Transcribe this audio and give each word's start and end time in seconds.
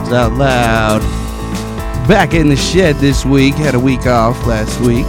Thoughts 0.00 0.12
Out 0.12 0.32
Loud. 0.32 1.00
Back 2.08 2.32
in 2.32 2.48
the 2.48 2.56
shed 2.56 2.96
this 2.96 3.26
week. 3.26 3.54
Had 3.54 3.74
a 3.74 3.80
week 3.80 4.06
off 4.06 4.46
last 4.46 4.80
week. 4.80 5.06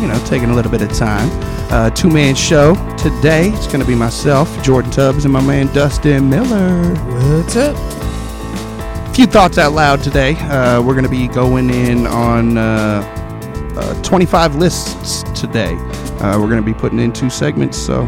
You 0.00 0.06
know, 0.06 0.22
taking 0.26 0.50
a 0.50 0.54
little 0.54 0.70
bit 0.70 0.80
of 0.80 0.92
time. 0.92 1.28
Uh, 1.72 1.90
Two 1.90 2.08
man 2.08 2.34
show 2.34 2.74
today. 2.96 3.50
It's 3.50 3.66
going 3.66 3.80
to 3.80 3.86
be 3.86 3.96
myself, 3.96 4.62
Jordan 4.62 4.90
Tubbs, 4.92 5.24
and 5.24 5.32
my 5.32 5.42
man 5.42 5.66
Dustin 5.74 6.30
Miller. 6.30 6.94
What's 6.94 7.56
up? 7.56 7.76
few 9.14 9.26
thoughts 9.26 9.58
out 9.58 9.72
loud 9.72 10.00
today. 10.00 10.36
Uh, 10.36 10.80
we're 10.80 10.94
going 10.94 11.02
to 11.02 11.10
be 11.10 11.26
going 11.26 11.68
in 11.70 12.06
on 12.06 12.56
uh, 12.56 13.02
uh, 13.76 14.02
25 14.04 14.54
lists 14.54 15.24
today. 15.38 15.74
Uh, 16.20 16.38
we're 16.38 16.48
going 16.48 16.62
to 16.62 16.62
be 16.62 16.72
putting 16.74 17.00
in 17.00 17.12
two 17.12 17.28
segments, 17.28 17.76
so 17.76 18.04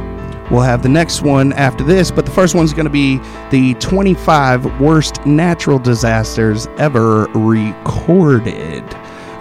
we'll 0.53 0.61
have 0.61 0.85
the 0.85 0.89
next 0.89 1.23
one 1.23 1.53
after 1.55 1.83
this. 1.83 2.13
But 2.13 2.20
the 2.31 2.37
first 2.37 2.55
one's 2.55 2.73
going 2.73 2.85
to 2.85 2.91
be 2.91 3.19
the 3.51 3.75
25 3.81 4.81
worst 4.81 5.27
natural 5.27 5.81
disasters 5.81 6.69
ever 6.79 7.25
recorded. 7.35 8.85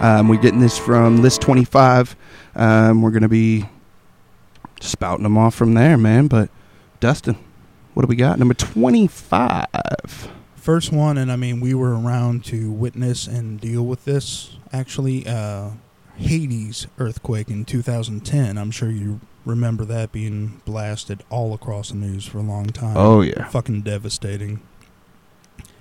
Um, 0.00 0.26
we're 0.26 0.40
getting 0.40 0.58
this 0.58 0.76
from 0.76 1.22
list 1.22 1.40
25. 1.40 2.16
Um, 2.56 3.00
we're 3.00 3.12
going 3.12 3.22
to 3.22 3.28
be 3.28 3.68
spouting 4.80 5.22
them 5.22 5.38
off 5.38 5.54
from 5.54 5.74
there, 5.74 5.96
man. 5.96 6.26
But 6.26 6.50
Dustin, 6.98 7.38
what 7.94 8.02
do 8.02 8.08
we 8.08 8.16
got? 8.16 8.40
Number 8.40 8.54
25. 8.54 9.66
First 10.56 10.92
one, 10.92 11.16
and 11.16 11.30
I 11.30 11.36
mean, 11.36 11.60
we 11.60 11.74
were 11.74 11.96
around 11.96 12.44
to 12.46 12.72
witness 12.72 13.28
and 13.28 13.60
deal 13.60 13.86
with 13.86 14.04
this. 14.04 14.56
Actually, 14.72 15.28
uh, 15.28 15.70
Haiti 16.16 16.72
earthquake 16.98 17.50
in 17.50 17.64
2010. 17.64 18.58
I'm 18.58 18.72
sure 18.72 18.90
you 18.90 19.20
remember 19.44 19.84
that 19.86 20.12
being 20.12 20.60
blasted 20.64 21.22
all 21.30 21.54
across 21.54 21.90
the 21.90 21.96
news 21.96 22.26
for 22.26 22.38
a 22.38 22.42
long 22.42 22.66
time. 22.66 22.96
Oh, 22.96 23.22
yeah. 23.22 23.48
Fucking 23.48 23.82
devastating. 23.82 24.60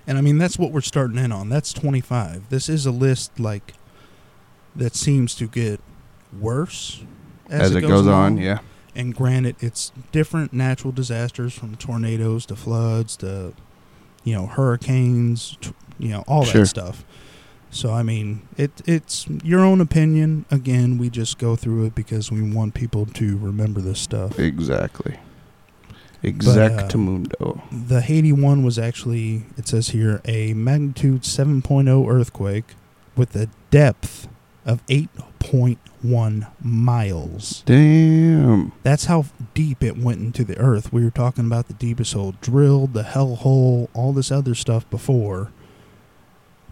And 0.08 0.18
I 0.18 0.22
mean, 0.22 0.38
that's 0.38 0.58
what 0.58 0.72
we're 0.72 0.82
starting 0.82 1.18
in 1.18 1.32
on. 1.32 1.50
That's 1.50 1.72
25. 1.74 2.50
This 2.50 2.68
is 2.70 2.86
a 2.86 2.92
list, 2.92 3.40
like, 3.40 3.74
that 4.76 4.96
seems 4.96 5.36
to 5.36 5.48
get 5.48 5.82
worse 6.40 7.04
As, 7.50 7.76
it, 7.76 7.82
goes, 7.82 8.08
on, 8.08 8.08
along. 8.08 8.38
yeah. 8.38 8.60
And 8.96 9.14
granted, 9.16 9.56
it's 9.60 9.92
different 10.12 10.52
natural 10.52 10.92
disasters 10.92 11.54
from 11.54 11.76
tornadoes 11.76 12.46
to 12.48 12.56
floods 12.56 13.16
to, 13.18 13.54
you 14.24 14.34
know, 14.34 14.48
hurricanes, 14.48 15.58
you 16.00 16.10
know, 16.10 16.24
all 16.28 16.44
Sure. 16.44 16.62
that 16.62 16.68
stuff. 16.68 17.04
So 17.72 17.92
I 17.92 18.04
mean, 18.04 18.48
it 18.58 18.82
it's 18.86 19.28
your 19.44 19.62
own 19.62 19.82
opinion. 19.82 20.46
Again, 20.50 20.98
we 20.98 21.10
just 21.10 21.38
go 21.38 21.56
through 21.56 21.86
it 21.86 21.96
because 21.96 22.32
we 22.32 22.42
want 22.42 22.74
people 22.74 23.06
to 23.06 23.38
remember 23.38 23.80
this 23.82 24.00
stuff. 24.00 24.40
Exactly. 24.40 25.20
Exactamundo. 26.24 27.60
Uh, 27.60 27.62
the 27.72 28.02
Haiti 28.02 28.34
one 28.34 28.64
was 28.64 28.78
actually, 28.78 29.44
it 29.58 29.68
says 29.68 29.90
here, 29.90 30.22
a 30.26 30.54
magnitude 30.54 31.22
7.0 31.22 32.10
earthquake 32.10 32.76
with 33.16 33.36
a 33.36 33.48
depth 33.72 34.28
of 34.66 34.86
8.1 34.88 36.48
miles. 36.62 37.64
Damn. 37.66 38.74
That's 38.84 39.06
how 39.06 39.26
deep 39.54 39.82
it 39.82 39.98
went 39.98 40.20
into 40.20 40.44
the 40.44 40.58
earth. 40.58 40.92
We 40.92 41.04
were 41.04 41.10
talking 41.10 41.46
about 41.46 41.68
the 41.68 41.74
deepest 41.74 42.14
hole 42.14 42.36
drilled, 42.42 42.94
the 42.94 43.04
hell 43.04 43.36
hole, 43.36 43.90
all 43.94 44.12
this 44.12 44.32
other 44.32 44.56
stuff 44.56 44.90
before. 44.90 45.52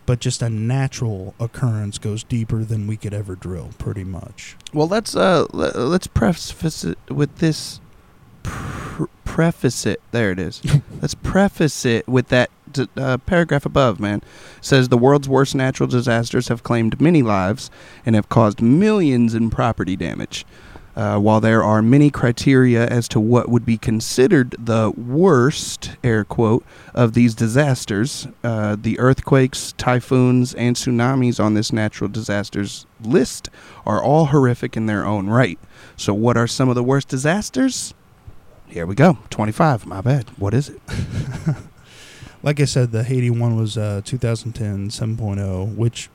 But 0.08 0.20
just 0.22 0.42
a 0.42 0.50
natural 0.50 1.36
occurrence 1.40 2.00
goes 2.00 2.24
deeper 2.24 2.64
than 2.64 2.88
we 2.88 2.98
could 2.98 3.14
ever 3.14 3.36
drill, 3.36 3.70
pretty 3.78 4.04
much. 4.06 4.56
Well, 4.74 4.88
let's 4.88 5.16
uh 5.16 5.46
le- 5.54 5.78
let's 5.78 6.08
preface 6.08 6.84
it 6.84 6.98
with 7.10 7.36
this. 7.38 7.80
Pr- 8.42 9.04
preface 9.26 9.86
it. 9.86 10.02
There 10.12 10.32
it 10.32 10.40
is. 10.40 10.62
let's 11.02 11.14
preface 11.14 11.86
it 11.86 12.08
with 12.08 12.30
that 12.30 12.50
d- 12.72 12.88
uh, 12.96 13.18
paragraph 13.18 13.66
above. 13.66 14.00
Man, 14.00 14.20
It 14.20 14.24
says 14.66 14.88
the 14.88 14.98
world's 14.98 15.28
worst 15.30 15.54
natural 15.54 15.88
disasters 15.88 16.48
have 16.48 16.64
claimed 16.64 17.00
many 17.02 17.22
lives 17.22 17.70
and 18.06 18.16
have 18.16 18.30
caused 18.30 18.62
millions 18.62 19.36
in 19.36 19.50
property 19.50 19.96
damage. 19.98 20.46
Uh, 20.98 21.20
while 21.20 21.40
there 21.40 21.64
are 21.64 21.84
many 21.84 22.10
criteria 22.10 22.88
as 22.88 23.08
to 23.08 23.20
what 23.20 23.50
would 23.50 23.64
be 23.64 23.78
considered 23.78 24.56
the 24.58 24.90
worst, 24.98 25.92
air 26.04 26.24
quote, 26.24 26.66
of 26.96 27.14
these 27.14 27.36
disasters, 27.36 28.28
uh, 28.44 28.76
the 28.82 28.98
earthquakes, 28.98 29.74
typhoons, 29.78 30.56
and 30.56 30.76
tsunamis 30.76 31.40
on 31.40 31.54
this 31.54 31.72
natural 31.72 32.10
disasters 32.10 32.88
list 33.00 33.50
are 33.86 34.02
all 34.02 34.26
horrific 34.26 34.76
in 34.76 34.88
their 34.88 35.06
own 35.06 35.28
right. 35.28 35.60
So, 35.96 36.16
what 36.16 36.36
are 36.36 36.48
some 36.48 36.68
of 36.68 36.74
the 36.74 36.84
worst 36.84 37.08
disasters? 37.08 37.94
Here 38.66 38.88
we 38.88 38.96
go. 38.96 39.20
25. 39.30 39.86
My 39.86 40.02
bad. 40.02 40.30
What 40.40 40.56
is 40.56 40.70
it? 40.70 40.82
Like 42.44 42.60
I 42.60 42.66
said, 42.66 42.92
the 42.92 43.04
Haiti 43.04 43.30
one 43.30 43.58
was 43.58 43.78
uh, 43.78 44.02
2010 44.06 44.90
7.0, 44.90 45.76
which 45.76 46.10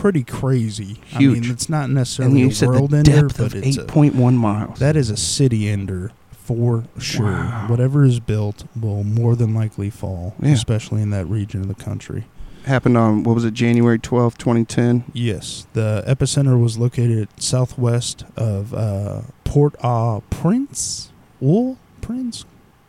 pretty 0.00 0.24
crazy. 0.24 0.98
I 1.14 1.18
mean, 1.20 1.44
it's 1.50 1.68
not 1.68 1.84
And 1.84 1.94
necessarily 1.94 2.40
you 2.40 2.48
a 2.48 2.52
said 2.52 2.68
world 2.68 2.90
the 2.90 2.98
ender, 2.98 3.22
depth 3.22 3.36
but 3.38 3.54
of 3.54 3.54
it's 3.56 3.76
a, 3.76 3.84
8.1 3.84 4.34
miles. 4.34 4.78
that 4.78 4.96
is 4.96 5.10
a 5.10 5.16
city 5.16 5.68
ender 5.68 6.10
for 6.32 6.84
sure. 6.98 7.26
Wow. 7.26 7.66
Whatever 7.68 8.04
is 8.04 8.18
built 8.18 8.64
will 8.80 9.04
more 9.04 9.36
than 9.36 9.54
likely 9.54 9.90
fall, 9.90 10.34
Yeah. 10.42 10.50
especially 10.52 11.02
in 11.02 11.10
that 11.10 11.26
region 11.26 11.60
of 11.60 11.68
the 11.68 11.74
country. 11.74 12.24
happened 12.66 12.96
on, 12.96 13.22
what 13.24 13.34
was 13.34 13.44
it, 13.44 13.54
January 13.54 13.98
12th, 13.98 14.36
2010? 14.38 15.04
Yes, 15.14 15.66
the 15.74 16.02
epicenter 16.06 16.60
was 16.60 16.76
located 16.78 17.28
southwest 17.38 18.24
of 18.36 18.74
uh, 18.74 19.22
Port 19.44 19.74
au 19.82 20.22
Prince. 20.30 21.10
Wool 21.40 21.78
Prince? 22.02 22.44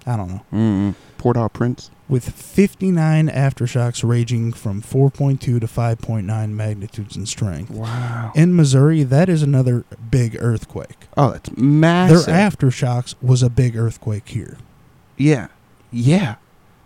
I 0.06 0.18
don't 0.18 0.28
know. 0.30 0.42
Mm-mm. 0.52 0.96
Port 1.18 1.38
au 1.38 1.48
Prince. 1.50 1.90
With 2.12 2.30
59 2.30 3.30
aftershocks 3.30 4.08
ranging 4.08 4.52
from 4.52 4.82
4.2 4.82 5.40
to 5.40 5.60
5.9 5.62 6.50
magnitudes 6.50 7.16
in 7.16 7.26
strength. 7.26 7.72
Wow. 7.72 8.34
In 8.36 8.54
Missouri, 8.54 9.04
that 9.04 9.30
is 9.30 9.42
another 9.42 9.86
big 10.10 10.36
earthquake. 10.38 11.08
Oh, 11.16 11.32
that's 11.32 11.56
massive. 11.56 12.26
Their 12.26 12.36
aftershocks 12.36 13.16
was 13.22 13.42
a 13.42 13.50
big 13.50 13.78
earthquake 13.78 14.28
here. 14.28 14.58
Yeah, 15.16 15.48
yeah. 15.90 16.36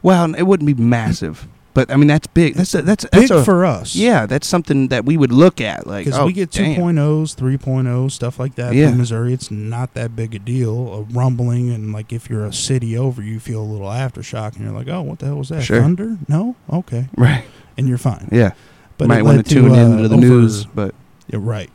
Well, 0.03 0.35
it 0.35 0.43
wouldn't 0.43 0.67
be 0.67 0.75
massive, 0.75 1.47
but 1.75 1.91
I 1.91 1.95
mean 1.97 2.07
that's 2.07 2.25
big. 2.25 2.55
That's 2.55 2.73
a, 2.73 2.81
that's 2.81 3.03
Big 3.05 3.27
that's 3.27 3.31
a, 3.31 3.43
for 3.45 3.63
us. 3.65 3.95
yeah. 3.95 4.25
That's 4.25 4.47
something 4.47 4.87
that 4.87 5.05
we 5.05 5.15
would 5.17 5.31
look 5.31 5.61
at 5.61 5.85
like 5.85 6.05
Because 6.05 6.19
oh, 6.19 6.25
we 6.25 6.33
get 6.33 6.49
damn. 6.49 6.75
2.0s, 6.81 7.35
3.0s, 7.35 8.11
stuff 8.11 8.39
like 8.39 8.55
that 8.55 8.73
Yeah. 8.73 8.89
from 8.89 8.97
Missouri. 8.97 9.33
It's 9.33 9.51
not 9.51 9.93
that 9.93 10.15
big 10.15 10.33
a 10.33 10.39
deal. 10.39 10.91
A 10.93 11.01
rumbling, 11.13 11.69
and 11.69 11.93
like 11.93 12.11
if 12.11 12.27
you're 12.31 12.45
a 12.45 12.51
city 12.53 12.97
over, 12.97 13.21
you 13.21 13.39
feel 13.39 13.61
a 13.61 13.69
little 13.69 13.87
aftershock, 13.89 14.55
and 14.55 14.63
you're 14.65 14.73
like, 14.73 14.87
oh, 14.87 15.03
what 15.03 15.19
the 15.19 15.27
hell 15.27 15.35
was 15.35 15.49
that? 15.49 15.61
Sure. 15.61 15.81
Thunder? 15.81 16.17
No? 16.27 16.55
Okay. 16.73 17.07
right. 17.15 17.45
And 17.77 17.87
you're 17.87 17.97
fine. 17.99 18.29
Yeah, 18.31 18.53
But 18.97 19.07
might 19.09 19.21
want 19.23 19.45
to 19.45 19.53
tune 19.53 19.69
uh, 19.69 19.75
into 19.75 20.07
the 20.07 20.15
over- 20.15 20.25
news, 20.25 20.65
but 20.65 20.95
Yeah, 21.27 21.39
right. 21.41 21.69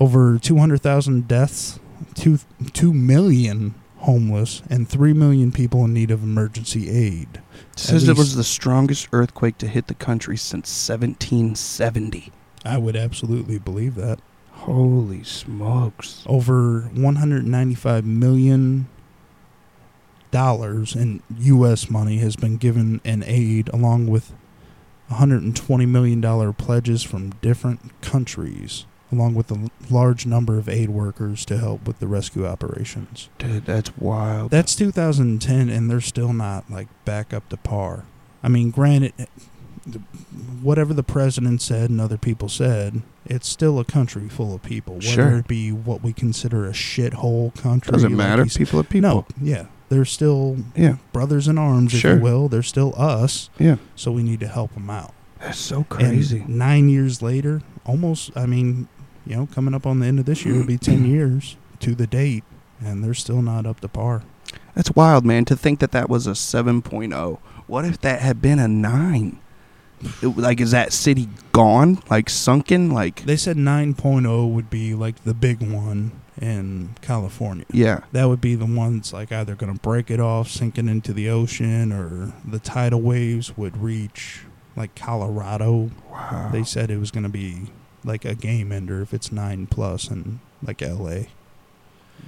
Over 0.00 0.38
200,000 0.38 1.26
deaths, 1.26 1.80
2, 2.14 2.38
2 2.72 2.92
million 2.92 3.74
homeless, 3.98 4.62
and 4.70 4.88
3 4.88 5.12
million 5.12 5.50
people 5.50 5.84
in 5.84 5.92
need 5.92 6.10
of 6.10 6.22
emergency 6.22 6.88
aid. 6.90 7.40
It 7.78 7.82
says 7.82 8.08
it 8.08 8.18
was 8.18 8.34
the 8.34 8.42
strongest 8.42 9.08
earthquake 9.12 9.56
to 9.58 9.68
hit 9.68 9.86
the 9.86 9.94
country 9.94 10.36
since 10.36 10.68
1770. 10.88 12.32
I 12.64 12.76
would 12.76 12.96
absolutely 12.96 13.58
believe 13.58 13.94
that. 13.94 14.20
Holy 14.50 15.22
smokes! 15.22 16.24
over 16.26 16.90
195 16.92 18.04
million 18.04 18.88
dollars 20.32 20.96
in 20.96 21.22
US 21.38 21.88
money 21.88 22.18
has 22.18 22.34
been 22.34 22.56
given 22.56 23.00
in 23.04 23.22
aid 23.22 23.68
along 23.68 24.08
with 24.08 24.32
120 25.06 25.86
million 25.86 26.20
dollar 26.20 26.52
pledges 26.52 27.02
from 27.04 27.30
different 27.40 28.00
countries 28.02 28.86
along 29.10 29.34
with 29.34 29.50
a 29.50 29.70
large 29.90 30.26
number 30.26 30.58
of 30.58 30.68
aid 30.68 30.90
workers 30.90 31.44
to 31.46 31.56
help 31.58 31.86
with 31.86 31.98
the 31.98 32.06
rescue 32.06 32.46
operations. 32.46 33.28
Dude, 33.38 33.64
that's 33.64 33.96
wild. 33.96 34.50
That's 34.50 34.74
2010 34.76 35.68
and 35.68 35.90
they're 35.90 36.00
still 36.00 36.32
not 36.32 36.70
like 36.70 36.88
back 37.04 37.32
up 37.32 37.48
to 37.48 37.56
par. 37.56 38.04
I 38.42 38.48
mean, 38.48 38.70
granted 38.70 39.12
eh, 39.18 39.26
whatever 40.62 40.92
the 40.94 41.02
president 41.02 41.62
said 41.62 41.90
and 41.90 42.00
other 42.00 42.18
people 42.18 42.48
said, 42.48 43.02
it's 43.24 43.48
still 43.48 43.78
a 43.78 43.84
country 43.84 44.28
full 44.28 44.54
of 44.54 44.62
people. 44.62 44.94
Whether 44.94 45.06
Sure. 45.06 45.36
it 45.38 45.48
be 45.48 45.72
what 45.72 46.02
we 46.02 46.12
consider 46.12 46.66
a 46.66 46.72
shithole 46.72 47.54
country. 47.60 47.92
Doesn't 47.92 48.10
like 48.16 48.16
matter. 48.18 48.44
People 48.46 48.80
are 48.80 48.84
people. 48.84 49.10
No, 49.10 49.26
yeah. 49.40 49.66
They're 49.88 50.04
still 50.04 50.58
Yeah, 50.76 50.96
brothers 51.12 51.48
in 51.48 51.56
arms, 51.56 51.94
if 51.94 52.00
Sure. 52.00 52.16
you 52.16 52.22
will. 52.22 52.48
They're 52.48 52.62
still 52.62 52.94
us. 52.96 53.48
yeah. 53.58 53.76
So 53.96 54.12
we 54.12 54.22
need 54.22 54.40
to 54.40 54.48
help 54.48 54.74
them 54.74 54.90
out. 54.90 55.14
That's 55.40 55.58
so 55.58 55.78
And 55.78 55.88
crazy. 55.88 56.44
nine 56.46 56.88
years 56.90 57.22
later, 57.22 57.62
almost, 57.86 58.30
I 58.36 58.44
mean, 58.46 58.88
you 59.28 59.36
know, 59.36 59.46
coming 59.54 59.74
up 59.74 59.86
on 59.86 60.00
the 60.00 60.06
end 60.06 60.18
of 60.18 60.24
this 60.24 60.44
year, 60.44 60.54
it'll 60.56 60.66
be 60.66 60.78
10 60.92 61.04
years 61.04 61.56
to 61.80 61.94
the 61.94 62.06
date, 62.06 62.42
and 62.80 63.04
they're 63.04 63.14
still 63.14 63.42
not 63.42 63.66
up 63.66 63.80
to 63.80 63.88
par. 63.88 64.22
That's 64.74 64.90
wild, 64.92 65.24
man. 65.24 65.44
To 65.46 65.56
think 65.56 65.78
that 65.80 65.92
that 65.92 66.08
was 66.08 66.26
a 66.26 66.30
7.0. 66.32 67.38
What 67.66 67.84
if 67.84 68.00
that 68.00 68.20
had 68.20 68.40
been 68.40 68.58
a 68.58 68.66
nine? 68.68 69.38
It- 70.22 70.36
like, 70.38 70.60
is 70.60 70.70
that 70.70 70.92
city 70.92 71.28
gone? 71.52 72.02
Like 72.08 72.30
sunken? 72.30 72.90
Like, 72.90 73.24
They 73.24 73.36
said 73.36 73.56
9.0 73.56 74.52
would 74.52 74.70
be 74.70 74.94
like 74.94 75.22
the 75.24 75.34
big 75.34 75.60
one 75.60 76.12
in 76.40 76.90
California. 77.02 77.64
yeah. 77.72 78.00
That 78.12 78.26
would 78.28 78.40
be 78.40 78.54
the 78.54 78.64
one 78.64 78.98
that's 78.98 79.12
like 79.12 79.32
either 79.32 79.56
going 79.56 79.74
to 79.74 79.80
break 79.80 80.08
it 80.10 80.20
off, 80.20 80.48
sinking 80.48 80.88
into 80.88 81.12
the 81.12 81.28
ocean, 81.28 81.92
or 81.92 82.32
the 82.44 82.60
tidal 82.60 83.00
waves 83.02 83.56
would 83.56 83.76
reach 83.76 84.42
like 84.76 84.94
Colorado. 84.94 85.90
Wow. 86.12 86.50
They 86.52 86.62
said 86.62 86.90
it 86.92 86.98
was 86.98 87.10
going 87.10 87.24
to 87.24 87.28
be 87.28 87.72
like 88.04 88.24
a 88.24 88.34
game 88.34 88.72
ender 88.72 89.00
if 89.02 89.12
it's 89.12 89.32
nine 89.32 89.66
plus 89.66 90.08
in 90.10 90.40
like 90.62 90.82
L.A. 90.82 91.28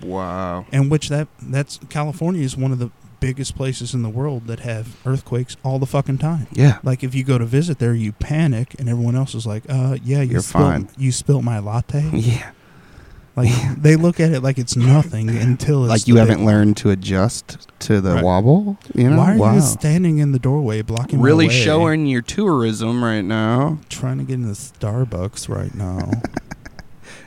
wow. 0.03 0.67
And 0.73 0.91
which 0.91 1.09
that 1.09 1.29
that's 1.43 1.79
California 1.89 2.43
is 2.43 2.57
one 2.57 2.73
of 2.73 2.79
the 2.79 2.91
biggest 3.21 3.55
places 3.55 3.93
in 3.93 4.03
the 4.03 4.09
world 4.09 4.47
that 4.47 4.61
have 4.61 4.97
earthquakes 5.07 5.57
all 5.63 5.79
the 5.79 5.87
fucking 5.87 6.19
time. 6.19 6.47
Yeah. 6.53 6.79
Like 6.83 7.05
if 7.05 7.15
you 7.15 7.23
go 7.23 7.39
to 7.39 7.45
visit 7.45 7.79
there, 7.79 7.95
you 7.95 8.13
panic, 8.13 8.75
and 8.79 8.89
everyone 8.89 9.15
else 9.15 9.35
is 9.35 9.47
like, 9.47 9.65
"Uh, 9.69 9.97
yeah, 10.03 10.23
you 10.23 10.33
You're 10.33 10.41
spilt, 10.41 10.65
fine." 10.65 10.89
You 10.97 11.13
spilt 11.13 11.45
my 11.45 11.59
latte." 11.59 12.11
Yeah. 12.21 12.53
Like 13.37 13.51
they 13.77 13.97
look 13.97 14.19
at 14.21 14.33
it 14.33 14.41
like 14.43 14.59
it's 14.59 14.77
nothing 14.77 15.29
until 15.31 15.85
it's 15.85 15.91
Like 15.91 16.09
you 16.09 16.15
the 16.15 16.21
haven't 16.21 16.39
big- 16.39 16.47
learned 16.47 16.77
to 16.79 16.91
adjust 16.91 17.69
to 17.81 18.01
the 18.01 18.15
Right. 18.15 18.25
wobble. 18.25 18.79
You 18.95 19.11
know. 19.11 19.17
Why 19.19 19.35
are 19.35 19.39
wow. 19.39 19.55
you 19.55 19.61
standing 19.61 20.19
in 20.19 20.33
the 20.33 20.39
doorway 20.39 20.83
blocking? 20.83 21.19
my 21.21 21.25
really 21.25 21.49
way? 21.49 21.55
showing 21.55 22.07
your 22.07 22.23
tourism 22.23 23.03
right 23.05 23.23
now. 23.25 23.79
Trying 23.89 24.19
to 24.19 24.25
get 24.25 24.35
into 24.35 24.51
Starbucks 24.55 25.49
right 25.49 25.75
now. 25.75 26.11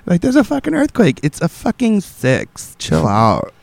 Like 0.06 0.20
there's 0.20 0.36
a 0.36 0.44
fucking 0.44 0.74
earthquake. 0.76 1.22
It's 1.24 1.40
a 1.40 1.48
fucking 1.48 2.02
six. 2.02 2.76
Chill 2.78 3.08
out. 3.08 3.54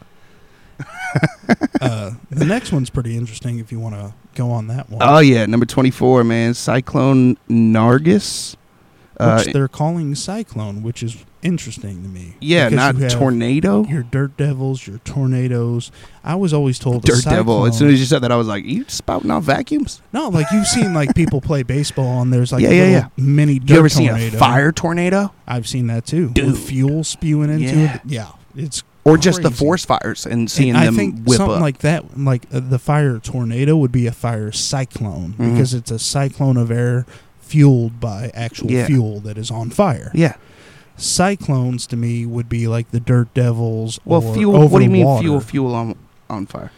uh, 1.83 2.13
the 2.31 2.47
next 2.47 2.73
one's 2.73 2.89
pretty 2.89 3.15
interesting 3.17 3.59
if 3.59 3.71
you 3.71 3.79
want 3.79 3.95
to 3.95 4.15
go 4.35 4.51
on 4.51 4.67
that 4.69 4.89
one. 4.89 5.01
Oh 5.03 5.19
yeah, 5.19 5.45
number 5.45 5.67
twenty 5.67 5.91
four, 5.91 6.25
man. 6.25 6.55
Cyclone 6.55 7.37
Nargis. 7.51 8.57
Uh, 9.21 9.43
which 9.43 9.53
they're 9.53 9.69
calling 9.69 10.15
cyclone, 10.15 10.83
which 10.83 11.03
is 11.03 11.17
interesting 11.43 12.03
to 12.03 12.09
me. 12.09 12.35
yeah, 12.41 12.69
not 12.69 12.97
you 12.97 13.09
tornado. 13.09 13.85
Your 13.85 14.03
dirt 14.03 14.37
devils, 14.37 14.87
your 14.87 14.99
tornadoes. 14.99 15.91
I 16.25 16.35
was 16.35 16.53
always 16.53 16.79
told 16.79 17.05
a 17.05 17.07
Dirt 17.09 17.25
devil. 17.25 17.65
As 17.67 17.79
soon 17.79 17.89
as 17.91 17.99
you 18.01 18.07
said 18.07 18.21
that, 18.23 18.33
I 18.33 18.37
was 18.37 18.47
like, 18.47 18.65
"You 18.65 18.85
spouting 18.89 19.31
out 19.31 19.43
vacuums? 19.43 20.03
no, 20.13 20.29
like 20.29 20.47
you've 20.53 20.67
seen 20.67 20.93
like 20.95 21.15
people 21.15 21.41
play 21.51 21.63
baseball 21.63 22.21
and 22.23 22.33
there's 22.33 22.53
like 22.53 22.63
Yeah, 22.63 22.71
a 22.71 22.73
yeah, 22.75 22.89
yeah. 22.91 23.09
mini 23.17 23.59
dirt 23.59 23.71
You 23.71 23.79
ever 23.79 23.89
seen 23.89 24.11
a 24.11 24.31
fire 24.33 24.73
tornado, 24.73 25.33
I've 25.47 25.67
seen 25.69 25.87
that 25.89 26.05
too. 26.07 26.29
Dude. 26.31 26.47
With 26.47 26.59
fuel 26.59 27.05
spewing 27.05 27.51
into 27.51 27.75
Yeah. 27.77 27.95
it. 27.95 28.01
Yeah, 28.07 28.29
it's 28.55 28.83
or 29.03 29.17
just 29.17 29.39
the 29.43 29.49
Crazy. 29.49 29.65
forest 29.65 29.87
fires 29.87 30.27
and 30.27 30.51
seeing 30.51 30.71
and 30.71 30.79
I 30.79 30.85
them 30.85 30.95
think 30.95 31.25
whip 31.25 31.39
something 31.39 31.57
up? 31.57 31.63
like 31.63 31.79
that, 31.79 32.19
like 32.19 32.45
uh, 32.53 32.61
the 32.61 32.79
fire 32.79 33.19
tornado, 33.19 33.75
would 33.79 33.93
be 33.93 34.07
a 34.07 34.13
fire 34.13 34.53
cyclone 34.53 35.35
Mhm. 35.39 35.53
because 35.53 35.73
it's 35.73 35.91
a 35.91 35.99
cyclone 35.99 36.59
of 36.59 36.71
air 36.71 37.07
fueled 37.51 37.99
by 38.01 38.31
actual 38.35 38.71
Yeah. 38.71 38.87
fuel 38.87 39.21
that 39.21 39.37
is 39.37 39.51
on 39.51 39.71
fire. 39.71 40.11
yeah. 40.15 40.35
Cyclones 40.97 41.87
to 41.89 41.97
me 41.97 42.27
would 42.27 42.49
be 42.49 42.69
like 42.69 42.91
the 42.91 43.01
dirt 43.01 43.33
devils. 43.35 43.99
Well, 44.05 44.23
or 44.23 44.35
fuel. 44.35 44.69
What 44.69 44.79
do 44.79 44.85
you 44.85 44.91
mean 44.91 45.07
water. 45.07 45.23
fuel? 45.23 45.41
Fuel 45.41 45.75
on 45.75 45.95
on 46.29 46.47
fire? 46.47 46.71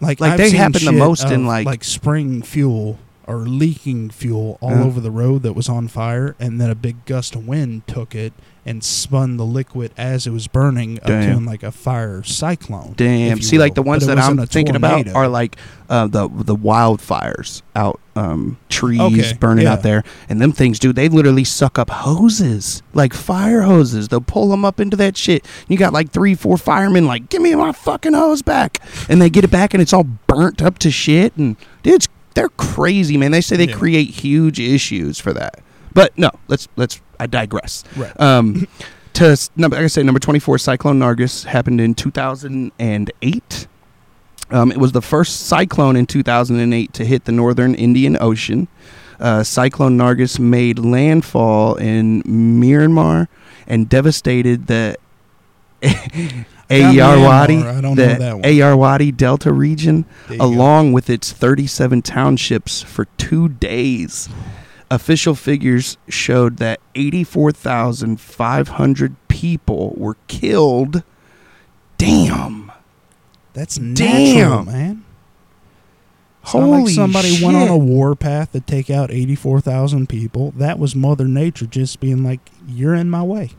Like, 0.00 0.20
Like, 0.20 0.32
I've 0.32 0.38
they 0.38 0.50
happen 0.50 0.84
the 0.84 0.92
most 0.92 1.24
in, 1.30 1.46
like- 1.46 1.64
like 1.66 1.82
spring 1.84 2.42
fuel 2.42 2.98
or 3.26 3.38
leaking 3.38 4.10
fuel 4.10 4.58
all 4.60 4.74
Uh. 4.74 4.84
over 4.84 5.00
the 5.00 5.10
road 5.10 5.42
that 5.44 5.54
was 5.54 5.68
on 5.68 5.88
fire, 5.88 6.34
and 6.40 6.60
then 6.60 6.68
a 6.70 6.74
big 6.74 7.04
gust 7.06 7.34
of 7.34 7.46
wind 7.46 7.86
took 7.86 8.14
it 8.14 8.32
and 8.64 8.84
spun 8.84 9.36
the 9.38 9.44
liquid 9.44 9.92
as 9.96 10.26
it 10.26 10.30
was 10.30 10.46
burning 10.46 10.98
up 10.98 11.06
to 11.06 11.12
Damn. 11.12 11.38
in 11.38 11.44
like 11.44 11.62
a 11.64 11.72
fire 11.72 12.22
cyclone. 12.22 12.94
Damn. 12.96 13.40
See, 13.42 13.58
like 13.58 13.74
the 13.74 13.82
ones 13.82 14.06
that 14.06 14.18
I'm 14.18 14.36
thinking 14.46 14.76
about 14.76 15.08
are 15.08 15.26
like 15.28 15.56
uh, 15.88 16.06
the 16.06 16.28
the 16.28 16.54
wildfires 16.56 17.62
out, 17.74 18.00
um, 18.16 18.56
trees 18.68 19.00
Okay, 19.00 19.32
burning 19.38 19.64
yeah. 19.64 19.72
out 19.72 19.82
there, 19.82 20.04
and 20.28 20.40
them 20.40 20.52
things, 20.52 20.78
dude. 20.78 20.96
They 20.96 21.08
literally 21.08 21.44
suck 21.44 21.78
up 21.78 21.90
hoses, 21.90 22.82
like 22.94 23.12
fire 23.14 23.62
hoses. 23.62 24.08
They'll 24.08 24.20
pull 24.20 24.48
them 24.48 24.64
up 24.64 24.78
into 24.80 24.96
that 24.98 25.16
shit. 25.16 25.44
You 25.68 25.76
got 25.76 25.92
like 25.92 26.10
three, 26.10 26.34
four 26.34 26.56
firemen, 26.56 27.06
like, 27.06 27.28
give 27.28 27.42
me 27.42 27.54
my 27.54 27.72
fucking 27.72 28.14
hose 28.14 28.42
back, 28.42 28.78
and 29.08 29.20
they 29.20 29.28
get 29.30 29.44
it 29.44 29.50
back, 29.50 29.74
and 29.74 29.82
it's 29.82 29.92
all 29.92 30.04
burnt 30.26 30.62
up 30.62 30.78
to 30.80 30.90
shit. 30.90 31.36
And 31.36 31.56
dude, 31.82 31.94
it's, 31.94 32.08
they're 32.34 32.48
crazy, 32.50 33.16
man. 33.16 33.30
They 33.32 33.40
say 33.40 33.56
they 33.56 33.66
Yeah. 33.68 33.76
create 33.76 34.08
huge 34.10 34.58
issues 34.60 35.18
for 35.18 35.32
that. 35.34 35.60
But 35.94 36.16
no, 36.16 36.30
let's 36.48 36.68
let's. 36.76 37.00
I 37.20 37.26
digress. 37.26 37.84
Right. 37.96 38.18
Um, 38.20 38.66
to 39.14 39.36
number, 39.56 39.76
like 39.76 39.84
I 39.84 39.88
say, 39.88 40.02
number 40.02 40.20
twenty-four, 40.20 40.58
Cyclone 40.58 40.98
Nargis 40.98 41.44
happened 41.44 41.80
in 41.80 41.94
two 41.94 42.10
thousand 42.10 42.72
and 42.78 43.10
eight. 43.22 43.66
Um, 44.50 44.70
it 44.70 44.78
was 44.78 44.92
the 44.92 45.00
first 45.02 45.46
cyclone 45.46 45.96
in 45.96 46.06
two 46.06 46.22
thousand 46.22 46.60
and 46.60 46.74
eight 46.74 46.92
to 46.94 47.04
hit 47.04 47.24
the 47.24 47.32
northern 47.32 47.74
Indian 47.74 48.18
Ocean. 48.20 48.68
Uh, 49.18 49.42
cyclone 49.42 49.96
Nargis 49.96 50.38
made 50.38 50.78
landfall 50.78 51.76
in 51.76 52.22
Myanmar 52.24 53.28
and 53.66 53.88
devastated 53.88 54.66
the 54.66 54.96
Ayarwadi, 56.72 57.62
the 57.62 57.80
know 57.82 57.94
that 57.94 58.34
one. 58.34 58.42
Ayarwadi 58.42 59.16
Delta 59.16 59.52
region 59.52 60.04
go. 60.28 60.36
along 60.40 60.92
with 60.92 61.10
its 61.10 61.32
37 61.32 62.02
townships 62.02 62.82
for 62.82 63.04
two 63.16 63.48
days. 63.48 64.28
Official 64.92 65.34
figures 65.34 65.96
showed 66.06 66.58
that 66.58 66.78
84,500 66.94 69.16
people 69.28 69.94
were 69.96 70.18
killed. 70.28 71.02
Damn. 71.96 72.70
That's 73.54 73.76
Damn. 73.76 73.94
natural, 73.94 74.64
man. 74.64 75.04
It's 76.42 76.52
not 76.54 76.66
like 76.66 76.80
Holy 76.80 76.92
somebody 76.92 77.38
went 77.42 77.56
on 77.56 77.68
a 77.68 77.78
war 77.78 78.14
path 78.16 78.52
to 78.52 78.60
take 78.60 78.90
out 78.90 79.10
84,000 79.10 80.08
people. 80.08 80.50
That 80.56 80.78
was 80.78 80.96
Mother 80.96 81.28
Nature 81.28 81.66
just 81.66 82.00
being 82.00 82.24
like, 82.24 82.50
you're 82.66 82.94
in 82.94 83.08
my 83.08 83.22
way. 83.22 83.50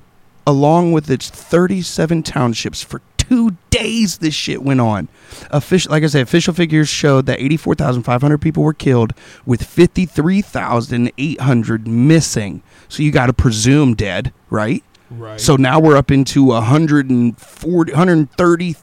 along 0.45 0.91
with 0.91 1.09
its 1.09 1.29
37 1.29 2.21
townships 2.21 2.83
for 2.83 3.01
two 3.29 3.55
days 3.69 4.17
this 4.19 4.33
shit 4.33 4.63
went 4.63 4.79
on 4.81 5.07
official 5.51 5.91
like 5.91 6.03
i 6.03 6.07
said 6.07 6.21
official 6.21 6.53
figures 6.53 6.87
showed 6.89 7.25
that 7.25 7.39
84500 7.39 8.37
people 8.39 8.63
were 8.63 8.73
killed 8.73 9.13
with 9.45 9.61
53800 9.63 11.87
missing 11.87 12.61
so 12.87 13.03
you 13.03 13.11
got 13.11 13.25
to 13.27 13.33
presume 13.33 13.93
dead 13.95 14.31
right 14.49 14.83
Right. 15.11 15.39
so 15.39 15.55
now 15.57 15.79
we're 15.79 15.95
up 15.97 16.09
into 16.09 16.45
140 16.45 17.91
130 17.91 18.75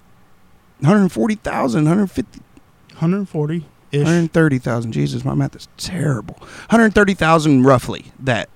140,000 0.80 1.84
150 1.84 2.40
140 2.92 3.64
ish. 3.92 3.98
130,000 3.98 4.92
jesus 4.92 5.24
my 5.24 5.34
math 5.34 5.56
is 5.56 5.66
terrible 5.76 6.36
130,000 6.70 7.64
roughly 7.64 8.12
that 8.20 8.48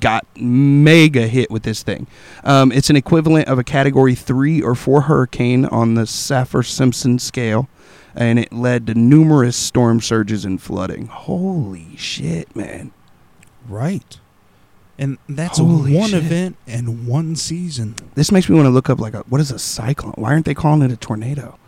got 0.00 0.26
mega 0.36 1.26
hit 1.26 1.50
with 1.50 1.62
this 1.62 1.82
thing 1.82 2.06
um, 2.44 2.70
it's 2.72 2.90
an 2.90 2.96
equivalent 2.96 3.48
of 3.48 3.58
a 3.58 3.64
category 3.64 4.14
3 4.14 4.60
or 4.62 4.74
4 4.74 5.02
hurricane 5.02 5.64
on 5.66 5.94
the 5.94 6.06
Saffir-Simpson 6.06 7.18
scale 7.18 7.68
and 8.14 8.38
it 8.38 8.52
led 8.52 8.86
to 8.86 8.94
numerous 8.94 9.56
storm 9.56 10.00
surges 10.00 10.44
and 10.44 10.60
flooding 10.60 11.06
holy 11.06 11.96
shit 11.96 12.54
man 12.56 12.92
Right. 13.68 14.20
And 14.98 15.18
that's 15.28 15.58
Holy 15.58 15.94
one 15.94 16.10
shit. 16.10 16.22
event 16.24 16.56
and 16.66 17.06
one 17.06 17.36
season. 17.36 17.96
this 18.14 18.30
makes 18.32 18.48
me 18.48 18.54
want 18.56 18.66
to 18.66 18.70
look 18.70 18.88
up 18.88 18.98
like 19.00 19.12
a, 19.12 19.18
what 19.28 19.40
is 19.40 19.50
a 19.50 19.58
cyclone 19.58 20.14
why 20.16 20.30
aren't 20.32 20.46
they 20.46 20.54
calling 20.54 20.82
it 20.82 20.90
a 20.92 20.96
tornado 20.96 21.58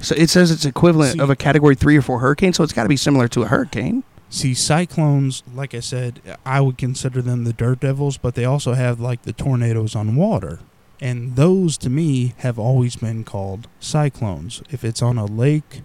so 0.00 0.14
it 0.18 0.28
says 0.28 0.50
it's 0.50 0.64
equivalent 0.66 1.14
See- 1.14 1.20
of 1.20 1.30
a 1.30 1.36
category 1.36 1.74
3 1.76 1.96
or 1.96 2.02
4 2.02 2.18
hurricane 2.18 2.52
so 2.52 2.62
it's 2.64 2.72
got 2.72 2.82
to 2.82 2.88
be 2.88 2.96
similar 2.96 3.26
to 3.28 3.42
a 3.42 3.46
hurricane 3.46 4.02
See, 4.30 4.54
cyclones, 4.54 5.42
like 5.54 5.74
I 5.74 5.80
said, 5.80 6.20
I 6.44 6.60
would 6.60 6.76
consider 6.78 7.22
them 7.22 7.44
the 7.44 7.52
dirt 7.52 7.80
devils, 7.80 8.16
but 8.18 8.34
they 8.34 8.44
also 8.44 8.72
have 8.74 8.98
like 8.98 9.22
the 9.22 9.32
tornadoes 9.32 9.94
on 9.94 10.16
water. 10.16 10.58
And 11.00 11.36
those 11.36 11.76
to 11.78 11.90
me 11.90 12.34
have 12.38 12.58
always 12.58 12.96
been 12.96 13.24
called 13.24 13.68
cyclones. 13.78 14.62
If 14.70 14.82
it's 14.84 15.02
on 15.02 15.18
a 15.18 15.26
lake 15.26 15.82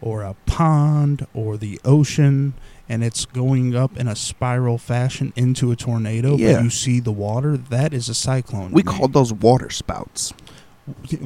or 0.00 0.22
a 0.22 0.34
pond 0.46 1.26
or 1.34 1.56
the 1.56 1.80
ocean 1.84 2.54
and 2.88 3.02
it's 3.04 3.24
going 3.26 3.74
up 3.76 3.96
in 3.96 4.08
a 4.08 4.16
spiral 4.16 4.76
fashion 4.78 5.32
into 5.36 5.70
a 5.70 5.76
tornado, 5.76 6.36
Yeah. 6.36 6.54
but 6.54 6.64
you 6.64 6.70
see 6.70 7.00
the 7.00 7.12
water, 7.12 7.56
that 7.56 7.94
is 7.94 8.08
a 8.08 8.14
cyclone. 8.14 8.72
we 8.72 8.82
called 8.82 9.12
those 9.12 9.32
water 9.32 9.70
spouts 9.70 10.32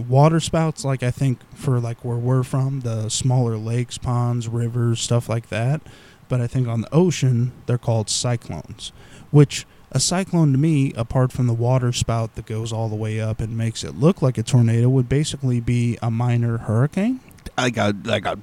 water 0.07 0.39
spouts 0.39 0.85
like 0.85 1.03
i 1.03 1.11
think 1.11 1.41
for 1.53 1.81
like 1.81 2.05
where 2.05 2.17
we're 2.17 2.45
from 2.45 2.79
the 2.83 3.09
smaller 3.09 3.57
lakes 3.57 3.99
ponds 3.99 4.47
rivers 4.47 5.01
stuff 5.01 5.29
like 5.29 5.49
that 5.49 5.81
but 6.29 6.41
i 6.41 6.47
think 6.47 6.67
on 6.69 6.81
the 6.83 6.95
ocean 6.95 7.53
they're 7.67 7.79
called 7.79 8.09
cyclones 8.11 8.93
which 9.31 9.67
a 9.91 9.99
cyclone 10.01 10.53
to 10.53 10.59
me 10.59 10.93
apart 10.97 11.33
from 11.33 11.47
the 11.47 11.53
water 11.55 11.93
spout 11.93 12.35
that 12.35 12.45
goes 12.47 12.73
all 12.73 12.89
the 12.89 12.97
way 12.97 13.21
up 13.21 13.41
and 13.41 13.57
makes 13.57 13.83
it 13.83 13.95
look 13.95 14.21
like 14.23 14.37
a 14.39 14.43
tornado 14.43 14.89
would 14.89 15.09
basically 15.09 15.61
be 15.61 15.99
a 16.03 16.11
minor 16.11 16.59
hurricane 16.59 17.21
like 17.57 17.77
a 17.77 17.95
like 18.05 18.25
a 18.27 18.39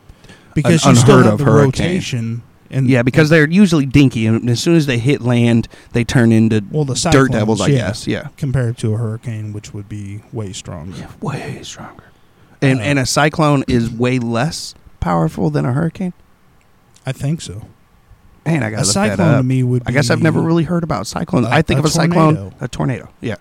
because 0.54 0.86
you 0.86 0.96
still 0.96 1.22
have 1.24 1.34
of 1.34 1.40
the 1.40 1.46
hurricane. 1.46 1.86
rotation 1.88 2.44
and 2.72 2.90
Yeah, 2.90 3.04
because 3.04 3.30
they're 3.30 3.48
usually 3.48 3.86
dinky, 3.86 4.26
and 4.26 4.50
as 4.50 4.60
soon 4.60 4.76
as 4.76 4.88
they 4.88 4.98
hit 4.98 5.22
land, 5.22 5.68
they 5.92 6.04
turn 6.04 6.32
into 6.32 6.64
well 6.72 6.84
the 6.84 6.96
dirt 7.12 7.32
devils. 7.32 7.62
I 7.62 7.68
yeah, 7.68 7.78
guess. 7.78 8.08
Yeah, 8.08 8.30
compared 8.38 8.78
to 8.80 8.94
a 8.96 8.98
hurricane 8.98 9.54
which 9.54 9.72
would 9.74 9.88
be 9.88 10.24
way 10.34 10.52
stronger 10.52 11.08
way 11.22 11.60
stronger. 11.62 12.06
And 12.64 12.80
Uh, 12.80 12.84
and 12.84 13.00
a 13.00 13.06
cyclone 13.06 13.64
is 13.68 13.92
way 13.92 14.18
less 14.18 14.74
powerful 15.00 15.52
than 15.52 15.64
a 15.66 15.74
hurricane. 15.74 16.14
i 17.06 17.12
think 17.12 17.40
so 17.42 17.68
Man, 18.46 18.64
I 18.64 18.70
gotta 18.70 18.84
a 18.84 18.86
cyclone 18.86 19.38
to 19.38 19.44
me 19.44 19.64
would 19.64 19.84
be 19.84 19.90
I 19.90 19.94
guess 19.94 20.10
I've 20.10 20.22
never 20.22 20.40
really 20.42 20.64
heard 20.64 20.84
about 20.84 21.08
cyclones. 21.08 21.48
a- 21.48 21.52
I 21.54 21.62
think 21.62 21.78
a 21.78 21.82
of 21.82 21.86
a 21.86 21.90
cyclone, 21.90 22.36
tornado. 22.36 22.56
a 22.62 22.68
tornado. 22.68 23.10
Yeah, 23.22 23.36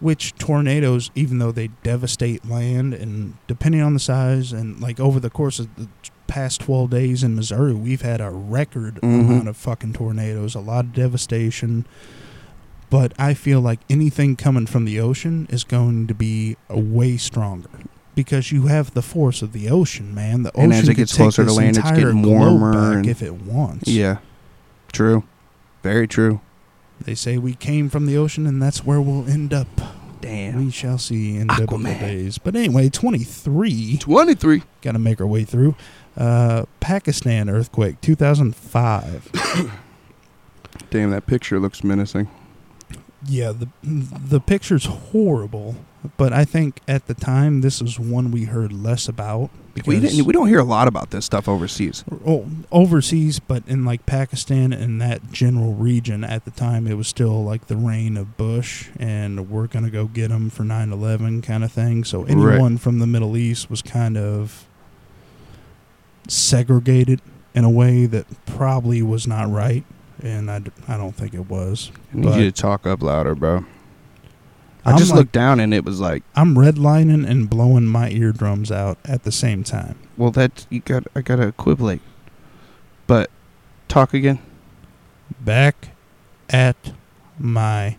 which 0.00 0.34
tornadoes, 0.36 1.10
even 1.14 1.38
though 1.38 1.52
they 1.52 1.68
devastate 1.82 2.48
land, 2.48 2.94
and 2.94 3.34
depending 3.46 3.82
on 3.82 3.92
the 3.94 4.00
size, 4.00 4.52
and 4.52 4.80
like 4.80 4.98
over 4.98 5.20
the 5.20 5.30
course 5.30 5.58
of 5.58 5.68
the 5.76 5.88
past 6.26 6.60
12 6.60 6.90
days 6.90 7.22
in 7.22 7.34
Missouri, 7.34 7.74
we've 7.74 8.02
had 8.02 8.20
a 8.20 8.30
record 8.30 9.00
Mhm. 9.02 9.20
amount 9.28 9.48
of 9.48 9.56
fucking 9.56 9.92
tornadoes, 9.92 10.54
a 10.54 10.60
lot 10.60 10.84
of 10.86 10.92
devastation. 10.94 11.84
But 12.88 13.12
I 13.18 13.34
feel 13.34 13.60
like 13.60 13.80
anything 13.90 14.36
coming 14.36 14.66
from 14.66 14.84
the 14.84 14.98
ocean 15.00 15.46
is 15.50 15.64
going 15.64 16.06
to 16.08 16.14
be 16.14 16.56
uh, 16.72 16.76
way 16.78 17.16
stronger 17.16 17.68
because 18.16 18.50
you 18.52 18.66
have 18.66 18.94
the 18.94 19.02
force 19.02 19.42
of 19.42 19.52
the 19.52 19.68
ocean, 19.68 20.12
man. 20.14 20.42
The 20.44 20.56
And 20.56 20.72
ocean 20.72 20.82
as 20.82 20.88
it 20.88 20.92
could 20.92 20.96
gets 20.98 21.12
take 21.12 21.18
closer 21.18 21.42
to 21.42 21.48
this 21.48 21.56
land, 21.56 21.68
it's 21.70 21.78
entire 21.78 21.96
getting 21.96 22.22
globe 22.22 22.38
warmer 22.60 22.72
back 22.72 22.96
and- 22.96 23.06
if 23.06 23.22
it 23.22 23.42
wants. 23.42 23.88
Yeah. 23.88 24.16
True. 24.92 25.24
Very 25.82 26.06
true. 26.08 26.40
They 27.00 27.14
say 27.14 27.38
we 27.38 27.54
came 27.54 27.88
from 27.88 28.06
the 28.06 28.16
ocean, 28.16 28.46
and 28.46 28.60
that's 28.60 28.84
where 28.84 29.00
we'll 29.00 29.26
end 29.28 29.54
up. 29.54 29.68
Damn. 30.20 30.62
We 30.66 30.70
shall 30.70 30.98
see 30.98 31.36
in 31.36 31.46
biblical 31.46 31.78
Aquaman. 31.78 31.98
days. 32.00 32.36
But 32.38 32.54
anyway, 32.54 32.90
23. 32.90 33.96
23. 33.98 34.62
Got 34.82 34.92
to 34.92 34.98
make 34.98 35.18
our 35.20 35.26
way 35.26 35.44
through. 35.44 35.74
Uh, 36.16 36.64
Pakistan 36.80 37.48
earthquake, 37.48 38.00
2005. 38.02 39.30
Damn, 40.90 41.10
that 41.10 41.26
picture 41.26 41.58
looks 41.58 41.82
menacing. 41.82 42.28
yeah, 43.26 43.52
the 43.52 43.68
the 43.82 44.40
picture's 44.40 44.84
horrible, 44.86 45.76
but 46.16 46.32
I 46.32 46.44
think 46.44 46.80
at 46.88 47.06
the 47.06 47.14
time 47.14 47.60
this 47.60 47.80
is 47.80 47.98
one 47.98 48.30
we 48.30 48.44
heard 48.44 48.72
less 48.72 49.08
about 49.08 49.50
We 49.86 50.00
didn't. 50.00 50.24
We 50.26 50.32
don't 50.32 50.48
hear 50.48 50.58
a 50.58 50.64
lot 50.64 50.88
about 50.88 51.10
this 51.10 51.24
stuff 51.24 51.48
overseas. 51.48 52.04
o- 52.26 52.46
overseas, 52.72 53.38
but 53.38 53.62
in 53.66 53.84
like 53.84 54.04
Pakistan 54.04 54.72
and 54.72 55.00
that 55.00 55.30
general 55.32 55.74
region 55.74 56.24
at 56.24 56.44
the 56.44 56.50
time, 56.50 56.86
it 56.86 56.94
was 56.94 57.06
still 57.08 57.44
like 57.44 57.68
the 57.68 57.76
reign 57.76 58.16
of 58.16 58.36
Bush, 58.36 58.88
and 58.98 59.48
we're 59.48 59.66
gonna 59.68 59.90
go 59.90 60.06
get 60.06 60.28
them 60.28 60.50
for 60.50 60.64
9/11 60.64 61.40
kind 61.42 61.62
of 61.64 61.70
thing. 61.72 62.04
So 62.04 62.22
Right. 62.22 62.30
anyone 62.30 62.78
from 62.78 62.98
the 62.98 63.06
Middle 63.06 63.36
East 63.36 63.70
was 63.70 63.80
kind 63.82 64.16
of 64.16 64.66
segregated 66.28 67.20
in 67.54 67.64
a 67.64 67.70
way 67.70 68.06
that 68.06 68.26
probably 68.46 69.02
was 69.02 69.26
not 69.26 69.50
right, 69.50 69.84
and 70.22 70.50
I, 70.50 70.60
d- 70.60 70.70
I 70.88 70.96
don't 70.96 71.14
think 71.14 71.34
it 71.34 71.48
was. 71.48 71.90
I 72.12 72.16
need 72.16 72.24
But- 72.24 72.38
you 72.38 72.44
to 72.44 72.52
talk 72.52 72.86
up 72.86 73.02
louder, 73.02 73.34
bro. 73.34 73.64
I 74.84 74.92
I'm 74.92 74.98
just 74.98 75.10
like- 75.10 75.18
looked 75.18 75.32
down 75.32 75.60
and 75.60 75.72
it 75.74 75.84
was 75.84 76.00
like, 76.00 76.22
I'm 76.34 76.54
redlining 76.54 77.28
and 77.28 77.48
blowing 77.50 77.86
my 77.86 78.10
eardrums 78.10 78.70
out 78.72 78.98
at 79.04 79.24
the 79.24 79.32
same 79.32 79.62
time. 79.64 79.96
well, 80.16 80.30
that 80.32 80.66
you 80.70 80.80
got. 80.80 81.04
I 81.14 81.20
gotta 81.20 81.46
equivalate. 81.46 82.00
But 83.06 83.30
talk 83.88 84.14
again. 84.14 84.38
Back 85.40 85.90
at 86.48 86.92
my 87.38 87.96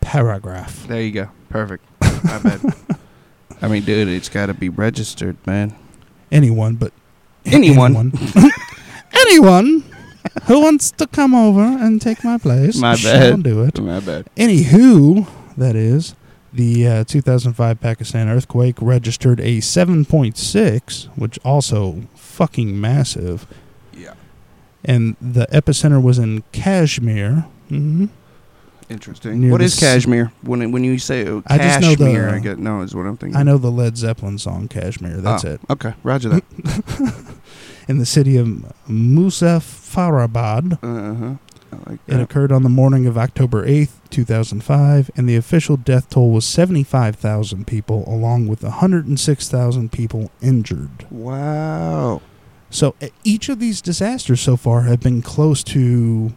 paragraph. 0.00 0.86
There 0.86 1.02
you 1.02 1.12
go. 1.12 1.28
Perfect. 1.48 1.84
My 2.24 2.38
bad. 2.38 2.60
I 3.62 3.68
mean, 3.68 3.82
dude, 3.84 4.08
it's 4.08 4.28
got 4.28 4.46
to 4.46 4.54
be 4.54 4.68
registered, 4.68 5.36
man. 5.46 5.74
Anyone, 6.30 6.76
but 6.76 6.92
Anyone. 7.44 7.96
anyone, 7.96 8.12
anyone 9.12 9.84
who 10.44 10.60
wants 10.60 10.90
to 10.92 11.06
come 11.06 11.34
over 11.34 11.62
and 11.62 12.00
take 12.00 12.22
my 12.22 12.38
place, 12.38 12.76
My 12.76 12.94
bad. 12.96 13.42
do 13.42 13.62
it. 13.64 13.80
My 13.80 14.00
bad. 14.00 14.28
Anywho, 14.36 15.26
that 15.58 15.76
is 15.76 16.14
the 16.52 16.86
uh, 16.86 17.04
2005 17.04 17.80
Pakistan 17.80 18.28
earthquake 18.28 18.76
registered 18.80 19.38
a 19.40 19.58
7.6, 19.58 21.04
which 21.16 21.38
also 21.44 22.02
fucking 22.14 22.80
massive, 22.80 23.46
Yeah. 23.92 24.14
and 24.84 25.16
the 25.20 25.46
epicenter 25.52 26.02
was 26.02 26.18
in 26.18 26.42
Kashmir. 26.52 27.44
Mm-hmm. 27.70 28.06
Interesting. 28.88 29.42
Near 29.42 29.50
What 29.52 29.60
is 29.60 29.82
s- 29.82 30.06
When 30.06 30.72
when 30.72 30.82
you 30.82 30.98
say 30.98 31.26
uh, 31.26 31.42
I 31.46 31.58
just 31.58 31.80
know 31.82 31.94
the- 31.94 32.30
I 32.34 32.38
get 32.38 32.58
no 32.58 32.80
is 32.80 32.94
what 32.94 33.04
I'm 33.04 33.18
thinking. 33.18 33.36
I 33.38 33.42
know 33.42 33.58
the 33.58 33.70
Led 33.70 33.98
Zeppelin 33.98 34.38
song 34.38 34.66
Kashmir. 34.66 35.18
That's 35.18 35.44
Oh, 35.44 35.50
it. 35.52 35.60
Okay, 35.68 35.92
Roger 36.02 36.30
that. 36.30 36.44
In 37.88 37.98
the 37.98 38.06
city 38.06 38.38
of 38.38 38.46
Muzaffarabad. 38.88 40.78
uh 40.82 41.14
huh. 41.14 41.34
Like 41.86 41.98
It 42.06 42.20
occurred 42.20 42.50
on 42.52 42.62
the 42.62 42.68
morning 42.68 43.06
of 43.06 43.16
October 43.18 43.66
8th, 43.66 43.90
2005, 44.10 45.10
and 45.16 45.28
the 45.28 45.36
official 45.36 45.76
death 45.76 46.08
toll 46.10 46.30
was 46.30 46.46
75,000 46.46 47.66
people, 47.66 48.04
along 48.06 48.46
with 48.48 48.62
106,000 48.62 49.92
people 49.92 50.30
injured. 50.40 51.06
Wow. 51.10 52.22
So 52.70 52.94
each 53.24 53.48
of 53.48 53.60
these 53.60 53.80
disasters 53.80 54.40
so 54.40 54.56
far 54.56 54.82
have 54.82 55.00
been 55.00 55.22
close 55.22 55.62
to 55.64 56.32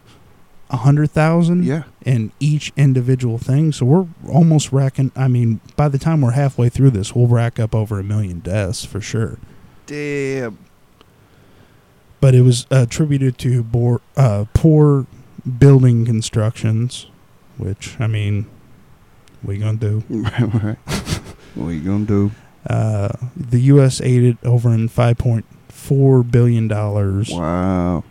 100,000 0.69 1.63
Yeah. 1.65 1.83
in 2.05 2.31
each 2.39 2.71
individual 2.77 3.37
thing. 3.37 3.71
So 3.71 3.85
we're 3.85 4.07
almost 4.29 4.71
racking, 4.71 5.11
I 5.15 5.27
mean, 5.27 5.59
by 5.75 5.89
the 5.89 5.97
time 5.97 6.21
we're 6.21 6.31
halfway 6.31 6.69
through 6.69 6.91
this, 6.91 7.13
we'll 7.15 7.27
rack 7.27 7.59
up 7.59 7.75
over 7.75 7.99
a 7.99 8.03
million 8.03 8.39
deaths 8.39 8.85
for 8.85 9.01
sure. 9.01 9.37
Damn. 9.85 10.57
But 12.21 12.35
it 12.35 12.41
was 12.43 12.65
attributed 12.69 13.37
to 13.39 13.99
uh, 14.15 14.45
poor 14.53 15.07
building 15.59 16.05
constructions, 16.05 17.07
which, 17.57 17.99
I 17.99 18.07
mean, 18.07 18.47
we 19.43 19.57
gonna 19.57 19.77
do. 19.77 20.03
Right, 20.09 20.63
right. 20.63 20.77
what 21.55 21.67
are 21.67 21.73
you 21.73 21.81
gonna 21.81 22.05
do? 22.05 22.31
Uh, 22.69 23.09
the 23.35 23.59
U.S. 23.61 23.99
aided 24.01 24.37
over 24.43 24.71
in 24.73 24.87
five 24.87 25.17
point 25.17 25.45
four 25.69 26.23
billion 26.23 26.67
dollars. 26.67 27.29
Wow. 27.31 28.03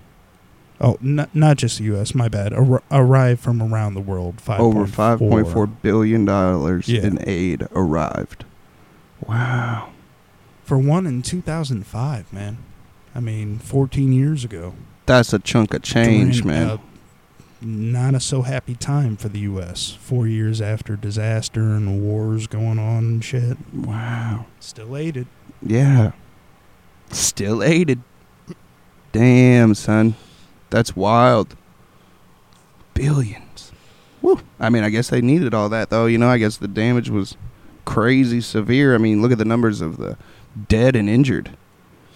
Oh, 0.80 0.96
not 1.00 1.34
not 1.34 1.56
just 1.58 1.78
the 1.78 1.84
U.S. 1.84 2.14
My 2.14 2.28
bad. 2.28 2.52
Ar- 2.52 2.82
arrived 2.90 3.40
from 3.40 3.62
around 3.62 3.94
the 3.94 4.00
world. 4.00 4.40
Five 4.40 4.60
Over 4.60 4.86
five 4.86 5.18
point 5.20 5.46
four 5.48 5.66
billion 5.66 6.24
dollars 6.24 6.88
Yeah. 6.88 7.02
in 7.02 7.22
aid 7.28 7.68
arrived. 7.72 8.44
Wow. 9.26 9.90
for 10.64 10.78
one 10.78 11.06
in 11.06 11.22
two 11.22 11.42
thousand 11.42 11.86
five. 11.86 12.32
Man, 12.32 12.58
I 13.14 13.20
mean, 13.20 13.58
fourteen 13.58 14.12
years 14.12 14.42
ago. 14.44 14.74
That's 15.06 15.32
a 15.32 15.38
chunk 15.38 15.74
of 15.74 15.82
change, 15.82 16.42
During 16.42 16.48
man. 16.68 16.78
Not 17.62 18.14
a 18.14 18.20
so 18.20 18.42
happy 18.42 18.74
time 18.74 19.16
for 19.16 19.28
the 19.28 19.40
U.S. 19.40 19.90
Four 19.92 20.26
years 20.26 20.60
after 20.60 20.96
disaster 20.96 21.60
and 21.60 22.02
wars 22.02 22.46
going 22.46 22.78
on 22.78 23.04
and 23.04 23.24
shit. 23.24 23.56
wow. 23.74 24.46
Still 24.60 24.96
aided. 24.96 25.26
Yeah. 25.62 26.12
Still 27.10 27.62
aided. 27.62 28.02
Damn, 29.12 29.74
son. 29.74 30.14
That's 30.70 30.94
wild. 30.94 31.56
Billions. 32.94 33.72
Woo. 34.22 34.40
I 34.58 34.70
mean, 34.70 34.84
I 34.84 34.90
guess 34.90 35.10
they 35.10 35.20
needed 35.20 35.54
all 35.54 35.68
that, 35.70 35.90
though. 35.90 36.06
You 36.06 36.18
know, 36.18 36.28
I 36.28 36.38
guess 36.38 36.56
the 36.56 36.68
damage 36.68 37.10
was 37.10 37.36
crazy 37.84 38.40
severe. 38.40 38.94
I 38.94 38.98
mean, 38.98 39.20
look 39.22 39.32
at 39.32 39.38
the 39.38 39.44
numbers 39.44 39.80
of 39.80 39.96
the 39.96 40.16
dead 40.68 40.94
and 40.94 41.08
injured. 41.08 41.56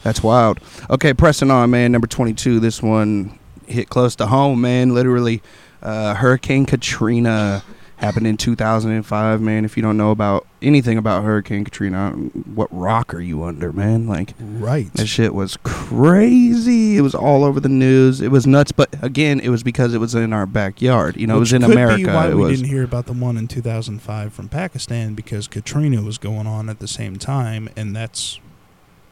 That's 0.02 0.22
wild. 0.22 0.60
Okay, 0.90 1.14
pressing 1.14 1.50
on, 1.50 1.70
man. 1.70 1.90
Number 1.90 2.06
22. 2.06 2.60
This 2.60 2.82
one 2.82 3.38
hit 3.68 3.88
close 3.88 4.14
to 4.16 4.26
home, 4.26 4.60
man. 4.60 4.94
Literally, 4.94 5.42
uh, 5.82 6.14
Hurricane 6.14 6.66
Katrina 6.66 7.62
happened 7.96 8.26
in 8.26 8.36
2005, 8.36 9.40
man. 9.40 9.64
If 9.64 9.76
you 9.76 9.82
don't 9.82 9.96
know 9.96 10.10
about 10.10 10.46
anything 10.60 10.98
about 10.98 11.22
Hurricane 11.24 11.64
Katrina, 11.64 12.10
what 12.10 12.68
rock 12.72 13.14
are 13.14 13.20
you 13.20 13.44
under, 13.44 13.72
man? 13.72 14.06
Like, 14.06 14.34
Right. 14.40 14.92
that 14.94 15.06
shit 15.06 15.32
was 15.32 15.56
crazy. 15.62 16.96
It 16.96 17.00
was 17.02 17.14
all 17.14 17.44
over 17.44 17.60
the 17.60 17.68
news. 17.68 18.20
It 18.20 18.30
was 18.30 18.46
nuts. 18.46 18.72
But 18.72 18.90
again, 19.02 19.40
it 19.40 19.48
was 19.48 19.62
because 19.62 19.94
it 19.94 19.98
was 19.98 20.14
in 20.14 20.32
our 20.32 20.44
backyard. 20.46 21.16
You 21.16 21.26
know, 21.26 21.38
Which 21.38 21.52
it 21.52 21.58
was 21.60 21.64
in 21.64 21.70
America. 21.72 22.12
Why 22.12 22.28
it 22.30 22.34
we 22.34 22.42
was. 22.42 22.60
didn't 22.60 22.70
hear 22.70 22.82
about 22.84 23.06
the 23.06 23.12
one 23.12 23.36
in 23.36 23.46
2005 23.48 24.32
from 24.32 24.48
Pakistan 24.48 25.14
because 25.14 25.46
Katrina 25.48 26.02
was 26.02 26.18
going 26.18 26.46
on 26.46 26.68
at 26.68 26.80
the 26.80 26.88
same 26.88 27.16
time, 27.16 27.68
and 27.76 27.94
that's 27.94 28.40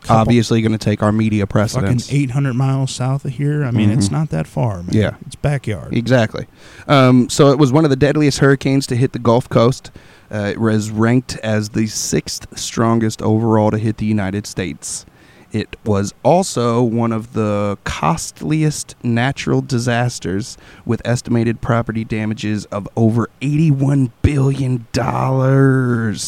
couple- 0.03 0.17
obviously 0.21 0.61
going 0.63 0.73
to 0.73 0.79
take 0.79 1.03
our 1.03 1.13
media 1.13 1.47
precedence. 1.47 1.85
fucking 1.85 1.97
precedence. 1.99 2.31
800 2.31 2.55
miles 2.55 2.91
south 2.91 3.25
of 3.25 3.33
here. 3.33 3.65
I 3.65 3.71
mean, 3.71 3.91
it's 3.91 4.09
Mhm. 4.09 4.13
not 4.13 4.31
that 4.31 4.47
far, 4.47 4.79
man. 4.83 4.89
Yeah. 4.93 5.15
it's 5.27 5.37
backyard. 5.37 5.95
Exactly. 5.95 6.47
Um, 6.89 7.29
so 7.29 7.51
it 7.51 7.59
was 7.59 7.73
one 7.73 7.85
of 7.85 7.91
the 7.91 7.97
deadliest 7.97 8.39
hurricanes 8.39 8.87
to 8.89 8.97
hit 8.97 9.13
the 9.13 9.19
Gulf 9.19 9.49
Coast. 9.49 9.91
Uh, 10.33 10.49
it 10.53 10.61
was 10.61 10.91
ranked 10.91 11.37
as 11.43 11.71
the 11.71 11.87
sixth 11.87 12.47
strongest 12.59 13.21
overall 13.23 13.71
to 13.71 13.79
hit 13.79 13.99
the 13.99 14.07
United 14.07 14.47
States. 14.47 15.05
It 15.53 15.77
was 15.85 16.15
also 16.23 16.83
one 16.83 17.13
of 17.13 17.35
the 17.35 17.77
costliest 17.85 18.95
natural 19.03 19.61
disasters 19.61 20.57
with 20.87 21.03
estimated 21.05 21.61
property 21.61 22.05
damages 22.05 22.65
of 22.67 22.89
over 22.97 23.29
$81 23.43 24.11
billion. 24.23 24.87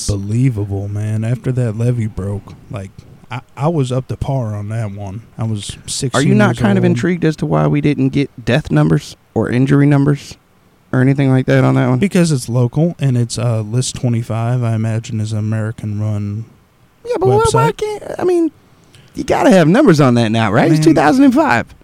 Believable, 0.07 0.89
man. 0.89 1.25
After 1.25 1.51
that 1.53 1.77
levee 1.79 2.07
broke, 2.07 2.53
like 2.71 2.91
I, 3.35 3.41
I 3.57 3.69
was 3.69 3.91
up 3.91 4.07
to 4.09 4.17
par 4.17 4.55
on 4.55 4.69
that 4.69 4.93
one. 4.93 5.27
I 5.37 5.43
was 5.43 5.77
six. 5.87 6.15
Are 6.15 6.23
you 6.23 6.37
not 6.37 6.57
kind 6.57 6.79
of 6.79 6.85
intrigued 6.85 7.25
as 7.25 7.35
to 7.37 7.47
why 7.47 7.67
we 7.67 7.81
didn't 7.81 8.11
get 8.11 8.45
death 8.45 8.71
numbers 8.71 9.17
or 9.35 9.51
injury 9.51 9.87
numbers 9.87 10.39
or 10.93 11.01
anything 11.01 11.31
like 11.31 11.47
that 11.47 11.65
on 11.65 11.75
that 11.75 11.89
one? 11.89 11.99
Because 11.99 12.31
it's 12.31 12.49
local 12.49 12.95
and 13.01 13.19
it's 13.19 13.37
uh, 13.37 13.63
list 13.63 13.97
25. 13.97 14.63
I 14.63 14.75
imagine 14.77 15.21
is 15.21 15.33
an 15.33 15.39
American 15.39 16.01
run. 16.01 16.45
Yeah, 17.05 17.17
but 17.19 17.27
why, 17.27 17.37
why 17.37 17.73
website. 17.73 17.77
can't 17.79 18.21
I 18.21 18.25
mean? 18.25 18.53
You 19.17 19.25
gotta 19.25 19.51
have 19.51 19.67
numbers 19.67 20.01
on 20.01 20.15
that 20.15 20.29
now, 20.29 20.53
right? 20.53 20.71
It's 20.71 20.85
2005. 20.85 21.75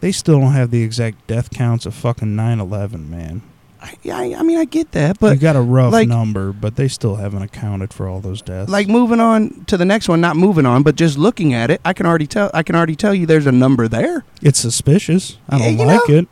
They 0.00 0.10
still 0.10 0.40
don't 0.40 0.52
have 0.52 0.72
the 0.72 0.82
exact 0.82 1.24
death 1.28 1.50
counts 1.50 1.86
of 1.86 1.94
fucking 1.94 2.34
9/11, 2.34 3.08
man. 3.08 3.42
I, 3.82 3.96
yeah, 4.02 4.18
I, 4.18 4.42
mean, 4.42 4.58
I 4.58 4.66
get 4.66 4.92
that, 4.92 5.18
but 5.18 5.34
you 5.34 5.40
got 5.40 5.56
a 5.56 5.60
rough 5.60 5.92
like- 5.92 6.08
number, 6.08 6.52
but 6.52 6.76
they 6.76 6.88
still 6.88 7.16
haven't 7.16 7.42
accounted 7.42 7.92
for 7.94 8.06
all 8.08 8.20
those 8.20 8.42
deaths. 8.42 8.70
like 8.70 8.88
moving 8.88 9.20
on 9.20 9.64
to 9.66 9.76
the 9.76 9.84
next 9.84 10.08
one, 10.08 10.20
not 10.20 10.36
moving 10.36 10.66
on, 10.66 10.82
but 10.82 10.96
just 10.96 11.16
looking 11.16 11.54
at 11.54 11.70
it, 11.70 11.80
I 11.84 11.92
can 11.92 12.06
already 12.06 12.26
tell. 12.26 12.50
I 12.52 12.62
can 12.62 12.74
already 12.76 12.96
tell 12.96 13.14
you 13.14 13.26
there's 13.26 13.46
a 13.46 13.52
number 13.52 13.88
there. 13.88 14.24
it's 14.42 14.58
suspicious. 14.58 15.38
I 15.48 15.58
don't 15.58 15.86
like 15.86 16.08
it. 16.08 16.28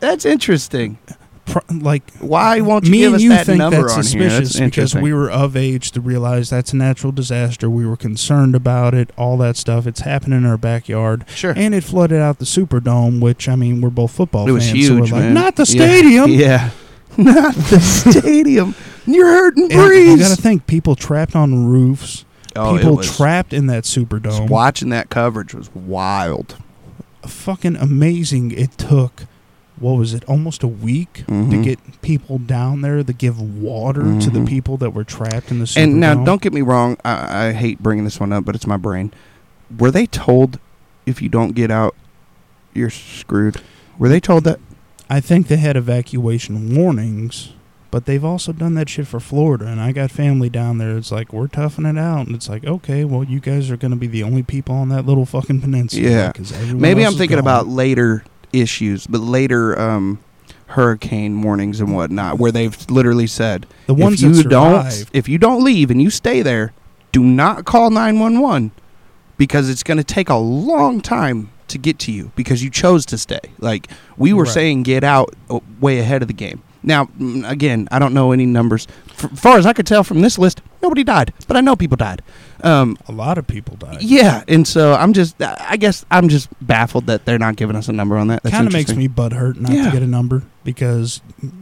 That's 0.00 0.24
interesting. 0.24 0.98
Pro- 1.44 1.62
like 1.80 2.08
Why 2.20 2.60
won't 2.60 2.84
you 2.84 2.92
me 2.92 2.98
give 2.98 3.06
and 3.08 3.16
us 3.16 3.22
you 3.22 3.28
that 3.30 3.46
think 3.46 3.58
number 3.58 3.78
that's 3.82 3.92
on 3.94 3.98
here? 4.04 4.30
suspicious 4.30 4.52
That's 4.54 4.70
because 4.70 4.94
we 4.94 5.12
were 5.12 5.28
of 5.30 5.56
age 5.56 5.90
to 5.90 6.00
realize 6.00 6.50
that's 6.50 6.72
a 6.72 6.76
natural 6.76 7.10
disaster. 7.12 7.68
We 7.68 7.84
were 7.84 7.96
concerned 7.96 8.54
about 8.54 8.94
it, 8.94 9.10
all 9.18 9.36
that 9.38 9.56
stuff. 9.56 9.86
It's 9.86 10.00
happening 10.00 10.38
in 10.38 10.46
our 10.46 10.56
backyard, 10.56 11.24
sure. 11.28 11.52
and 11.56 11.74
it 11.74 11.82
flooded 11.82 12.20
out 12.20 12.38
the 12.38 12.44
Superdome, 12.44 13.20
which 13.20 13.48
I 13.48 13.56
mean, 13.56 13.80
we're 13.80 13.90
both 13.90 14.12
football 14.12 14.48
It 14.48 14.52
was 14.52 14.70
fans, 14.70 14.86
so 14.86 14.92
we're 14.94 14.98
huge, 15.00 15.12
like, 15.12 15.22
man. 15.24 15.34
not 15.34 15.56
the 15.56 15.66
stadium. 15.66 16.30
Yeah, 16.30 16.70
not 17.18 17.54
the 17.56 17.80
stadium. 17.80 18.74
You're 19.04 19.26
hurting 19.26 19.72
And 19.72 19.94
you 19.94 20.16
got 20.18 20.36
to 20.36 20.40
think 20.40 20.68
people 20.68 20.94
trapped 20.94 21.34
on 21.34 21.66
roofs, 21.66 22.24
Oh, 22.54 22.76
people 22.76 22.96
was- 22.98 23.16
trapped 23.16 23.52
in 23.52 23.66
that 23.66 23.82
Superdome. 23.82 24.48
watching 24.48 24.90
that 24.90 25.10
coverage 25.10 25.54
was 25.54 25.74
wild. 25.74 26.56
Fucking 27.26 27.74
amazing! 27.76 28.52
It 28.52 28.78
took 28.78 29.24
what 29.82 29.98
was 29.98 30.14
it, 30.14 30.24
almost 30.26 30.62
a 30.62 30.68
week 30.68 31.24
to 31.26 31.32
Mhm. 31.32 31.62
get 31.64 31.78
people 32.02 32.38
down 32.38 32.80
there 32.80 33.02
to 33.02 33.12
give 33.12 33.40
water 33.40 34.02
to 34.20 34.30
the 34.30 34.38
Mhm. 34.40 34.46
people 34.48 34.76
that 34.78 34.94
were 34.94 35.04
trapped 35.04 35.50
in 35.50 35.58
the 35.58 35.64
Superdome. 35.66 35.82
And 35.82 36.00
now, 36.00 36.14
don't 36.24 36.40
get 36.40 36.52
me 36.52 36.62
wrong. 36.62 36.96
I, 37.04 37.48
I 37.48 37.52
hate 37.52 37.82
bringing 37.82 38.04
this 38.04 38.18
one 38.20 38.32
up, 38.32 38.44
but 38.44 38.54
it's 38.54 38.66
my 38.66 38.76
brain. 38.76 39.12
Were 39.76 39.90
they 39.90 40.06
told 40.06 40.58
if 41.04 41.20
you 41.20 41.28
don't 41.28 41.52
get 41.54 41.70
out, 41.70 41.94
you're 42.72 42.90
screwed? 42.90 43.56
Were 43.98 44.08
they 44.08 44.20
told 44.20 44.44
that? 44.44 44.58
I 45.10 45.20
think 45.20 45.48
they 45.48 45.56
had 45.56 45.76
evacuation 45.76 46.74
warnings, 46.74 47.50
but 47.90 48.06
they've 48.06 48.24
also 48.24 48.52
done 48.52 48.74
that 48.74 48.88
shit 48.88 49.06
for 49.06 49.20
Florida. 49.20 49.66
And 49.66 49.80
I 49.80 49.92
got 49.92 50.10
family 50.10 50.48
down 50.48 50.78
there. 50.78 50.96
It's 50.96 51.12
like 51.12 51.32
we're 51.32 51.48
toughing 51.48 51.84
it 51.86 51.98
out, 51.98 52.26
and 52.26 52.34
it's 52.34 52.48
like 52.48 52.64
okay, 52.64 53.04
well, 53.04 53.22
you 53.24 53.40
guys 53.40 53.70
are 53.70 53.76
going 53.76 53.90
to 53.90 53.96
be 53.96 54.06
the 54.06 54.22
only 54.22 54.42
people 54.42 54.74
on 54.74 54.88
that 54.90 55.04
little 55.04 55.26
fucking 55.26 55.60
peninsula. 55.60 56.08
Yeah. 56.08 56.32
Maybe 56.72 57.04
I'm 57.04 57.12
thinking 57.14 57.36
gone. 57.36 57.44
about 57.44 57.68
later 57.68 58.24
issues, 58.52 59.06
but 59.06 59.20
later 59.20 59.78
um, 59.78 60.18
hurricane 60.66 61.42
warnings 61.42 61.80
and 61.80 61.94
whatnot, 61.94 62.38
where 62.38 62.52
they've 62.52 62.76
literally 62.90 63.26
said 63.26 63.66
the 63.86 63.94
ones 63.94 64.22
if 64.22 64.28
you 64.36 64.42
that 64.42 64.48
don't 64.48 65.10
if 65.12 65.28
you 65.28 65.38
don't 65.38 65.62
leave 65.64 65.90
and 65.90 66.00
you 66.02 66.10
stay 66.10 66.42
there, 66.42 66.72
do 67.12 67.22
not 67.22 67.64
call 67.64 67.90
911 67.90 68.70
because 69.36 69.68
it's 69.68 69.82
going 69.82 69.98
to 69.98 70.04
take 70.04 70.28
a 70.28 70.36
long 70.36 71.00
time 71.00 71.50
to 71.68 71.78
get 71.78 71.98
to 71.98 72.12
you 72.12 72.30
because 72.36 72.62
you 72.62 72.70
chose 72.70 73.06
to 73.06 73.18
stay. 73.18 73.40
Like 73.58 73.88
we 74.16 74.32
were 74.32 74.44
Right. 74.44 74.52
saying 74.52 74.82
get 74.84 75.04
out 75.04 75.34
uh, 75.50 75.60
way 75.80 75.98
ahead 75.98 76.22
of 76.22 76.28
the 76.28 76.34
game. 76.34 76.62
Now, 76.82 77.06
mm, 77.18 77.48
again, 77.48 77.88
I 77.92 77.98
don't 77.98 78.12
know 78.12 78.32
any 78.32 78.44
numbers. 78.44 78.88
F- 79.22 79.38
far 79.38 79.58
as 79.58 79.66
I 79.66 79.72
could 79.72 79.86
tell 79.86 80.04
from 80.04 80.20
this 80.20 80.38
list, 80.38 80.60
nobody 80.82 81.04
died, 81.04 81.32
but 81.48 81.56
I 81.56 81.60
know 81.60 81.76
people 81.76 81.96
died. 81.96 82.22
Um, 82.62 82.96
a 83.08 83.12
lot 83.12 83.38
of 83.38 83.46
people 83.46 83.76
died. 83.76 84.02
yeah, 84.02 84.44
and 84.46 84.66
so 84.68 84.94
I'm 84.94 85.12
just, 85.12 85.40
I 85.42 85.76
guess 85.76 86.04
I'm 86.10 86.28
just 86.28 86.48
baffled 86.64 87.06
that 87.06 87.24
they're 87.24 87.38
not 87.38 87.56
giving 87.56 87.74
us 87.76 87.88
a 87.88 87.92
number 87.92 88.16
on 88.16 88.28
that. 88.28 88.42
Kind 88.44 88.66
of 88.66 88.72
makes 88.72 88.94
me 88.94 89.08
butthurt 89.08 89.58
not 89.60 89.72
Yeah. 89.72 89.86
to 89.86 89.90
get 89.90 90.02
a 90.02 90.06
number 90.06 90.44
because, 90.62 91.20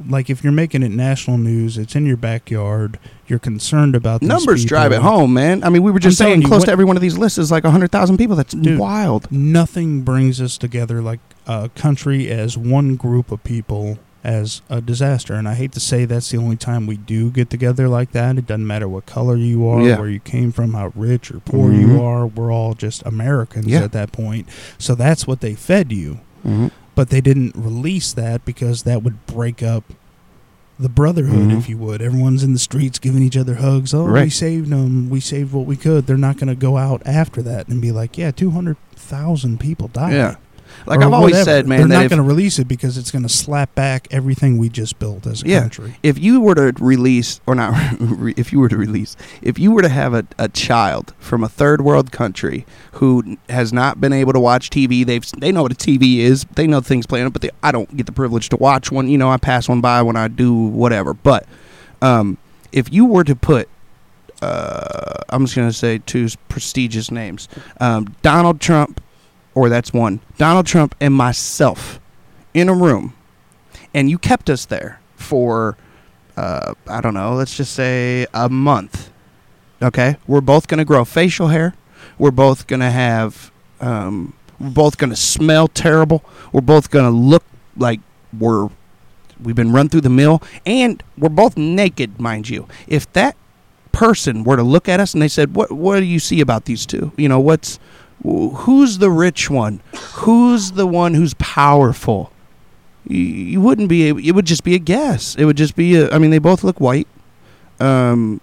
like, 0.09 0.29
if 0.29 0.45
you're 0.45 0.53
making 0.53 0.83
it 0.83 0.91
national 0.91 1.39
news, 1.39 1.79
it's 1.79 1.95
in 1.97 2.05
your 2.05 2.19
backyard. 2.19 2.99
You're 3.27 3.39
concerned 3.39 3.95
about 3.95 4.21
Numbers 4.23 4.65
drive 4.65 4.93
it 4.93 5.01
home, 5.01 5.33
man. 5.33 5.65
I 5.65 5.71
mean, 5.71 5.83
we 5.83 5.91
were 5.91 6.01
just 6.01 6.21
I'm 6.21 6.27
saying 6.27 6.43
close 6.43 6.61
what- 6.61 6.67
to 6.67 6.73
every 6.73 6.85
one 6.85 6.97
of 6.97 7.03
these 7.03 7.17
lists 7.17 7.39
is 7.39 7.51
like 7.51 7.65
100,000 7.65 8.19
people. 8.19 8.37
That's 8.37 8.53
Dude. 8.53 8.79
wild. 8.79 9.31
Nothing 9.33 10.03
brings 10.03 10.41
us 10.41 10.59
together 10.59 11.01
like 11.01 11.21
a 11.47 11.71
country 11.75 12.29
as 12.29 12.59
one 12.59 12.97
group 12.97 13.33
of 13.33 13.43
people 13.43 13.99
as 14.23 14.61
a 14.69 14.81
disaster. 14.81 15.35
And 15.35 15.49
I 15.49 15.55
hate 15.55 15.73
to 15.73 15.81
say 15.81 16.05
that's 16.05 16.31
the 16.31 16.37
only 16.39 16.57
time 16.57 16.87
we 16.87 16.97
do 16.97 17.31
get 17.31 17.49
together 17.51 17.89
like 17.89 18.13
that. 18.13 18.37
It 18.37 18.47
doesn't 18.47 18.67
matter 18.67 18.89
what 18.89 19.07
color 19.07 19.37
you 19.37 19.67
are, 19.69 19.81
Yeah. 19.83 19.99
where 19.99 20.09
you 20.11 20.21
came 20.21 20.53
from, 20.53 20.75
how 20.75 20.93
rich 20.95 21.31
or 21.31 21.41
poor 21.41 21.71
Mhm. 21.71 21.81
you 21.81 22.03
are. 22.03 22.27
We're 22.27 22.53
all 22.53 22.75
just 22.75 23.03
Americans 23.07 23.67
Yeah. 23.67 23.81
at 23.83 23.93
that 23.93 24.13
point. 24.13 24.47
So 24.79 24.95
that's 24.95 25.27
what 25.27 25.41
they 25.41 25.55
fed 25.55 25.91
you. 25.93 26.21
Mm-hmm. 26.47 26.69
But 26.95 27.09
they 27.11 27.21
didn't 27.23 27.55
release 27.57 28.13
that 28.13 28.45
because 28.45 28.83
that 28.83 29.03
would 29.03 29.25
break 29.27 29.63
up 29.63 29.85
the 30.79 30.89
brotherhood, 30.89 31.49
Mhm. 31.51 31.59
if 31.59 31.69
you 31.69 31.77
would. 31.79 32.01
Everyone's 32.03 32.43
in 32.43 32.53
the 32.55 32.59
streets 32.59 32.99
giving 32.99 33.23
each 33.23 33.37
other 33.37 33.57
hugs. 33.57 33.93
Oh, 33.95 34.05
we 34.11 34.31
saved 34.31 34.71
them. 34.71 35.11
We 35.11 35.21
saved 35.21 35.53
what 35.53 35.67
we 35.67 35.77
could. 35.77 36.07
They're 36.07 36.17
not 36.17 36.37
going 36.39 36.49
to 36.49 36.55
go 36.55 36.79
out 36.79 37.03
after 37.05 37.43
that 37.43 37.69
and 37.69 37.81
be 37.83 37.93
like, 37.93 38.17
yeah, 38.17 38.31
200,000 38.31 39.61
people 39.61 39.89
died. 39.89 40.13
Yeah. 40.15 40.35
Like 40.87 41.01
Or 41.01 41.05
I've 41.05 41.13
always 41.13 41.33
whatever. 41.33 41.45
said, 41.45 41.67
man, 41.67 41.89
they're 41.89 42.01
not 42.03 42.09
going 42.11 42.23
to 42.23 42.27
release 42.29 42.59
it 42.59 42.67
because 42.69 42.97
it's 42.99 43.11
going 43.11 43.23
to 43.23 43.29
slap 43.29 43.75
back 43.75 44.09
everything 44.11 44.59
we 44.59 44.69
just 44.69 44.99
built 44.99 45.27
as 45.27 45.43
a 45.43 45.47
Yeah. 45.49 45.61
country. 45.61 45.97
if 46.03 46.19
you 46.19 46.41
were 46.41 46.55
to 46.55 46.73
release, 46.85 47.41
or 47.47 47.55
not, 47.55 47.75
if 48.37 48.53
you 48.53 48.61
were 48.61 48.69
to 48.69 48.77
release, 48.77 49.17
if 49.43 49.59
you 49.59 49.71
were 49.73 49.83
to 49.83 49.89
have 49.89 50.15
a, 50.15 50.25
a 50.39 50.49
child 50.49 51.13
from 51.19 51.45
a 51.45 51.49
third 51.49 51.81
world 51.83 52.13
country 52.13 52.67
who 52.93 53.37
has 53.49 53.73
not 53.73 54.01
been 54.01 54.13
able 54.13 54.33
to 54.33 54.41
watch 54.41 54.71
TV, 54.71 55.05
they've 55.05 55.25
they 55.39 55.53
know 55.53 55.63
what 55.63 55.73
a 55.73 55.77
TV 55.77 56.19
is, 56.19 56.45
they 56.55 56.67
know 56.67 56.81
things 56.81 57.07
playing 57.07 57.27
it, 57.27 57.33
but 57.33 57.43
they, 57.43 57.51
I 57.63 57.73
don't 57.73 57.97
get 57.97 58.07
the 58.07 58.13
privilege 58.13 58.49
to 58.51 58.57
watch 58.57 58.91
one. 58.91 59.09
You 59.09 59.19
know, 59.19 59.31
I 59.31 59.37
pass 59.37 59.69
one 59.69 59.81
by 59.81 60.03
when 60.03 60.17
I 60.17 60.29
do 60.29 60.53
whatever. 60.55 61.15
But 61.15 61.47
um, 62.03 62.39
if 62.73 62.93
you 62.93 63.05
were 63.05 63.25
to 63.25 63.35
put, 63.37 63.69
uh, 64.43 65.23
I'm 65.29 65.45
just 65.45 65.57
gonna 65.57 65.73
say 65.73 65.99
two 65.99 66.29
prestigious 66.49 67.11
names, 67.11 67.49
um, 67.81 68.15
Donald 68.23 68.61
Trump, 68.61 69.01
or 69.55 69.69
that's 69.69 69.93
one, 69.93 70.21
Donald 70.39 70.67
Trump 70.67 70.95
and 71.01 71.15
myself, 71.15 72.01
in 72.55 72.69
a 72.69 72.75
room, 72.75 73.15
and 73.95 74.11
you 74.11 74.19
kept 74.19 74.51
us 74.51 74.67
there 74.67 75.01
for 75.17 75.77
uh, 76.37 76.75
I 76.89 77.01
don't 77.01 77.15
know, 77.15 77.35
let's 77.35 77.57
just 77.57 77.75
say 77.75 78.27
a 78.33 78.49
month. 78.49 79.11
Okay, 79.83 80.17
we're 80.27 80.41
both 80.41 80.69
gonna 80.69 80.85
grow 80.85 81.05
facial 81.05 81.49
hair. 81.49 81.75
We're 82.19 82.31
both 82.31 82.67
gonna 82.67 82.91
have. 82.91 83.51
Um, 83.81 84.35
we're 84.59 84.71
both 84.71 84.99
gonna 84.99 85.17
smell 85.17 85.69
terrible. 85.69 86.23
We're 86.53 86.61
both 86.61 86.91
gonna 86.91 87.11
look 87.11 87.45
like 87.77 88.01
we're 88.39 88.69
we've 89.43 89.57
been 89.57 89.73
run 89.73 89.89
through 89.89 90.03
the 90.03 90.11
mill, 90.11 90.43
and 90.67 91.03
we're 91.19 91.31
both 91.31 91.57
naked, 91.57 92.21
mind 92.21 92.49
you. 92.49 92.69
If 92.87 93.11
that 93.15 93.37
person 93.93 94.45
were 94.45 94.57
to 94.57 94.63
look 94.63 94.89
at 94.89 95.01
us 95.01 95.15
and 95.15 95.23
they 95.23 95.29
said, 95.29 95.55
"What 95.55 95.73
what 95.73 96.01
do 96.01 96.07
you 96.07 96.19
see 96.19 96.41
about 96.41 96.67
these 96.67 96.87
two? 96.87 97.13
You 97.17 97.29
know, 97.29 97.41
what's 97.41 97.77
wh- 97.77 98.00
who's 98.23 98.99
the 98.99 99.11
rich 99.11 99.49
one? 99.51 99.81
Who's 100.15 100.73
the 100.73 100.87
one 100.87 101.15
who's 101.15 101.35
powerful?" 101.35 102.33
you, 103.07 103.19
you 103.19 103.61
wouldn't 103.61 103.89
be 103.89 104.05
able, 104.05 104.21
it 104.21 104.33
would 104.33 104.45
just 104.45 104.63
be 104.63 104.75
a 104.75 104.79
guess 104.79 105.35
it 105.37 105.47
would 105.47 105.57
just 105.57 105.75
be 105.75 105.97
a, 105.97 106.11
i 106.11 106.19
mean 106.19 106.31
they 106.31 106.39
both 106.39 106.63
look 106.63 106.79
white 106.79 107.09
um 107.81 108.41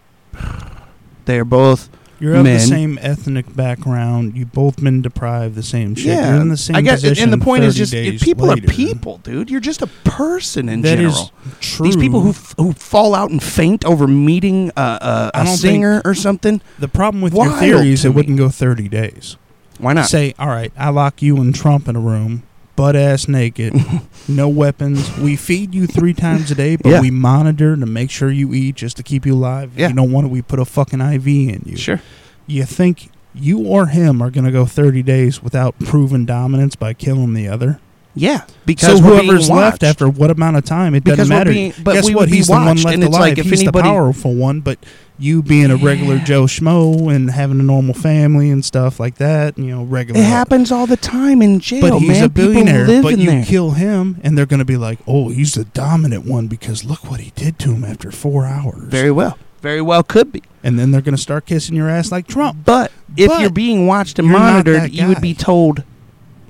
they're 1.25 1.45
both 1.45 1.89
You're 2.19 2.35
of 2.35 2.43
Men. 2.43 2.55
the 2.55 2.59
same 2.59 2.97
ethnic 3.01 3.55
background. 3.55 4.35
You've 4.35 4.51
both 4.51 4.81
been 4.83 5.01
deprived 5.03 5.53
the 5.55 5.61
same 5.63 5.93
shit. 5.93 6.07
yeah 6.07 6.31
You're 6.33 6.41
in 6.41 6.49
the 6.49 6.57
same 6.57 6.75
i 6.75 6.81
guess 6.81 7.01
position. 7.01 7.25
and 7.25 7.33
the 7.33 7.43
point 7.45 7.63
is 7.65 7.75
just 7.75 7.93
people 8.23 8.47
later. 8.47 8.65
are 8.65 8.67
people 8.73 9.19
dude 9.19 9.51
you're 9.51 9.59
just 9.61 9.83
a 9.83 9.87
person 10.03 10.69
in 10.69 10.81
That 10.81 10.97
general 10.97 11.31
true. 11.59 11.85
these 11.85 11.95
people 11.95 12.21
who 12.21 12.29
f- 12.29 12.55
who 12.57 12.73
fall 12.73 13.13
out 13.13 13.29
and 13.29 13.41
faint 13.41 13.85
over 13.85 14.07
meeting 14.07 14.71
uh, 14.75 14.79
uh, 15.01 15.31
a 15.35 15.45
singer 15.45 16.01
or 16.03 16.15
something 16.15 16.61
the 16.79 16.87
problem 16.87 17.21
with 17.21 17.33
Wild 17.33 17.51
your 17.51 17.59
theory 17.59 17.91
is 17.91 18.03
it 18.03 18.09
wouldn't 18.15 18.37
go 18.39 18.49
30 18.49 18.87
days. 18.89 19.37
Why 19.79 19.93
not 19.93 20.07
Say, 20.07 20.33
all 20.39 20.47
right, 20.47 20.71
I 20.77 20.89
lock 20.89 21.21
you 21.21 21.37
and 21.37 21.53
Trump 21.53 21.87
in 21.87 21.95
a 21.95 21.99
room, 21.99 22.43
butt 22.75 22.95
ass 22.95 23.27
naked, 23.27 23.73
no 24.27 24.47
weapons. 24.49 25.15
We 25.17 25.35
feed 25.35 25.73
you 25.73 25.87
three 25.87 26.13
times 26.13 26.51
a 26.51 26.55
day, 26.55 26.75
but 26.75 26.89
Yeah. 26.89 27.01
we 27.01 27.11
monitor 27.11 27.75
to 27.75 27.85
make 27.85 28.09
sure 28.11 28.29
you 28.31 28.53
eat 28.53 28.75
just 28.75 28.97
to 28.97 29.03
keep 29.03 29.25
you 29.25 29.33
alive. 29.35 29.71
If 29.75 29.79
Yeah. 29.79 29.87
you 29.89 29.95
don't 29.95 30.11
want 30.11 30.27
it, 30.27 30.29
we 30.31 30.41
put 30.41 30.59
a 30.59 30.65
fucking 30.65 31.01
IV 31.01 31.27
in 31.27 31.63
you. 31.65 31.77
sure 31.77 32.01
You 32.45 32.63
think 32.63 33.09
you 33.35 33.59
or 33.59 33.87
him 33.87 34.21
are 34.21 34.31
going 34.31 34.45
to 34.45 34.51
go 34.51 34.65
30 34.65 35.03
days 35.03 35.43
without 35.43 35.77
proven 35.79 36.25
dominance 36.25 36.75
by 36.75 36.93
killing 36.93 37.33
the 37.33 37.47
other? 37.47 37.79
yeah 38.19 38.41
because 38.65 38.97
so 38.97 39.03
we're 39.05 39.11
being 39.19 39.25
whoever's 39.25 39.47
left 39.47 39.83
after 39.83 40.09
what 40.09 40.31
amount 40.31 40.57
of 40.57 40.65
time, 40.65 40.95
it 40.95 41.03
Because 41.03 41.17
doesn't 41.19 41.31
we're 41.35 41.39
matter. 41.39 41.51
being- 41.51 41.73
but 41.83 41.93
Guess 41.93 42.05
we 42.07 42.15
what? 42.15 42.21
would 42.21 42.31
be 42.31 42.37
He's 42.37 42.47
the 42.47 42.53
one 42.53 42.65
watched, 42.65 42.83
left 42.85 42.95
and 42.95 43.03
it's 43.03 43.09
alive. 43.15 43.21
like 43.29 43.37
if 43.37 43.45
He's 43.45 43.59
anybody- 43.61 43.83
the 43.87 43.93
powerful 43.93 44.33
one, 44.33 44.61
but 44.61 44.79
you 45.19 45.41
being 45.41 45.71
a 45.71 45.75
regular 45.75 46.19
Joe 46.19 46.43
Schmo 46.43 47.13
and 47.13 47.31
having 47.31 47.59
a 47.59 47.63
normal 47.63 47.93
family 47.93 48.49
and 48.49 48.63
stuff 48.63 48.99
like 48.99 49.15
that, 49.15 49.57
you 49.57 49.65
know, 49.65 49.83
regular. 49.83 50.19
it 50.19 50.25
happens 50.25 50.71
all 50.71 50.87
the 50.87 50.97
time 50.97 51.41
in 51.41 51.59
jail 51.59 51.81
But 51.81 51.99
he's 51.99 52.09
man 52.09 52.23
a 52.23 52.29
billionaire. 52.29 52.85
People 52.85 52.93
live 52.93 53.03
But 53.03 53.19
you 53.19 53.31
there. 53.31 53.45
kill 53.45 53.71
him, 53.71 54.19
and 54.23 54.37
they're 54.37 54.45
going 54.45 54.59
to 54.59 54.65
be 54.65 54.77
like, 54.77 54.99
"Oh, 55.07 55.29
he's 55.29 55.53
the 55.53 55.65
dominant 55.65 56.25
one 56.25 56.47
because 56.47 56.83
look 56.85 57.09
what 57.09 57.19
he 57.19 57.31
did 57.31 57.57
to 57.59 57.73
him 57.73 57.83
after 57.83 58.11
four 58.11 58.45
hours." 58.45 58.89
very 58.91 59.11
well 59.11 59.37
very 59.61 59.81
well 59.81 60.03
could 60.03 60.31
be 60.31 60.43
and 60.67 60.77
then 60.77 60.91
they're 60.91 61.01
going 61.01 61.15
to 61.15 61.21
start 61.21 61.45
kissing 61.45 61.75
your 61.77 61.89
ass 61.89 62.11
like 62.11 62.27
Trump. 62.27 62.65
But 62.65 62.91
if 63.15 63.29
But 63.29 63.39
you're 63.39 63.49
being 63.49 63.87
watched 63.87 64.19
and 64.19 64.27
you're 64.27 64.37
monitored, 64.37 64.91
you 64.93 65.07
would 65.07 65.21
be 65.21 65.33
told, 65.33 65.83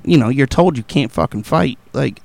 you 0.03 0.17
know, 0.17 0.29
you're 0.29 0.47
told 0.47 0.75
you 0.75 0.83
can't 0.83 1.11
fucking 1.11 1.43
fight. 1.43 1.77
Like, 1.93 2.03
like, 2.13 2.21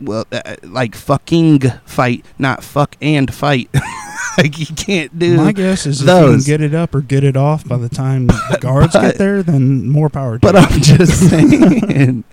well, 0.00 0.26
uh, 0.32 0.56
like 0.62 0.94
fucking 0.94 1.60
fight, 1.84 2.24
not 2.38 2.62
fuck 2.64 2.96
and 3.00 3.32
fight. 3.32 3.68
like 4.38 4.58
you 4.58 4.66
can't 4.74 5.18
do. 5.18 5.36
My 5.36 5.52
guess 5.52 5.84
is 5.86 6.00
if 6.00 6.06
you 6.08 6.12
can 6.12 6.22
those. 6.22 6.46
get 6.46 6.60
it 6.60 6.74
up 6.74 6.94
or 6.94 7.00
get 7.02 7.22
it 7.24 7.36
off 7.36 7.66
by 7.68 7.76
the 7.76 7.88
time 7.88 8.26
the 8.28 8.58
guards 8.60 8.92
but- 8.94 9.02
get 9.02 9.18
there, 9.18 9.42
then 9.42 9.88
more 9.88 10.08
power. 10.08 10.38
to 10.38 10.40
But 10.40 10.54
you. 10.54 10.60
I'm 10.60 10.80
just 10.80 11.28
saying 11.30 12.24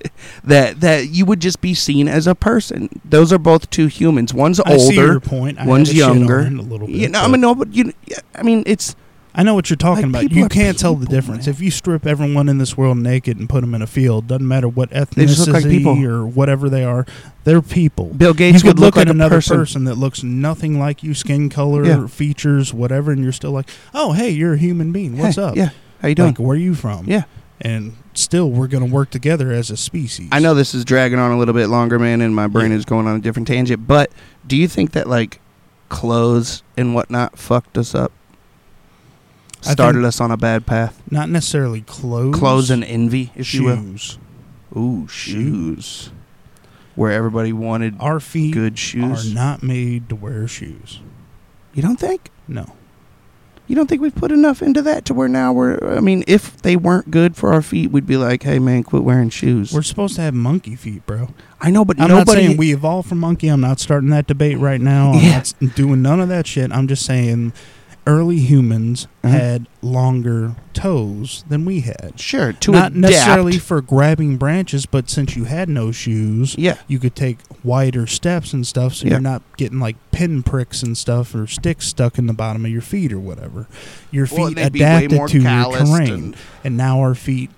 that 0.43 0.79
that 0.81 1.09
you 1.09 1.25
would 1.25 1.39
just 1.39 1.61
be 1.61 1.73
seen 1.73 2.07
as 2.07 2.25
a 2.27 2.35
person. 2.35 2.89
Those 3.05 3.33
are 3.33 3.37
both 3.39 3.69
two 3.69 3.87
humans. 3.87 4.33
One's 4.33 4.59
I 4.61 4.77
see 4.77 4.95
your 4.95 5.13
older, 5.13 5.19
point. 5.19 5.59
I 5.59 5.65
one's 5.65 5.89
had 5.89 5.95
to 5.97 5.99
shit 6.03 6.15
younger. 6.15 6.39
on 6.39 6.57
a 6.57 6.61
little 6.61 6.87
bit. 6.87 6.95
you 6.95 7.09
know. 7.09 7.21
I 7.21 7.27
mean, 7.27 7.41
no, 7.41 7.53
but 7.55 7.73
you. 7.73 7.93
I 8.35 8.43
mean, 8.43 8.63
it's 8.65 8.95
I 9.39 9.43
know 9.43 9.53
what 9.53 9.69
you're 9.69 9.77
talking 9.77 10.11
like, 10.11 10.25
about. 10.25 10.35
You 10.35 10.49
can't 10.49 10.77
tell 10.77 10.95
the 10.95 11.05
difference. 11.05 11.45
man. 11.47 11.55
If 11.55 11.61
you 11.61 11.71
strip 11.71 12.05
everyone 12.05 12.49
in 12.49 12.57
this 12.57 12.75
world 12.75 12.97
naked 12.97 13.37
and 13.37 13.47
put 13.47 13.61
them 13.61 13.73
in 13.73 13.81
a 13.81 13.87
field, 13.87 14.27
doesn't 14.27 14.45
matter 14.45 14.67
what 14.67 14.89
They 14.89 15.25
just 15.25 15.47
like 15.47 15.63
ethnicity 15.63 15.77
people. 15.77 16.05
or 16.05 16.25
whatever 16.25 16.69
they 16.69 16.83
are, 16.83 17.05
they're 17.45 17.61
people. 17.61 18.07
Bill 18.07 18.33
Gates 18.33 18.61
you 18.63 18.67
would 18.67 18.75
could 18.75 18.81
look, 18.81 18.95
like 18.97 19.07
at 19.07 19.11
another 19.11 19.37
person. 19.37 19.57
person. 19.57 19.83
that 19.85 19.95
looks 19.95 20.23
nothing 20.23 20.77
like 20.77 21.03
you, 21.03 21.13
skin 21.13 21.47
color, 21.49 21.85
Yeah. 21.85 22.07
features, 22.07 22.73
whatever, 22.73 23.13
and 23.13 23.23
you're 23.23 23.31
still 23.31 23.51
like, 23.51 23.69
"Oh, 23.93 24.11
hey, 24.11 24.29
you're 24.29 24.55
a 24.55 24.57
human 24.57 24.91
being. 24.91 25.17
What's 25.17 25.37
Hey, 25.37 25.41
up? 25.43 25.55
Yeah, 25.55 25.69
how 26.01 26.09
you 26.09 26.15
doing? 26.15 26.29
Like, 26.31 26.39
where 26.39 26.55
are 26.57 26.59
you 26.59 26.75
from? 26.75 27.05
Yeah. 27.07 27.23
And 27.61 27.93
still, 28.13 28.51
we're 28.51 28.67
gonna 28.67 28.87
work 28.87 29.09
together 29.09 29.53
as 29.53 29.69
a 29.69 29.77
species. 29.77 30.27
I 30.33 30.39
know 30.39 30.53
this 30.53 30.75
is 30.75 30.83
dragging 30.83 31.17
on 31.17 31.31
a 31.31 31.37
little 31.37 31.53
bit 31.53 31.67
longer, 31.67 31.97
man, 31.97 32.19
and 32.19 32.35
my 32.35 32.47
brain 32.47 32.73
is 32.73 32.83
going 32.83 33.07
on 33.07 33.15
a 33.15 33.19
different 33.19 33.47
tangent. 33.47 33.87
But 33.87 34.11
do 34.45 34.57
you 34.57 34.67
think 34.67 34.91
that 34.91 35.07
like 35.07 35.39
clothes 35.87 36.61
and 36.77 36.93
whatnot 36.93 37.39
fucked 37.39 37.77
us 37.77 37.95
up? 37.95 38.11
Started 39.61 40.03
us 40.05 40.21
on 40.21 40.31
a 40.31 40.37
bad 40.37 40.65
path. 40.65 41.01
Not 41.11 41.29
necessarily 41.29 41.81
clothes. 41.81 42.35
Clothes 42.37 42.69
and 42.69 42.83
envy, 42.83 43.31
if 43.35 43.53
you 43.53 43.65
will. 43.65 43.75
shoes. 43.75 44.17
Ooh, 44.75 45.07
shoes. 45.07 46.11
Where 46.95 47.11
everybody 47.11 47.53
wanted 47.53 47.95
Our 47.99 48.19
feet 48.19 48.53
good 48.53 48.77
shoes. 48.77 49.03
are 49.03 49.15
shoes. 49.23 49.33
not 49.33 49.63
made 49.63 50.09
to 50.09 50.15
wear 50.15 50.47
shoes. 50.47 50.99
You 51.73 51.81
don't 51.81 51.99
think? 51.99 52.29
No. 52.47 52.73
You 53.67 53.75
don't 53.75 53.87
think 53.87 54.01
we've 54.01 54.15
put 54.15 54.31
enough 54.31 54.63
into 54.63 54.81
that 54.81 55.05
to 55.05 55.13
where 55.13 55.27
now 55.27 55.53
we're? 55.53 55.95
I 55.95 55.99
mean, 55.99 56.23
if 56.25 56.59
they 56.63 56.75
weren't 56.75 57.11
good 57.11 57.35
for 57.35 57.53
our 57.53 57.61
feet, 57.61 57.91
we'd 57.91 58.07
be 58.07 58.17
like, 58.17 58.41
"Hey, 58.41 58.57
man, 58.57 58.81
quit 58.83 59.03
wearing 59.03 59.29
shoes." 59.29 59.71
We're 59.71 59.83
supposed 59.83 60.15
to 60.15 60.21
have 60.23 60.33
monkey 60.33 60.75
feet, 60.75 61.05
bro. 61.05 61.29
I 61.61 61.69
know, 61.69 61.85
but 61.85 62.01
I'm 62.01 62.07
not 62.09 62.17
nobody. 62.27 62.47
saying 62.47 62.57
we 62.57 62.73
evolved 62.73 63.07
from 63.09 63.19
monkey. 63.19 63.47
I'm 63.47 63.61
not 63.61 63.79
starting 63.79 64.09
that 64.09 64.25
debate 64.25 64.57
right 64.57 64.81
now. 64.81 65.11
I'm 65.11 65.19
Yeah. 65.23 65.31
not 65.33 65.39
s- 65.41 65.53
doing 65.75 66.01
none 66.01 66.19
of 66.19 66.29
that 66.29 66.47
shit. 66.47 66.71
I'm 66.71 66.87
just 66.87 67.05
saying 67.05 67.53
early 68.07 68.39
humans 68.39 69.07
Uh-huh. 69.23 69.33
had 69.37 69.67
longer 69.81 70.55
toes 70.73 71.43
than 71.49 71.65
we 71.65 71.81
had. 71.81 72.13
sure 72.15 72.53
to 72.53 72.71
not 72.71 72.91
adapt. 72.91 72.95
necessarily 72.95 73.57
for 73.57 73.81
grabbing 73.81 74.37
branches, 74.37 74.85
but 74.85 75.09
since 75.09 75.35
you 75.35 75.43
had 75.43 75.67
no 75.69 75.91
shoes, 75.91 76.55
Yeah, 76.57 76.75
you 76.87 76.99
could 76.99 77.15
take 77.15 77.39
wider 77.63 78.07
steps 78.07 78.53
and 78.53 78.65
stuff 78.65 78.95
so 78.95 79.05
Yeah. 79.05 79.11
you're 79.13 79.19
not 79.21 79.41
getting 79.57 79.79
like 79.79 79.97
pin 80.11 80.41
pricks 80.43 80.81
and 80.81 80.97
stuff 80.97 81.35
or 81.35 81.47
sticks 81.47 81.87
stuck 81.87 82.17
in 82.17 82.27
the 82.27 82.33
bottom 82.33 82.65
of 82.65 82.71
your 82.71 82.81
feet 82.81 83.11
or 83.11 83.19
whatever. 83.19 83.67
Your 84.11 84.25
feet 84.25 84.37
Well, 84.37 84.47
and 84.47 84.55
they'd 84.57 84.71
be 84.73 84.79
way 84.81 85.05
adapted 85.05 85.27
to 85.29 85.39
your 85.41 85.85
terrain. 85.85 86.13
and- 86.13 86.35
And 86.63 86.77
now 86.77 86.99
our 87.01 87.15
feet, 87.15 87.49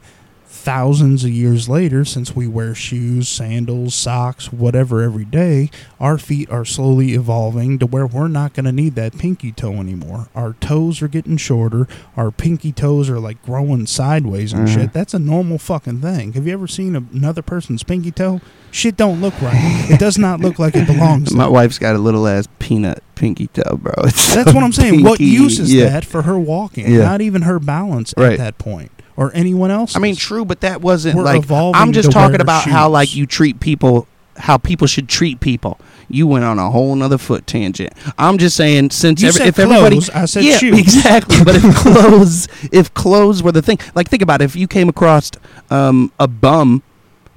thousands 0.51 1.23
of 1.23 1.31
years 1.31 1.69
later, 1.69 2.03
since 2.03 2.35
we 2.35 2.47
wear 2.47 2.75
shoes, 2.75 3.29
sandals, 3.29 3.95
socks, 3.95 4.51
whatever 4.51 5.01
every 5.01 5.23
day, 5.25 5.69
our 5.99 6.17
feet 6.17 6.49
are 6.51 6.65
slowly 6.65 7.13
evolving 7.13 7.79
to 7.79 7.85
where 7.87 8.05
we're 8.05 8.27
not 8.27 8.53
going 8.53 8.65
to 8.65 8.71
need 8.71 8.95
that 8.95 9.17
pinky 9.17 9.51
toe 9.53 9.73
anymore. 9.75 10.27
Our 10.35 10.53
toes 10.59 11.01
are 11.01 11.07
getting 11.07 11.37
shorter. 11.37 11.87
Our 12.17 12.31
pinky 12.31 12.71
toes 12.71 13.09
are 13.09 13.19
like 13.19 13.41
growing 13.43 13.85
sideways 13.87 14.51
and 14.53 14.67
Mhm. 14.67 14.73
shit. 14.73 14.93
That's 14.93 15.13
a 15.13 15.19
normal 15.19 15.57
fucking 15.57 16.01
thing. 16.01 16.33
Have 16.33 16.45
you 16.45 16.53
ever 16.53 16.67
seen 16.67 16.95
a- 16.95 17.03
another 17.13 17.41
person's 17.41 17.83
pinky 17.83 18.11
toe? 18.11 18.41
Shit 18.71 18.97
don't 18.97 19.19
look 19.21 19.39
right. 19.41 19.87
it 19.89 19.99
does 19.99 20.17
not 20.17 20.39
look 20.41 20.59
like 20.59 20.75
it 20.75 20.85
belongs. 20.87 21.33
My 21.33 21.47
wife's 21.47 21.79
got 21.79 21.95
a 21.95 21.99
little 21.99 22.27
ass 22.27 22.47
peanut 22.59 23.01
pinky 23.15 23.47
toe, 23.47 23.77
bro. 23.77 23.93
That's 24.03 24.53
what 24.53 24.63
I'm 24.63 24.71
saying. 24.73 25.03
What 25.03 25.19
use 25.19 25.59
is 25.59 25.73
Yeah. 25.73 25.85
that 25.89 26.05
for 26.05 26.21
her 26.23 26.37
walking? 26.37 26.91
Yeah. 26.91 27.03
Not 27.03 27.21
even 27.21 27.43
her 27.43 27.59
balance 27.59 28.13
Right. 28.17 28.33
at 28.33 28.37
that 28.37 28.57
point, 28.57 28.91
or 29.17 29.31
anyone 29.33 29.71
else. 29.71 29.95
I 29.95 29.99
mean, 29.99 30.15
true, 30.15 30.45
but 30.45 30.61
that 30.61 30.81
wasn't 30.81 31.17
We're 31.17 31.23
like. 31.23 31.49
I'm 31.49 31.93
just 31.93 32.11
talking 32.11 32.41
about 32.41 32.63
how 32.63 32.89
like 32.89 33.15
you 33.15 33.25
treat 33.25 33.59
people, 33.59 34.07
how 34.37 34.57
people 34.57 34.87
should 34.87 35.09
treat 35.09 35.39
people. 35.39 35.79
You 36.09 36.27
went 36.27 36.43
on 36.43 36.59
a 36.59 36.69
whole 36.69 36.93
nother 36.95 37.17
foot 37.17 37.47
tangent. 37.47 37.93
I'm 38.17 38.37
just 38.37 38.57
saying 38.57 38.91
since 38.91 39.23
every, 39.23 39.45
if 39.45 39.59
everybody, 39.59 39.99
I 40.13 40.25
said 40.25 40.43
yeah, 40.43 40.57
shoes. 40.57 40.79
exactly. 40.79 41.43
But 41.43 41.55
if 41.55 41.75
clothes, 41.75 42.47
if 42.71 42.93
clothes 42.93 43.41
were 43.41 43.51
the 43.51 43.61
thing, 43.61 43.79
like 43.95 44.09
think 44.09 44.21
about 44.21 44.41
it. 44.41 44.45
If 44.45 44.55
you 44.55 44.67
came 44.67 44.89
across 44.89 45.31
um, 45.69 46.11
a 46.19 46.27
bum. 46.27 46.83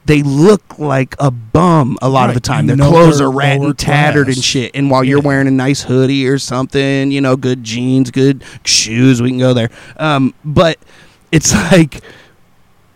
They 0.06 0.22
look 0.22 0.78
like 0.78 1.14
a 1.18 1.30
bum 1.30 1.96
a 2.02 2.10
lot 2.10 2.28
of 2.28 2.34
the 2.34 2.40
time. 2.42 2.66
Their 2.66 2.76
know 2.76 2.90
clothes 2.90 3.22
are 3.22 3.40
and 3.40 3.78
tattered, 3.78 4.26
class. 4.26 4.36
and 4.36 4.44
shit. 4.44 4.72
And 4.74 4.90
while 4.90 5.02
you're 5.02 5.22
wearing 5.22 5.48
a 5.48 5.50
nice 5.50 5.80
hoodie 5.80 6.28
or 6.28 6.38
something, 6.38 7.10
you 7.10 7.22
know, 7.22 7.38
good 7.38 7.64
jeans, 7.64 8.10
good 8.10 8.44
shoes, 8.66 9.22
we 9.22 9.30
can 9.30 9.38
go 9.38 9.54
there. 9.54 9.70
Um, 9.96 10.34
but 10.44 10.78
it's 11.34 11.52
like 11.72 12.00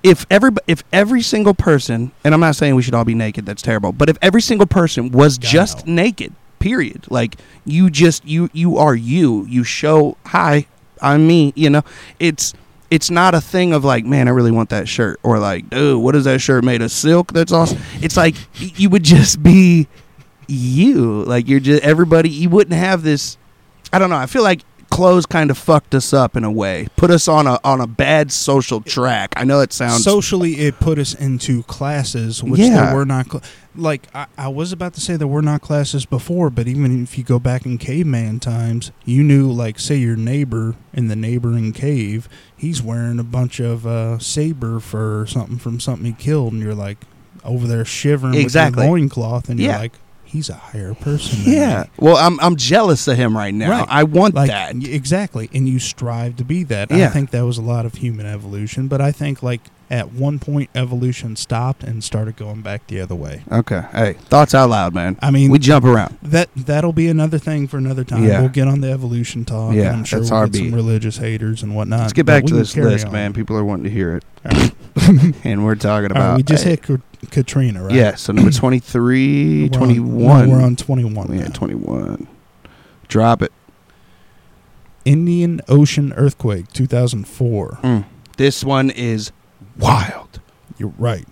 if 0.03 0.25
every 0.31 0.53
if 0.67 0.85
every 0.93 1.23
single 1.23 1.55
person, 1.55 2.13
and 2.25 2.33
I'm 2.33 2.41
not 2.41 2.57
saying 2.57 2.75
we 2.75 2.83
should 2.83 2.95
all 2.95 3.05
be 3.05 3.15
naked, 3.15 3.45
that's 3.45 3.63
terrible. 3.63 3.93
But 3.93 4.09
if 4.09 4.17
every 4.23 4.41
single 4.41 4.67
person 4.67 5.11
was 5.11 5.39
God, 5.39 5.49
just 5.49 5.87
no. 5.87 5.95
naked, 5.95 6.33
period, 6.59 7.07
like 7.11 7.37
you 7.65 7.91
just 7.91 8.25
you 8.25 8.49
you 8.53 8.79
are 8.79 8.95
you, 8.95 9.45
you 9.47 9.65
show 9.65 10.17
hi, 10.27 10.67
I'm 11.03 11.27
me. 11.27 11.53
You 11.57 11.71
know, 11.71 11.83
it's 12.21 12.55
it's 12.91 13.11
not 13.11 13.35
a 13.35 13.41
thing 13.41 13.73
of 13.73 13.85
like, 13.85 14.05
man, 14.05 14.29
I 14.29 14.31
really 14.31 14.53
want 14.53 14.71
that 14.71 14.89
shirt, 14.89 15.19
or 15.23 15.39
like, 15.39 15.69
dude, 15.69 16.01
what 16.01 16.15
is 16.15 16.25
that 16.25 16.41
shirt 16.41 16.65
made 16.65 16.81
of 16.81 16.93
silk? 16.93 17.33
That's 17.33 17.53
awesome. 17.53 17.79
It's 18.01 18.17
like 18.17 18.37
you 18.55 18.89
would 18.91 19.03
just 19.03 19.43
be 19.43 19.89
you, 20.47 21.25
like 21.25 21.49
you're 21.49 21.61
just 21.61 21.83
everybody. 21.83 22.31
You 22.31 22.51
wouldn't 22.51 22.77
have 22.77 23.03
this. 23.03 23.37
I 23.93 23.99
don't 23.99 24.11
know. 24.11 24.17
I 24.17 24.27
feel 24.27 24.43
like 24.43 24.63
clothes 24.91 25.27
kind 25.27 25.51
of 25.51 25.59
fucked 25.59 25.95
us 25.95 26.13
up 26.13 26.37
in 26.37 26.45
a 26.45 26.51
way, 26.51 26.89
put 26.97 27.11
us 27.11 27.29
on 27.29 27.47
a 27.47 27.59
on 27.65 27.81
a 27.81 27.87
bad 27.87 28.33
social 28.33 28.81
track. 28.81 29.33
I 29.37 29.45
know 29.45 29.61
it 29.61 29.73
sounds 29.73 30.03
socially 30.05 30.55
it 30.61 30.81
put 30.81 30.99
us 30.99 31.15
into 31.15 31.63
classes 31.65 32.43
which 32.43 32.61
Yeah. 32.61 32.87
there 32.87 32.95
were 32.95 33.05
not 33.05 33.27
cl- 33.31 33.43
like 33.77 34.09
I, 34.15 34.27
I 34.37 34.49
was 34.49 34.73
about 34.73 34.95
to 34.95 35.01
say 35.01 35.17
there 35.17 35.29
were 35.29 35.43
not 35.43 35.61
classes 35.61 36.05
before 36.07 36.51
but 36.51 36.67
even 36.67 37.03
if 37.03 37.17
you 37.17 37.23
go 37.25 37.39
back 37.39 37.65
in 37.65 37.79
caveman 37.79 38.41
times 38.41 38.91
you 39.05 39.23
knew 39.23 39.51
like 39.53 39.79
say 39.79 39.97
your 39.97 40.17
neighbor 40.17 40.75
in 40.93 41.07
the 41.09 41.15
neighboring 41.17 41.73
cave 41.73 42.29
he's 42.57 42.83
wearing 42.83 43.19
a 43.21 43.25
bunch 43.25 43.61
of 43.61 43.87
uh, 43.87 44.19
saber 44.19 44.81
fur 44.81 45.21
or 45.21 45.27
something 45.27 45.59
from 45.59 45.79
something 45.79 46.07
he 46.07 46.13
killed 46.13 46.53
and 46.55 46.63
you're 46.63 46.75
like 46.75 46.99
over 47.45 47.67
there 47.69 47.85
shivering 47.85 48.35
Exactly. 48.35 48.79
with 48.81 48.85
your 48.87 48.91
loincloth 48.99 49.49
and 49.49 49.61
Yeah. 49.61 49.71
you're 49.73 49.79
like 49.79 49.93
he's 50.29 50.49
a 50.49 50.55
higher 50.55 50.95
person 50.95 51.39
Yeah. 51.45 51.85
me. 51.85 51.91
Well, 51.99 52.17
I'm 52.17 52.39
I'm 52.41 52.57
jealous 52.57 53.09
of 53.09 53.17
him 53.17 53.37
right 53.37 53.55
now. 53.55 53.71
Right. 53.71 53.87
I 53.89 54.05
want 54.05 54.35
like 54.35 54.51
that. 54.51 54.75
exactly 54.85 55.49
and 55.55 55.69
you 55.69 55.79
strive 55.79 56.37
to 56.37 56.45
be 56.45 56.63
that 56.65 56.91
Yeah. 56.91 57.07
i 57.07 57.09
think 57.09 57.31
that 57.31 57.43
was 57.45 57.57
a 57.59 57.63
lot 57.63 57.87
of 57.87 57.95
human 57.95 58.27
evolution 58.27 58.89
but 58.89 59.01
i 59.01 59.11
think 59.13 59.43
like 59.43 59.61
at 59.91 60.13
one 60.13 60.39
point 60.39 60.69
evolution 60.75 61.35
stopped 61.35 61.83
and 61.83 62.05
started 62.05 62.37
going 62.37 62.61
back 62.61 62.87
the 62.89 63.01
other 63.01 63.15
way 63.15 63.43
Okay. 63.51 63.83
Hey, 63.93 64.13
thoughts 64.29 64.55
out 64.55 64.69
loud, 64.69 64.95
man. 64.95 65.17
i 65.23 65.31
mean 65.31 65.51
We 65.51 65.59
jump 65.59 65.85
around. 65.87 66.19
that 66.23 66.51
that'll 66.55 66.93
be 66.93 67.09
another 67.09 67.39
thing 67.39 67.67
for 67.67 67.79
another 67.79 68.05
time 68.05 68.25
Yeah. 68.25 68.41
we'll 68.41 68.51
get 68.51 68.69
on 68.69 68.81
the 68.83 68.91
evolution 68.91 69.45
talk 69.47 69.75
Yeah, 69.75 69.93
i'm 69.93 70.05
sure 70.05 70.21
that's 70.21 70.31
we'll 70.31 70.47
get 70.49 70.59
some 70.59 70.75
religious 70.75 71.17
haters 71.17 71.63
and 71.63 71.75
whatnot 71.75 72.01
Let's 72.01 72.13
get 72.13 72.27
back 72.27 72.45
to 72.45 72.55
this 72.55 72.77
list, 72.77 73.07
on. 73.07 73.13
man. 73.13 73.33
People 73.33 73.57
are 73.57 73.65
wanting 73.65 73.85
to 73.85 73.91
hear 73.91 74.17
it, 74.17 74.25
All 74.45 74.53
right. 74.61 74.73
and 75.45 75.65
we're 75.65 75.75
talking 75.75 76.09
right, 76.11 76.17
about. 76.17 76.37
we 76.37 76.43
just 76.43 76.65
hey, 76.65 76.71
hit 76.71 76.83
Ka- 76.83 76.97
katrina 77.31 77.83
right 77.85 77.95
Yeah. 77.95 78.15
So 78.15 78.33
number 78.33 78.51
23, 78.51 79.61
We're 79.61 79.65
on- 79.67 79.71
21. 79.71 80.49
no, 80.49 80.55
we're 80.57 80.63
on 80.63 80.77
21 80.77 81.33
Yeah, 81.33 81.45
now. 81.45 81.49
21. 81.53 82.29
Drop 83.09 83.43
it. 83.43 83.53
indian 85.05 85.61
ocean 85.69 86.13
earthquake 86.17 86.69
2004 86.73 87.79
Mm. 87.83 88.05
This 88.37 88.63
one 88.63 88.91
is 88.91 89.33
wild. 89.79 90.41
you're 90.79 90.93
right 90.99 91.27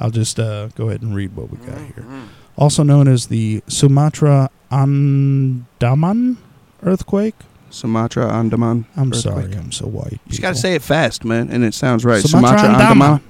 i'll 0.00 0.10
just 0.10 0.38
uh, 0.40 0.68
go 0.74 0.88
ahead 0.88 1.02
and 1.02 1.14
read 1.14 1.34
what 1.36 1.50
we 1.50 1.58
got 1.58 1.78
here 1.78 1.94
Mm-hmm. 2.04 2.24
also 2.56 2.82
known 2.82 3.08
as 3.08 3.26
the 3.28 3.62
Sumatra 3.68 4.50
Andaman 4.70 6.36
earthquake. 6.82 7.34
Sumatra, 7.74 8.32
Andaman. 8.32 8.86
I'm 8.96 9.12
sorry, 9.12 9.52
I'm 9.54 9.72
so 9.72 9.86
white. 9.86 10.12
You 10.12 10.30
just 10.30 10.42
got 10.42 10.54
to 10.54 10.60
say 10.60 10.74
it 10.74 10.82
fast, 10.82 11.24
man, 11.24 11.50
and 11.50 11.64
it 11.64 11.74
sounds 11.74 12.04
right. 12.04 12.22
Sumatra, 12.22 12.58
Sumatra, 12.58 12.68
Andaman. 12.68 13.08
Andaman. 13.08 13.20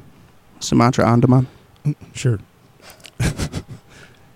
Sumatra, 0.60 1.08
Andaman. 1.08 1.46
Mm, 1.84 1.96
sure. 2.14 2.38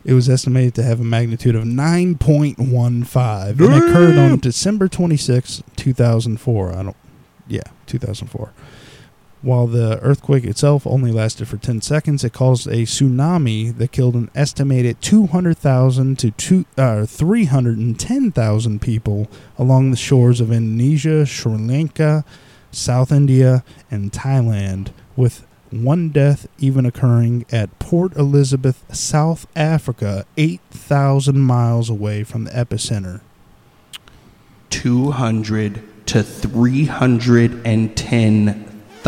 it 0.05 0.15
was 0.15 0.29
estimated 0.29 0.75
to 0.77 0.83
have 0.83 1.01
a 1.01 1.05
magnitude 1.05 1.55
of 1.55 1.65
9.15 1.65 3.61
and 3.61 3.75
occurred 3.75 4.17
on 4.17 4.39
December 4.39 4.89
26, 4.89 5.63
2004. 5.77 6.73
I 6.73 6.83
don't 6.83 6.97
yeah, 7.47 7.61
2004. 7.87 8.53
While 9.41 9.69
the 9.69 10.01
earthquake 10.03 10.45
itself 10.45 10.85
only 10.85 11.13
lasted 11.13 11.47
for 11.47 11.59
10 11.59 11.81
seconds, 11.81 12.25
it 12.25 12.33
caused 12.33 12.67
a 12.67 12.83
tsunami 12.83 13.77
that 13.79 13.93
killed 13.93 14.15
an 14.15 14.31
estimated 14.35 15.01
200,000 15.01 16.19
to 16.19 16.31
two, 16.33 16.65
uh, 16.77 17.07
310,000 17.07 18.81
people 18.81 19.31
along 19.57 19.91
the 19.91 19.97
shores 19.97 20.41
of 20.41 20.51
Indonesia, 20.51 21.25
Sri 21.25 21.57
Lanka, 21.57 22.25
South 22.73 23.13
India, 23.13 23.63
and 23.91 24.13
Thailand, 24.13 24.89
with 25.15 25.47
one 25.71 26.09
death 26.09 26.49
even 26.59 26.85
occurring 26.85 27.47
at 27.53 27.79
Port 27.79 28.17
Elizabeth, 28.17 28.85
South 28.93 29.47
Africa, 29.55 30.27
8,000 30.37 31.39
miles 31.39 31.89
away 31.89 32.25
from 32.25 32.45
the 32.45 32.51
epicenter. 32.51 33.21
200 34.71 36.07
to 36.07 36.23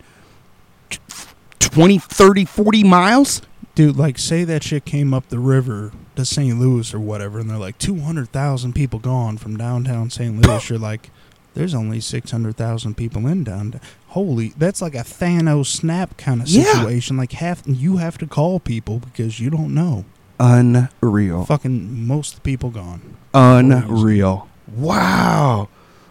20, 1.59 1.97
30, 1.99 2.45
40 2.45 2.83
miles. 2.83 3.41
Dude, 3.73 3.95
like, 3.95 4.17
say 4.19 4.43
that 4.43 4.63
shit 4.63 4.83
came 4.83 5.13
up 5.13 5.29
the 5.29 5.39
river 5.39 5.93
to 6.17 6.25
St. 6.25 6.59
Louis 6.59 6.93
or 6.93 6.99
whatever, 6.99 7.39
and 7.39 7.49
they're 7.49 7.57
like 7.57 7.77
200,000 7.77 8.73
people 8.73 8.99
gone 8.99 9.37
from 9.37 9.55
downtown 9.57 10.09
St. 10.09 10.35
Louis. 10.41 10.69
You're 10.69 10.77
like, 10.77 11.09
there's 11.53 11.73
only 11.73 12.01
600,000 12.01 12.95
people 12.97 13.25
in 13.27 13.45
downtown. 13.45 13.79
Holy, 14.07 14.49
that's 14.57 14.81
like 14.81 14.93
a 14.93 14.99
Thanos 14.99 15.67
snap 15.67 16.17
kind 16.17 16.41
of 16.41 16.49
Yeah. 16.49 16.63
situation. 16.65 17.15
Like, 17.15 17.31
half 17.31 17.63
you 17.65 17.97
have 17.97 18.17
to 18.17 18.27
call 18.27 18.59
people 18.59 18.99
because 18.99 19.39
you 19.39 19.49
don't 19.49 19.73
know. 19.73 20.03
Unreal. 20.43 21.45
Fucking 21.45 22.07
most 22.07 22.41
people 22.41 22.71
gone. 22.71 23.15
Unreal. 23.31 24.49
Wow. 24.75 25.69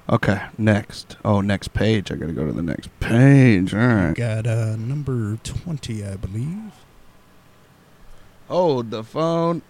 Okay, 0.09 0.41
next. 0.57 1.17
Oh, 1.25 1.41
next 1.41 1.75
page. 1.75 2.13
I 2.13 2.15
gotta 2.15 2.33
go 2.33 2.47
to 2.47 2.53
the 2.53 2.63
next 2.63 2.89
page. 3.01 3.75
All 3.75 3.81
right. 3.81 4.15
Got 4.15 4.47
uh, 4.47 4.77
number 4.77 5.37
20, 5.43 6.05
I 6.05 6.15
believe. 6.15 6.73
Hold 8.47 8.93
the 8.93 9.03
phone. 9.03 9.63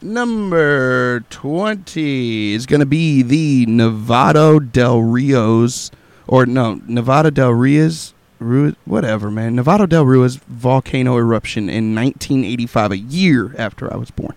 Number 0.00 1.20
20 1.28 2.54
is 2.54 2.64
going 2.64 2.80
to 2.80 2.86
be 2.86 3.20
the 3.22 3.66
Nevado 3.66 4.72
del 4.72 5.02
Rios, 5.02 5.90
or 6.26 6.46
no, 6.46 6.80
Nevada 6.86 7.30
del 7.30 7.52
Rios, 7.52 8.14
Ru- 8.38 8.76
whatever, 8.84 9.30
man. 9.30 9.56
Nevado 9.56 9.88
del 9.88 10.04
Ruiz 10.04 10.36
volcano 10.36 11.16
eruption 11.16 11.68
in 11.68 11.94
1985, 11.94 12.92
a 12.92 12.98
year 12.98 13.54
after 13.58 13.92
I 13.92 13.96
was 13.96 14.10
born. 14.10 14.34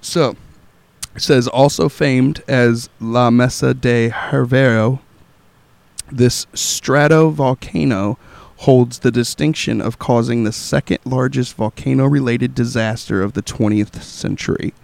So, 0.00 0.36
says 1.16 1.48
also 1.48 1.88
famed 1.88 2.42
as 2.46 2.88
La 3.00 3.30
Mesa 3.30 3.74
de 3.74 4.10
Hervero, 4.10 5.00
this 6.10 6.46
stratovolcano 6.54 8.16
holds 8.58 9.00
the 9.00 9.10
distinction 9.10 9.80
of 9.80 9.98
causing 9.98 10.44
the 10.44 10.52
second 10.52 10.98
largest 11.04 11.54
volcano 11.54 12.06
related 12.06 12.54
disaster 12.54 13.22
of 13.22 13.34
the 13.34 13.42
20th 13.42 14.02
century. 14.02 14.74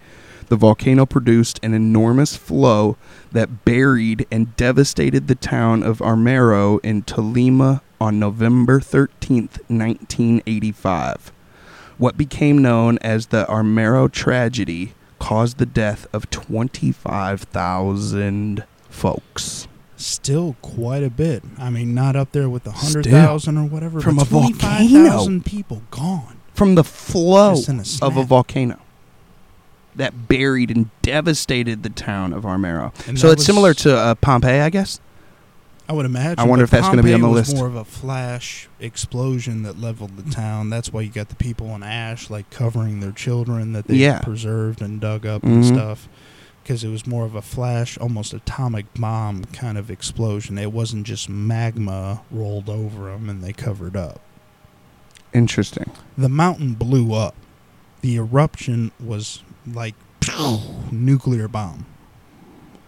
The 0.47 0.55
volcano 0.55 1.07
produced 1.07 1.59
an 1.63 1.73
enormous 1.73 2.35
flow 2.35 2.97
that 3.31 3.65
buried 3.65 4.27
and 4.31 4.55
devastated 4.55 5.27
the 5.27 5.33
town 5.35 5.81
of 5.81 5.97
Armero 5.99 6.79
in 6.83 7.01
Tolima 7.03 7.81
on 7.99 8.19
November 8.19 8.79
13th, 8.79 9.57
1985. 9.67 11.31
What 11.97 12.15
became 12.17 12.61
known 12.61 12.99
as 12.99 13.27
the 13.27 13.45
Armero 13.45 14.11
tragedy 14.11 14.93
caused 15.17 15.57
the 15.57 15.65
death 15.65 16.05
of 16.13 16.29
25,000 16.29 18.63
folks. 18.89 19.67
Still 19.97 20.57
quite 20.61 21.03
a 21.03 21.09
bit. 21.09 21.41
I 21.57 21.69
mean, 21.71 21.95
not 21.95 22.17
up 22.17 22.33
there 22.33 22.49
with 22.49 22.65
the 22.65 22.73
Still. 22.73 23.01
100,000 23.01 23.57
or 23.57 23.65
whatever. 23.65 24.01
From 24.01 24.19
a 24.19 24.25
volcano. 24.25 24.59
25,000 24.59 25.45
people 25.45 25.83
gone. 25.89 26.41
From 26.53 26.75
the 26.75 26.83
flow 26.83 27.55
Just 27.55 27.69
in 27.69 27.79
a 27.79 27.85
of 28.05 28.17
a 28.17 28.23
volcano 28.23 28.77
that 29.97 30.27
buried 30.27 30.69
and 30.71 30.89
devastated 31.01 31.83
the 31.83 31.89
town 31.89 32.33
of 32.33 32.43
Armero. 32.43 32.91
And 33.07 33.19
so 33.19 33.29
it's 33.29 33.39
was- 33.39 33.45
similar 33.45 33.73
to 33.75 33.95
uh, 33.97 34.15
Pompeii, 34.15 34.59
I 34.61 34.69
guess. 34.69 34.99
I 35.87 35.93
would 35.93 36.07
imagine. 36.07 36.39
I 36.39 36.45
wonder 36.45 36.65
if 36.65 36.71
that's 36.71 36.87
gonna 36.89 37.03
be 37.03 37.13
on 37.13 37.21
the 37.21 37.29
was 37.29 37.49
list. 37.49 37.55
more 37.57 37.67
of 37.67 37.75
a 37.75 37.85
flash 37.85 38.67
explosion 38.79 39.61
that 39.63 39.79
leveled 39.79 40.17
the 40.17 40.31
town. 40.31 40.71
That's 40.71 40.91
why 40.91 41.01
you 41.01 41.09
got 41.11 41.29
the 41.29 41.35
people 41.35 41.67
in 41.75 41.83
ash, 41.83 42.31
like 42.31 42.49
covering 42.49 43.01
their 43.01 43.11
children 43.11 43.73
that 43.73 43.85
they 43.87 43.97
Yeah. 43.97 44.19
preserved 44.21 44.81
and 44.81 44.99
dug 44.99 45.27
up 45.27 45.43
and 45.43 45.63
Mhm. 45.63 45.67
stuff. 45.75 46.09
Because 46.63 46.83
it 46.83 46.89
was 46.89 47.05
more 47.05 47.23
of 47.23 47.35
a 47.35 47.41
flash, 47.43 47.99
almost 47.99 48.33
atomic 48.33 48.91
bomb 48.95 49.45
kind 49.53 49.77
of 49.77 49.91
explosion. 49.91 50.57
It 50.57 50.71
wasn't 50.73 51.05
just 51.05 51.29
magma 51.29 52.21
rolled 52.31 52.67
over 52.67 53.11
them 53.11 53.29
and 53.29 53.43
they 53.43 53.53
covered 53.53 53.95
up. 53.95 54.19
Interesting. 55.33 55.91
The 56.17 56.29
mountain 56.29 56.73
blew 56.73 57.13
up. 57.13 57.35
The 58.01 58.15
eruption 58.15 58.91
was 58.99 59.43
like 59.71 59.95
nuclear 60.91 61.47
bomb. 61.47 61.85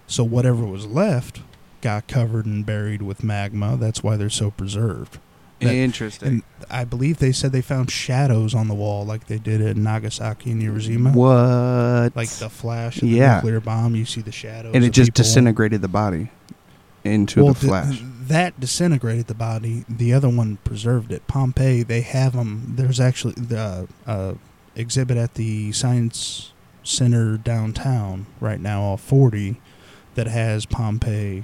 So 0.08 0.24
whatever 0.24 0.66
was 0.66 0.86
left 0.86 1.42
got 1.82 2.08
covered 2.08 2.46
and 2.46 2.66
buried 2.66 3.02
with 3.02 3.24
magma. 3.24 3.78
That's 3.78 4.04
why 4.04 4.16
they're 4.18 4.30
so 4.30 4.52
preserved. 4.52 5.20
That- 5.60 5.74
Interesting. 5.74 6.28
And 6.28 6.44
I 6.70 6.84
believe 6.86 7.18
they 7.18 7.32
said 7.32 7.52
they 7.52 7.62
found 7.62 7.90
shadows 7.92 8.54
on 8.54 8.68
the 8.68 8.76
wall 8.76 9.06
like 9.06 9.28
they 9.28 9.40
did 9.40 9.60
at 9.62 9.76
Nagasaki 9.76 10.52
and 10.52 10.62
Hiroshima. 10.62 11.12
what? 11.12 12.16
Like 12.16 12.30
the 12.30 12.50
flash 12.50 12.98
of 12.98 13.02
the 13.02 13.08
Yeah. 13.16 13.36
nuclear 13.36 13.60
bomb, 13.60 13.96
you 13.96 14.06
see 14.06 14.22
the 14.22 14.32
shadows. 14.32 14.74
and 14.76 14.84
it 14.84 14.92
just 14.92 15.10
people. 15.10 15.24
disintegrated 15.24 15.82
the 15.82 15.88
body 15.88 16.30
into 17.04 17.44
Well, 17.44 17.54
the 17.54 17.60
th- 17.60 17.70
flash. 17.70 18.02
that 18.28 18.60
disintegrated 18.60 19.28
the 19.28 19.34
body. 19.34 19.84
The 19.90 20.14
other 20.14 20.30
one 20.30 20.58
preserved 20.64 21.12
it. 21.12 21.26
Pompeii, 21.28 21.82
they 21.84 22.02
have 22.02 22.34
them. 22.34 22.74
There's 22.76 23.00
actually 23.00 23.34
the 23.34 23.88
uh, 24.06 24.34
exhibit 24.76 25.18
at 25.18 25.34
the 25.36 25.72
Science 25.72 26.52
Center 26.88 27.38
downtown 27.38 28.26
right 28.40 28.60
now, 28.60 28.82
off 28.82 29.02
40, 29.02 29.60
that 30.16 30.28
has 30.28 30.66
Pompeii 30.66 31.44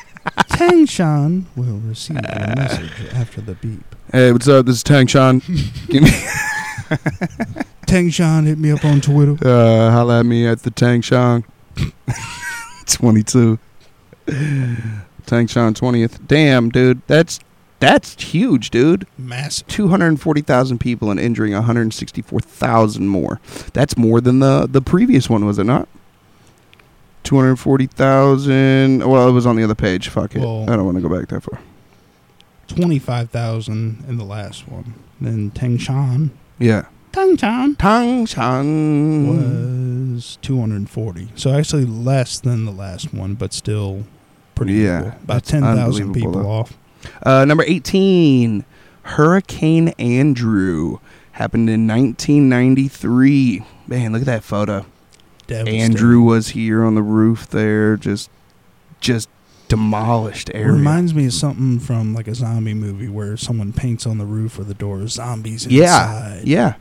Tangshan 0.50 1.46
will 1.56 1.78
receive 1.80 2.18
a 2.18 2.54
message 2.56 2.92
after 3.14 3.42
the 3.42 3.54
beep. 3.56 3.84
Hey, 4.12 4.32
what's 4.32 4.48
up? 4.48 4.66
This 4.66 4.78
is 4.78 4.84
Tangshan. 4.84 5.42
Give 5.88 6.04
me 6.04 6.10
Tangshan 7.88 8.46
hit 8.46 8.58
me 8.58 8.72
up 8.72 8.84
on 8.86 9.02
Twitter. 9.02 9.38
uh, 9.48 9.92
holla 9.92 10.20
at 10.20 10.26
me 10.26 10.46
at 10.48 10.64
the 10.64 10.72
Tangshan. 10.72 11.44
22. 12.88 13.58
Tangshan 14.28 15.74
20th. 15.76 16.20
Damn, 16.28 16.70
dude. 16.70 17.02
That's 17.08 17.40
that's 17.80 18.22
huge, 18.22 18.70
dude. 18.70 19.06
Massive. 19.18 19.68
240,000 19.68 20.80
people 20.80 21.12
and 21.12 21.20
injuring 21.20 21.54
164,000 21.54 23.08
more. 23.08 23.40
That's 23.74 23.98
more 23.98 24.22
than 24.22 24.40
the 24.40 24.68
the 24.70 24.82
previous 24.82 25.30
one, 25.30 25.46
was 25.46 25.60
it 25.60 25.66
not? 25.66 25.88
240,000. 27.24 29.08
Well, 29.10 29.28
it 29.28 29.32
was 29.32 29.46
on 29.46 29.56
the 29.56 29.64
other 29.64 29.76
page. 29.76 30.10
Fuck 30.10 30.36
it. 30.36 30.40
Well- 30.42 30.64
I 30.70 30.76
don't 30.76 30.86
want 30.86 30.98
to 30.98 31.02
go 31.08 31.10
back 31.20 31.28
that 31.30 31.42
far. 31.44 31.60
25,000 32.68 34.06
in 34.08 34.18
the 34.18 34.24
last 34.24 34.68
one. 34.68 34.94
Then 35.22 35.52
Tangshan. 35.52 36.30
Yeah. 36.60 36.86
Tangshan 37.12 37.76
Tangshan. 37.78 39.28
was 40.16 40.38
240. 40.42 41.30
So 41.36 41.54
actually 41.54 41.86
less 41.86 42.40
than 42.40 42.66
the 42.66 42.72
last 42.72 43.14
one, 43.14 43.36
but 43.36 43.54
still 43.54 44.04
pretty 44.54 44.74
Yeah, 44.74 44.98
equal. 45.00 45.08
About 45.12 45.28
that's 45.28 45.52
10,000 45.52 45.80
unbelievable, 45.80 46.14
people 46.14 46.32
though. 46.44 46.50
off. 46.50 46.78
Uh, 47.24 47.46
number 47.46 47.64
18, 47.66 48.66
Hurricane 49.04 49.90
Andrew 50.00 50.98
happened 51.34 51.70
in 51.70 51.88
1993. 51.88 53.64
Man, 53.88 54.12
look 54.14 54.22
at 54.22 54.26
that 54.26 54.44
photo. 54.44 54.86
Devastating. 55.48 55.82
Andrew 55.82 56.22
was 56.22 56.50
here 56.50 56.84
on 56.84 56.96
the 56.96 57.04
roof 57.04 57.48
there, 57.48 57.98
just 57.98 58.30
just 59.00 59.30
demolished 59.68 60.52
area. 60.54 60.72
Reminds 60.72 61.14
me 61.14 61.26
of 61.28 61.34
something 61.34 61.80
from 61.80 62.14
like 62.14 62.28
a 62.28 62.36
zombie 62.36 62.74
movie 62.74 63.10
where 63.10 63.38
someone 63.38 63.74
paints 63.74 64.06
on 64.06 64.18
the 64.18 64.26
roof 64.26 64.60
or 64.60 64.64
the 64.64 64.74
door 64.74 65.08
zombies 65.08 65.66
yeah, 65.68 66.30
inside. 66.34 66.48
yeah. 66.48 66.74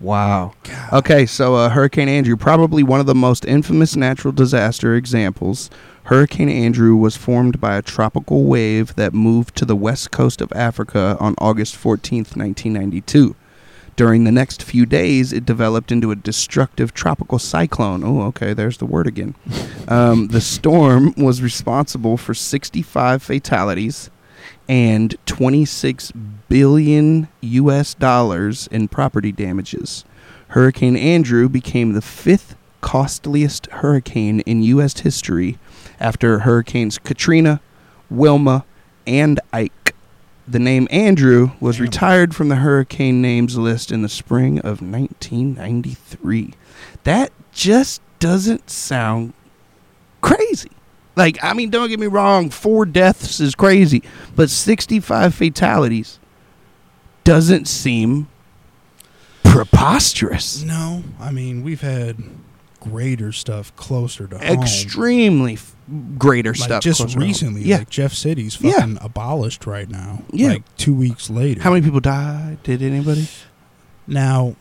Wow. 0.00 0.54
God. 0.62 0.92
Okay, 0.92 1.26
so 1.26 1.56
uh, 1.56 1.70
Hurricane 1.70 2.08
Andrew, 2.08 2.36
probably 2.36 2.82
one 2.82 3.00
of 3.00 3.06
the 3.06 3.14
most 3.14 3.44
infamous 3.44 3.96
natural 3.96 4.32
disaster 4.32 4.94
examples. 4.94 5.70
Hurricane 6.04 6.48
Andrew 6.48 6.94
was 6.96 7.16
formed 7.16 7.60
by 7.60 7.76
a 7.76 7.82
tropical 7.82 8.44
wave 8.44 8.94
that 8.94 9.12
moved 9.12 9.56
to 9.56 9.64
the 9.64 9.76
west 9.76 10.10
coast 10.10 10.40
of 10.40 10.52
Africa 10.52 11.16
on 11.20 11.34
August 11.38 11.74
14th, 11.74 12.36
1992. 12.36 13.34
During 13.98 14.22
the 14.22 14.30
next 14.30 14.62
few 14.62 14.86
days, 14.86 15.32
it 15.32 15.44
developed 15.44 15.90
into 15.90 16.12
a 16.12 16.14
destructive 16.14 16.94
tropical 16.94 17.40
cyclone. 17.40 18.04
Oh, 18.04 18.22
okay, 18.26 18.54
there's 18.54 18.76
the 18.78 18.86
word 18.86 19.08
again. 19.08 19.34
Um, 19.88 20.28
the 20.28 20.42
storm 20.42 21.14
was 21.16 21.40
responsible 21.40 22.18
for 22.18 22.34
65 22.34 23.22
fatalities 23.22 24.10
and 24.68 25.16
26 25.24 26.12
billion 26.50 27.28
US 27.40 27.94
dollars 27.94 28.66
in 28.66 28.88
property 28.88 29.32
damages. 29.32 30.04
Hurricane 30.48 30.94
Andrew 30.94 31.48
became 31.48 31.94
the 31.94 32.02
fifth 32.02 32.54
costliest 32.82 33.66
hurricane 33.68 34.40
in 34.40 34.62
U.S. 34.64 35.00
history 35.00 35.58
after 35.98 36.40
Hurricanes 36.40 36.98
Katrina, 36.98 37.62
Wilma, 38.10 38.66
and 39.06 39.40
Ike. 39.54 39.94
The 40.50 40.58
name 40.58 40.88
Andrew 40.90 41.50
was 41.60 41.76
Damn. 41.76 41.84
retired 41.84 42.34
from 42.34 42.48
the 42.48 42.56
hurricane 42.56 43.20
names 43.20 43.58
list 43.58 43.92
in 43.92 44.00
the 44.02 44.08
spring 44.08 44.58
of 44.60 44.80
1993. 44.80 46.54
That 47.04 47.32
just 47.52 48.00
doesn't 48.18 48.70
sound 48.70 49.34
crazy. 50.22 50.70
Like, 51.16 51.36
I 51.42 51.52
mean, 51.52 51.68
don't 51.70 51.88
get 51.88 52.00
me 52.00 52.06
wrong, 52.06 52.48
four 52.48 52.86
deaths 52.86 53.40
is 53.40 53.54
crazy, 53.54 54.02
but 54.34 54.48
65 54.48 55.34
fatalities 55.34 56.18
doesn't 57.24 57.68
seem 57.68 58.28
preposterous. 59.42 60.62
No, 60.62 61.02
I 61.20 61.30
mean 61.30 61.62
we've 61.62 61.80
had 61.80 62.16
greater 62.80 63.32
stuff 63.32 63.74
closer 63.76 64.26
to 64.26 64.38
home. 64.38 64.62
Extremely 64.62 65.54
f- 65.54 65.74
greater 66.18 66.50
Like 66.50 66.56
stuff. 66.58 66.82
just 66.82 67.00
home. 67.12 67.22
recently, 67.22 67.62
Yeah. 67.62 67.78
like 67.78 67.90
Jeff 67.90 68.12
City's 68.12 68.58
Yeah. 68.60 68.72
fucking 68.72 68.98
abolished 69.00 69.66
right 69.66 69.88
now. 69.88 70.22
Yeah. 70.32 70.48
Like 70.48 70.76
two 70.76 70.94
weeks 70.94 71.28
later. 71.30 71.62
How 71.62 71.70
many 71.70 71.82
people 71.84 72.00
died? 72.00 72.58
Did 72.62 72.82
anybody? 72.82 73.28
Now, 74.06 74.54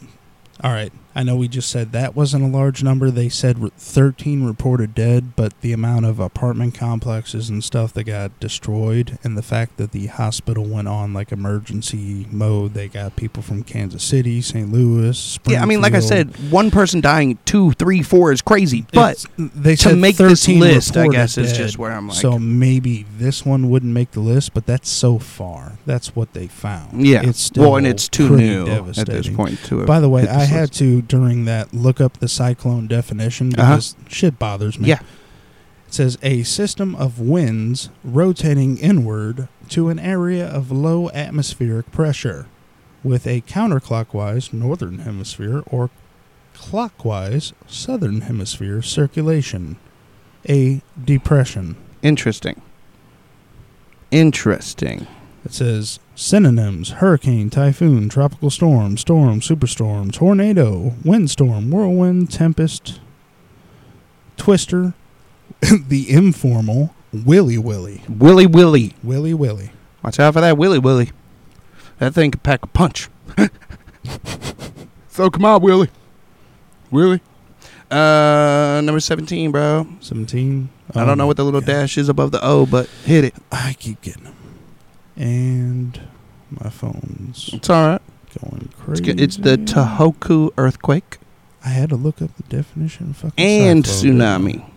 all 0.64 0.72
right. 0.72 0.92
I 1.18 1.24
know 1.24 1.36
we 1.36 1.48
just 1.48 1.72
said 1.72 1.94
that 1.94 2.16
wasn't 2.16 2.44
a 2.44 2.48
large 2.48 2.84
number. 2.84 3.10
They 3.10 3.28
said 3.28 3.58
13 3.74 4.44
reported 4.46 4.94
dead, 4.94 5.36
but 5.36 5.60
the 5.62 5.74
amount 5.74 6.06
of 6.06 6.20
apartment 6.20 6.76
complexes 6.76 7.50
and 7.50 7.64
stuff 7.64 7.92
that 7.94 8.04
got 8.04 8.40
destroyed, 8.40 9.18
and 9.24 9.36
the 9.36 9.42
fact 9.42 9.78
that 9.78 9.94
the 9.94 10.06
hospital 10.06 10.64
went 10.66 10.88
on 10.88 11.16
like 11.16 11.32
emergency 11.32 12.28
mode, 12.30 12.76
they 12.76 12.88
got 12.88 13.16
people 13.16 13.42
from 13.42 13.64
Kansas 13.64 14.04
City, 14.04 14.42
St. 14.42 14.72
Louis. 14.72 15.40
Yeah, 15.48 15.64
I 15.64 15.66
mean, 15.66 15.82
like 15.82 15.96
I 15.96 16.02
said, 16.02 16.52
one 16.52 16.70
person 16.70 17.02
dying, 17.02 17.40
two, 17.46 17.72
three, 17.72 18.04
four 18.04 18.32
is 18.32 18.44
crazy. 18.44 18.86
But 18.94 19.26
to 19.38 19.76
said 19.76 19.98
make 19.98 20.18
this 20.18 20.46
13 20.46 20.60
list, 20.60 20.98
I 20.98 21.08
guess, 21.08 21.38
is 21.40 21.52
just 21.58 21.80
where 21.80 21.94
I'm 21.94 22.10
like- 22.10 22.18
so 22.18 22.38
maybe 22.38 23.08
this 23.18 23.44
one 23.44 23.72
wouldn't 23.72 23.92
make 23.92 24.12
the 24.12 24.20
list, 24.20 24.54
but 24.54 24.68
that's 24.68 24.88
so 24.88 25.18
far. 25.18 25.80
That's 25.88 26.16
what 26.16 26.34
they 26.34 26.46
found. 26.46 27.04
yeah, 27.06 27.22
it's 27.24 27.42
still 27.42 27.64
well, 27.64 27.76
and 27.78 27.88
it's 27.88 28.08
too 28.08 28.38
new 28.38 28.68
at 28.68 29.08
this 29.08 29.30
point. 29.30 29.58
To 29.66 29.80
have 29.80 29.88
By 29.88 30.00
the 30.00 30.10
way, 30.10 30.28
I 30.28 30.44
had 30.44 30.70
list. 30.70 30.74
to 30.76 31.02
during 31.08 31.46
that 31.46 31.74
look 31.74 32.00
up 32.02 32.18
the 32.18 32.28
cyclone 32.28 32.88
definition 32.88 33.54
Uh-huh. 33.58 33.76
because 33.76 33.96
shit 34.08 34.38
bothers 34.40 34.80
me. 34.80 34.90
Yeah. 34.90 35.00
It 35.88 35.94
says 35.94 36.18
a 36.22 36.44
system 36.44 36.96
of 36.96 37.20
winds 37.20 37.90
rotating 38.04 38.78
inward 38.78 39.48
to 39.70 39.90
an 39.90 40.00
area 40.00 40.46
of 40.48 40.72
low 40.72 41.10
atmospheric 41.12 41.92
pressure 41.92 42.48
with 43.04 43.26
a 43.26 43.42
counterclockwise 43.42 44.52
northern 44.52 45.00
hemisphere 45.00 45.64
or 45.68 45.90
clockwise 46.54 47.54
southern 47.68 48.22
hemisphere 48.22 48.82
circulation. 48.82 49.78
A 50.50 50.82
depression. 51.04 51.76
Interesting. 52.02 52.62
Interesting. 54.12 55.08
It 55.46 55.54
says 55.54 56.00
synonyms 56.18 56.90
hurricane, 56.94 57.48
typhoon, 57.50 58.10
tropical 58.10 58.50
storm, 58.50 58.98
storm, 58.98 59.40
superstorm, 59.40 60.12
tornado, 60.12 60.96
windstorm, 61.06 61.70
whirlwind, 61.70 62.32
tempest, 62.32 63.00
twister, 64.36 64.94
the 65.88 66.10
informal, 66.10 66.94
willy 67.14 67.58
willy. 67.58 68.02
Willy 68.10 68.48
Willy. 68.48 68.96
Willy 69.04 69.34
willy. 69.34 69.70
Watch 70.04 70.20
out 70.20 70.34
for 70.34 70.42
that 70.42 70.58
Willy 70.58 70.80
Willy. 70.80 71.12
That 72.00 72.14
thing 72.14 72.32
can 72.32 72.40
pack 72.42 72.64
a 72.64 72.68
punch. 72.68 73.10
so 75.10 75.30
come 75.30 75.46
on, 75.46 75.62
Willie. 75.62 75.90
Willie. 76.90 77.22
Uh, 77.92 78.82
number 78.84 79.00
17, 79.00 79.52
bro. 79.52 79.88
17. 80.00 80.70
I 80.96 81.06
don't 81.06 81.18
know 81.18 81.24
Oh 81.24 81.28
what 81.28 81.38
the 81.38 81.46
little 81.46 81.62
God. 81.62 81.68
dash 81.68 81.98
is 81.98 82.10
above 82.10 82.32
the 82.32 82.44
O, 82.44 82.66
but 82.66 82.88
hit 83.06 83.24
it. 83.24 83.36
I 83.52 83.76
keep 83.80 84.02
getting 84.02 84.24
them. 84.24 84.34
And 85.18 86.00
my 86.52 86.70
phone's 86.70 87.50
It's 87.54 87.70
all 87.70 87.88
right. 87.88 88.02
going 88.42 88.70
It's, 88.72 88.82
crazy. 88.82 89.04
good. 89.04 89.20
it's 89.20 89.38
the 89.38 89.58
Tohoku 89.58 90.52
earthquake 90.58 91.18
I 91.66 91.70
had 91.70 91.90
to 91.90 91.96
look 91.96 92.22
up 92.22 92.30
the 92.38 92.44
definition 92.44 93.10
of 93.10 93.18
fucking 93.18 93.44
and 93.46 93.86
cyclone, 93.86 94.18
didn't 94.18 94.22
I? 94.22 94.38
tsunami. 94.38 94.70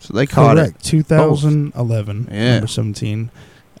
So 0.00 0.14
they 0.14 0.26
caught 0.26 0.58
it. 0.58 0.62
Correct. 0.72 0.84
2011, 0.84 2.28
Yeah. 2.30 2.52
number 2.54 2.66
17. 2.66 3.30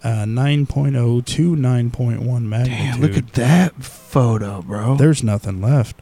Uh, 0.02 0.24
9.0 0.24 1.24
to 1.26 1.56
9.1 1.56 2.42
magnitude. 2.48 2.78
Damn, 2.78 3.00
look 3.00 3.16
at 3.16 3.32
that 3.34 3.74
photo, 3.82 4.62
bro. 4.62 4.96
There's 4.96 5.22
nothing 5.24 5.60
left. 5.60 5.96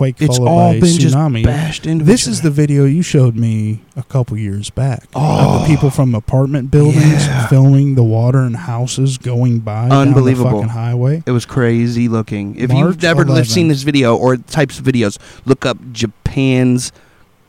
Quake 0.00 0.16
it's 0.22 0.38
followed 0.38 0.48
all 0.50 0.72
by 0.72 0.80
been 0.80 0.98
just 0.98 1.14
bashed 1.44 1.84
into 1.86 2.06
This 2.06 2.26
is 2.26 2.40
the 2.40 2.50
video 2.50 2.86
you 2.86 3.02
showed 3.02 3.36
me 3.36 3.82
a 3.96 4.02
couple 4.02 4.38
years 4.38 4.70
back. 4.70 5.02
of 5.04 5.08
Oh. 5.16 5.58
the 5.60 5.66
people 5.66 5.90
from 5.90 6.14
apartment 6.14 6.70
buildings 6.70 7.26
Yeah. 7.26 7.46
filming 7.48 7.96
the 7.96 8.02
water 8.02 8.38
and 8.38 8.56
houses 8.56 9.18
going 9.18 9.58
by 9.58 9.80
down 9.82 9.90
the 9.90 9.96
Unbelievable. 9.96 10.52
fucking 10.52 10.68
highway. 10.70 11.22
It 11.26 11.32
was 11.32 11.44
crazy 11.44 12.08
looking. 12.08 12.54
If 12.56 12.70
March 12.70 12.78
you've 12.78 13.02
never 13.02 13.24
li- 13.26 13.32
11th. 13.42 13.50
seen 13.50 13.68
this 13.68 13.82
video 13.82 14.16
or 14.16 14.38
types 14.38 14.78
of 14.78 14.86
videos, 14.86 15.18
look 15.44 15.66
up 15.66 15.76
Japan's 15.92 16.92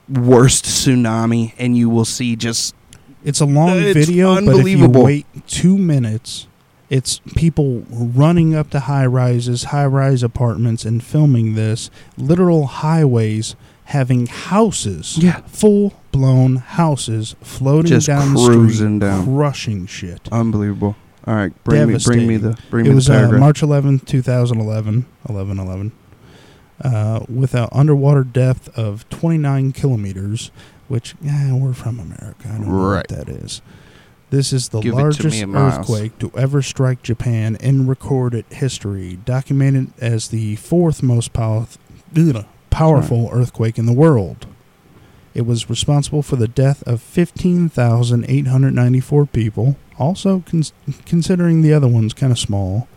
worst 0.09 0.65
tsunami, 0.65 1.53
and 1.57 1.77
you 1.77 1.89
will 1.89 2.03
see 2.03 2.35
just 2.35 2.75
It's 3.23 3.39
a 3.39 3.45
long 3.45 3.77
It's 3.77 3.93
video, 4.07 4.33
but 4.33 4.39
if 4.41 4.47
you 4.47 4.51
unbelievable. 4.57 5.03
wait 5.05 5.25
two 5.47 5.77
minutes, 5.77 6.47
it's 6.91 7.19
people 7.35 7.83
running 7.89 8.53
up 8.53 8.69
to 8.71 8.81
high 8.81 9.05
rises, 9.07 9.63
high 9.65 9.85
rise 9.87 10.21
apartments, 10.21 10.85
and 10.85 11.03
filming 11.03 11.55
this. 11.55 11.89
Literal 12.17 12.65
highways 12.67 13.55
having 13.85 14.27
houses, 14.27 15.17
Yeah. 15.17 15.41
full 15.47 15.93
blown 16.11 16.57
houses 16.57 17.35
floating 17.41 17.89
Just 17.91 18.07
down 18.07 18.33
the 18.35 18.45
cruising 18.45 18.99
street, 18.99 18.99
down. 18.99 19.25
crushing 19.25 19.85
shit. 19.87 20.29
unbelievable. 20.31 20.95
All 21.25 21.35
right, 21.35 21.53
bring 21.63 21.87
me, 21.87 21.97
bring 22.03 22.27
me 22.27 22.37
the, 22.37 22.57
bring 22.69 22.85
it 22.85 22.89
me 22.89 22.95
was 22.95 23.05
the 23.07 23.13
uh, 23.13 23.17
paragraph. 23.19 23.39
March 23.39 23.61
11th, 23.61 24.05
2011, 24.05 25.05
11 25.29 25.59
11, 25.59 25.91
uh, 26.83 27.19
with 27.29 27.53
an 27.53 27.67
underwater 27.71 28.23
depth 28.23 28.69
of 28.77 29.07
29 29.09 29.71
kilometers, 29.71 30.51
which, 30.87 31.15
yeah, 31.21 31.53
we're 31.53 31.73
from 31.73 31.99
America. 31.99 32.47
I 32.49 32.57
don't 32.57 32.67
know 32.67 32.73
Right. 32.73 32.97
what 32.97 33.07
that 33.09 33.29
is. 33.29 33.61
This 34.31 34.51
is 34.53 34.69
the 34.69 34.79
Give 34.79 34.93
it 34.93 34.95
to 34.95 35.01
largest 35.01 35.43
earthquake 35.43 36.17
to 36.19 36.31
ever 36.37 36.61
strike 36.61 37.03
Japan 37.03 37.57
in 37.57 37.85
recorded 37.85 38.45
history, 38.49 39.19
documented 39.25 39.91
as 39.99 40.29
the 40.29 40.55
fourth 40.55 41.03
most 41.03 41.33
pow- 41.33 41.67
ugh, 42.15 42.45
powerful 42.69 43.27
hmm. 43.27 43.37
earthquake 43.37 43.77
in 43.77 43.87
the 43.87 43.91
world. 43.91 44.47
It 45.33 45.45
was 45.45 45.69
responsible 45.69 46.21
for 46.21 46.37
the 46.37 46.47
death 46.47 46.81
of 46.87 47.01
15,894 47.01 49.25
people, 49.25 49.75
also 49.99 50.45
cons- 50.47 50.71
considering 51.05 51.61
the 51.61 51.73
other 51.73 51.89
one's 51.89 52.13
kind 52.13 52.31
of 52.31 52.39
small. 52.39 52.87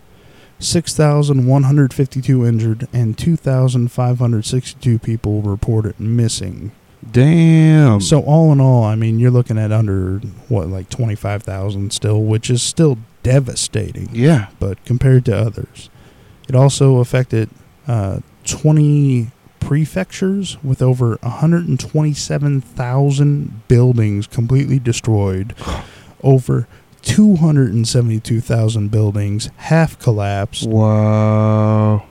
6,152 0.60 2.46
injured 2.46 2.86
and 2.92 3.18
2,562 3.18 5.00
people 5.00 5.42
reported 5.42 5.98
missing. 5.98 6.70
Damn. 7.10 8.00
So 8.00 8.20
all 8.20 8.52
in 8.52 8.60
all, 8.60 8.84
I 8.84 8.94
mean, 8.94 9.18
you're 9.18 9.30
looking 9.30 9.58
at 9.58 9.72
under 9.72 10.18
what 10.48 10.68
like 10.68 10.88
25,000 10.90 11.92
still, 11.92 12.22
which 12.22 12.50
is 12.50 12.62
still 12.62 12.98
devastating, 13.22 14.08
yeah. 14.12 14.48
but 14.58 14.84
compared 14.84 15.24
to 15.26 15.36
others. 15.36 15.90
It 16.48 16.54
also 16.54 16.98
affected 16.98 17.50
uh, 17.86 18.20
20 18.44 19.30
prefectures 19.60 20.62
with 20.62 20.82
over 20.82 21.16
127,000 21.22 23.68
buildings 23.68 24.26
completely 24.26 24.78
destroyed. 24.78 25.54
Over 26.22 26.68
272,000 27.02 28.90
buildings 28.90 29.50
half 29.56 29.98
collapsed. 29.98 30.66
Wow. 30.66 32.06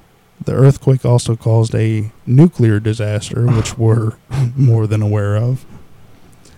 The 0.45 0.53
earthquake 0.53 1.05
also 1.05 1.35
caused 1.35 1.73
a 1.75 2.11
nuclear 2.25 2.79
disaster, 2.79 3.45
which 3.45 3.77
we're 3.77 4.13
more 4.55 4.87
than 4.87 5.01
aware 5.01 5.35
of. 5.37 5.65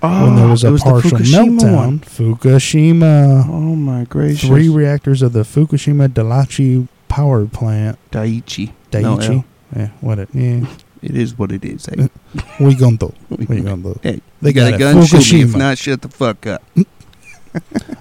Oh, 0.03 0.25
when 0.25 0.35
there 0.35 0.45
ah, 0.45 0.51
was 0.51 0.63
a 0.63 0.71
the 0.71 0.77
partial 0.77 1.11
Fukushima 1.11 1.59
meltdown, 1.59 1.75
one. 1.75 1.99
Fukushima. 1.99 3.45
Oh 3.47 3.75
my 3.75 4.03
gracious. 4.03 4.47
Three 4.47 4.69
reactors 4.69 5.21
of 5.21 5.33
the 5.33 5.43
Fukushima 5.43 6.09
Daiichi 6.09 6.87
power 7.07 7.45
plant, 7.45 7.97
Daiichi. 8.11 8.71
Daiichi. 8.91 9.37
L. 9.37 9.45
yeah, 9.75 9.89
what 10.01 10.19
it? 10.19 10.29
Yeah, 10.33 10.65
It 11.01 11.15
is 11.15 11.37
what 11.37 11.51
it 11.51 11.63
is. 11.63 11.85
Hey. 11.85 12.09
we 12.59 12.73
gonna 12.73 12.97
do. 12.97 13.13
We 13.29 13.61
gonna 13.61 13.77
do. 13.77 13.99
Hey, 14.01 14.21
They 14.41 14.53
got, 14.53 14.71
got 14.71 14.75
a 14.75 14.93
gun, 14.93 15.05
shoot 15.05 15.33
me. 15.33 15.41
If 15.43 15.55
not, 15.55 15.77
shut 15.77 16.01
the 16.01 16.09
fuck 16.09 16.45
up. 16.47 16.63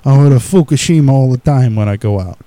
I 0.05 0.16
heard 0.16 0.32
of 0.32 0.43
Fukushima 0.43 1.11
all 1.11 1.30
the 1.30 1.39
time 1.39 1.76
when 1.76 1.89
I 1.89 1.97
go 1.97 2.18
out. 2.18 2.39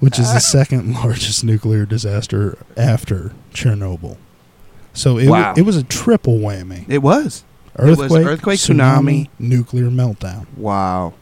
Which 0.00 0.18
is 0.18 0.32
the 0.32 0.40
second 0.40 0.92
largest 1.02 1.42
nuclear 1.44 1.86
disaster 1.86 2.58
after 2.76 3.32
Chernobyl. 3.52 4.16
So 4.92 5.18
it, 5.18 5.28
Wow. 5.28 5.54
it 5.56 5.62
was 5.62 5.76
a 5.76 5.82
triple 5.82 6.38
whammy. 6.38 6.84
It 6.88 6.98
was. 7.02 7.44
was 7.78 7.98
Earthquake, 8.00 8.26
earthquake, 8.26 8.58
tsunami, 8.58 9.26
tsunami. 9.26 9.28
nuclear 9.38 9.86
meltdown. 9.90 10.46
Wow. 10.56 11.14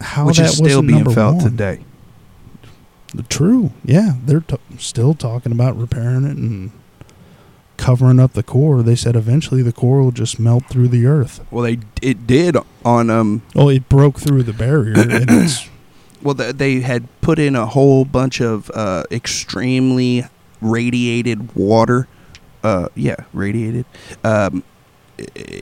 How 0.00 0.26
Which 0.26 0.36
that 0.38 0.50
is 0.50 0.56
still 0.58 0.82
being 0.82 1.08
felt 1.10 1.36
one. 1.36 1.44
today. 1.44 1.80
True. 3.28 3.72
Yeah, 3.84 4.14
they're 4.24 4.40
t- 4.40 4.56
still 4.78 5.14
talking 5.14 5.52
about 5.52 5.76
repairing 5.78 6.24
it 6.24 6.36
and 6.36 6.70
covering 7.78 8.20
up 8.20 8.34
the 8.34 8.42
core. 8.42 8.82
They 8.82 8.96
said 8.96 9.16
eventually 9.16 9.62
the 9.62 9.72
core 9.72 10.02
will 10.02 10.10
just 10.10 10.38
melt 10.38 10.66
through 10.66 10.88
the 10.88 11.06
earth. 11.06 11.40
Well, 11.50 11.64
they 11.64 11.78
it 12.02 12.26
did 12.26 12.56
on 12.84 13.08
um. 13.08 13.40
Oh, 13.54 13.70
it 13.70 13.88
broke 13.88 14.18
through 14.20 14.42
the 14.42 14.52
barrier 14.52 14.92
and 14.98 15.30
it's 15.30 15.66
Well, 16.26 16.34
they 16.34 16.80
had 16.80 17.06
put 17.20 17.38
in 17.38 17.54
a 17.54 17.66
whole 17.66 18.04
bunch 18.04 18.40
of 18.40 18.68
uh, 18.74 19.04
extremely 19.12 20.24
radiated 20.60 21.54
water. 21.54 22.08
Uh, 22.64 22.88
yeah, 22.96 23.14
radiated. 23.32 23.84
Um, 24.24 24.64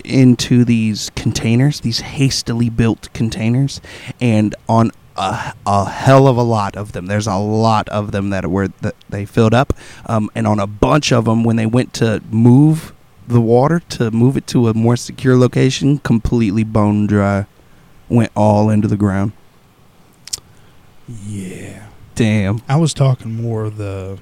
into 0.07 0.65
these 0.65 1.11
containers, 1.15 1.81
these 1.81 2.01
hastily 2.01 2.71
built 2.71 3.13
containers, 3.13 3.83
and 4.23 4.55
on 4.67 4.91
a, 5.19 5.53
a 5.67 5.91
hell 5.91 6.27
of 6.27 6.39
a 6.39 6.43
lot 6.43 6.77
of 6.77 6.93
them. 6.93 7.09
There's 7.09 7.27
a 7.27 7.37
lot 7.37 7.87
of 7.91 8.13
them 8.13 8.31
that 8.31 8.47
were 8.47 8.69
that 8.81 8.95
they 9.11 9.27
filled 9.27 9.53
up, 9.53 9.75
um, 10.07 10.31
and 10.35 10.47
on 10.47 10.59
a 10.59 10.67
bunch 10.67 11.13
of 11.13 11.27
them, 11.27 11.45
when 11.45 11.57
they 11.57 11.67
went 11.67 11.93
to 11.95 12.23
move 12.31 12.95
the 13.29 13.43
water 13.43 13.81
to 13.81 14.11
move 14.11 14.39
it 14.39 14.47
to 14.47 14.69
a 14.69 14.73
more 14.73 14.97
secure 14.97 15.37
location, 15.37 15.99
completely 15.99 16.65
bone 16.65 17.07
dry, 17.07 17.45
went 18.09 18.33
all 18.35 18.71
into 18.71 18.89
the 18.89 18.97
ground. 18.97 19.33
Yeah. 21.09 21.87
Damn. 22.15 22.63
I 22.69 22.77
was 22.77 22.95
talking 22.95 23.35
more 23.35 23.65
of 23.65 23.77
the 23.77 24.19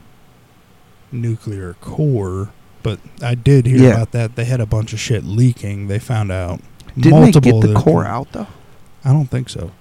nuclear 1.10 1.74
core, 1.80 2.50
but 2.82 2.98
I 3.22 3.34
did 3.34 3.66
hear 3.66 3.78
Yeah. 3.82 3.90
about 3.90 4.12
that. 4.12 4.36
They 4.36 4.44
had 4.44 4.60
a 4.60 4.66
bunch 4.66 4.92
of 4.92 5.00
shit 5.00 5.24
leaking. 5.24 5.88
They 5.88 5.98
found 5.98 6.32
out 6.32 6.60
Didn't 6.96 7.10
multiple 7.20 7.60
they 7.60 7.68
get 7.68 7.74
the 7.74 7.80
core 7.80 8.04
out 8.04 8.32
though? 8.32 8.46
I 9.04 9.12
don't 9.12 9.30
think 9.30 9.48
so. 9.48 9.72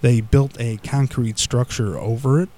They 0.00 0.20
built 0.20 0.56
a 0.60 0.78
concrete 0.78 1.38
structure 1.38 1.98
over 1.98 2.40
it, 2.40 2.48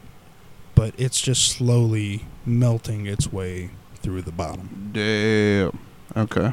but 0.74 0.94
it's 0.98 1.20
just 1.20 1.44
slowly 1.50 2.24
melting 2.46 3.06
its 3.06 3.32
way 3.32 3.70
through 3.96 4.22
the 4.22 4.32
bottom. 4.32 4.90
Damn. 4.92 5.78
Okay. 6.16 6.52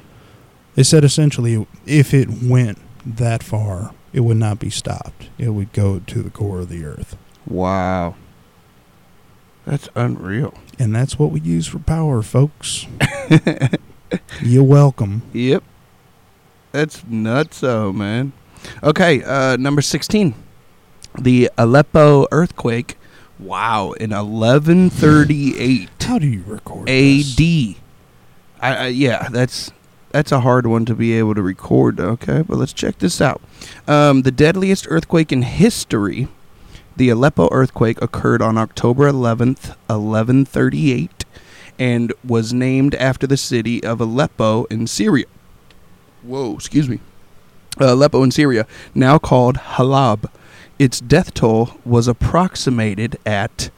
They 0.76 0.84
said 0.84 1.04
essentially 1.04 1.68
if 1.86 2.14
it 2.14 2.30
went 2.44 2.78
that 3.06 3.44
far, 3.44 3.94
it 4.14 4.22
would 4.22 4.38
not 4.38 4.60
be 4.60 4.70
stopped. 4.70 5.30
It 5.38 5.50
would 5.50 5.74
go 5.74 6.00
to 6.00 6.22
the 6.22 6.30
core 6.30 6.60
of 6.60 6.70
the 6.70 6.86
earth. 6.86 7.18
Wow. 7.46 8.16
That's 9.66 9.90
unreal. 9.96 10.54
And 10.78 10.96
that's 10.96 11.20
what 11.20 11.32
we 11.32 11.42
use 11.42 11.68
for 11.68 11.80
power, 11.80 12.22
folks. 12.22 12.88
You're 14.42 14.64
welcome. 14.64 15.22
Yep. 15.34 15.64
That's 16.72 17.02
nutso, 17.02 17.94
man. 17.94 18.34
Okay, 18.84 19.24
uh, 19.24 19.58
number 19.58 19.82
16. 19.82 20.34
The 21.20 21.50
Aleppo 21.58 22.28
earthquake. 22.32 22.98
Wow, 23.40 23.94
in 23.94 24.10
1138 24.10 25.90
How 26.02 26.20
do 26.20 26.28
you 26.28 26.44
record 26.46 26.88
this? 26.88 27.34
AD. 27.40 27.76
I, 28.62 28.76
I, 28.76 28.88
yeah, 28.88 29.30
that's 29.30 29.72
that's 30.12 30.32
a 30.32 30.42
hard 30.42 30.66
one 30.66 30.86
to 30.86 30.96
be 30.96 31.14
able 31.14 31.36
to 31.36 31.42
record. 31.42 32.00
Okay, 32.00 32.42
but 32.42 32.58
let's 32.58 32.74
check 32.74 32.98
this 33.00 33.22
out. 33.22 33.42
Um, 33.88 34.24
the 34.24 34.32
deadliest 34.32 34.88
earthquake 34.90 35.32
in 35.32 35.44
history, 35.44 36.28
the 36.96 37.10
Aleppo 37.10 37.50
earthquake, 37.52 38.02
occurred 38.02 38.42
on 38.42 38.58
October 38.58 39.10
11th, 39.10 39.70
1138, 39.88 41.26
and 41.78 42.14
was 42.24 42.54
named 42.54 42.96
after 42.96 43.28
the 43.28 43.38
city 43.38 43.84
of 43.84 44.02
Aleppo 44.02 44.66
in 44.66 44.88
Syria. 44.88 45.26
Whoa, 46.24 46.56
excuse 46.56 46.90
me. 46.90 47.00
Uh, 47.80 47.94
Aleppo 47.94 48.24
in 48.24 48.32
Syria, 48.32 48.68
now 48.94 49.18
called 49.18 49.58
Halab. 49.58 50.30
Its 50.78 51.00
death 51.00 51.34
toll 51.34 51.72
was 51.86 52.08
approximated 52.08 53.18
at 53.26 53.70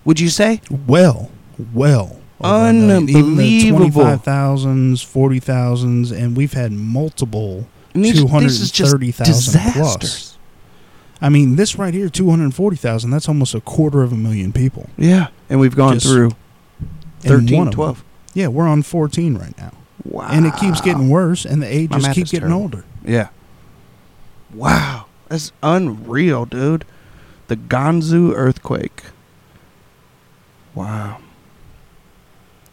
Would 0.05 0.19
you 0.19 0.29
say? 0.29 0.61
Well, 0.87 1.31
well. 1.73 2.19
Oh, 2.41 2.65
over 2.67 2.89
a. 2.89 3.09
Even 3.09 3.37
the 3.37 3.69
Unbelievable. 3.69 4.03
25,000s, 4.03 5.05
40,000s, 5.05 6.11
and 6.11 6.37
we've 6.37 6.55
had 6.55 6.73
multiple. 6.73 7.69
And 7.95 8.05
these- 8.05 8.25
this 8.25 8.61
is 8.61 8.73
just 8.73 8.91
230,000 8.91 9.73
plus. 9.73 10.37
I 11.21 11.29
mean, 11.29 11.55
this 11.55 11.79
right 11.79 11.95
here, 11.95 12.09
240,000, 12.09 13.11
that's 13.11 13.29
almost 13.29 13.55
a 13.55 13.61
quarter 13.61 14.03
of 14.03 14.13
a 14.13 14.17
million 14.17 14.51
people. 14.53 14.89
Yeah, 14.99 15.29
and 15.49 15.61
we've 15.61 15.77
gone 15.77 15.95
Just 16.01 16.07
through 16.07 16.33
in 17.23 17.29
13, 17.29 17.57
one 17.59 17.69
of 17.69 17.73
them. 17.73 17.77
12. 17.77 18.05
Yeah, 18.35 18.49
we're 18.49 18.67
on 18.69 18.83
14 18.83 19.37
right 19.37 19.57
now. 19.59 19.73
Wow. 20.05 20.29
And 20.31 20.47
it 20.47 20.57
keeps 20.57 20.81
getting 20.81 21.09
worse, 21.11 21.45
and 21.45 21.63
the 21.63 21.67
ages 21.67 22.07
keep 22.09 22.27
getting 22.27 22.41
terrible. 22.41 22.63
older. 22.63 22.85
Yeah. 23.05 23.29
Wow. 24.53 25.07
That's 25.29 25.53
unreal, 25.63 26.45
dude. 26.47 26.85
The 27.49 27.57
Gansu 27.57 28.33
earthquake. 28.35 29.03
Wow. 30.75 31.21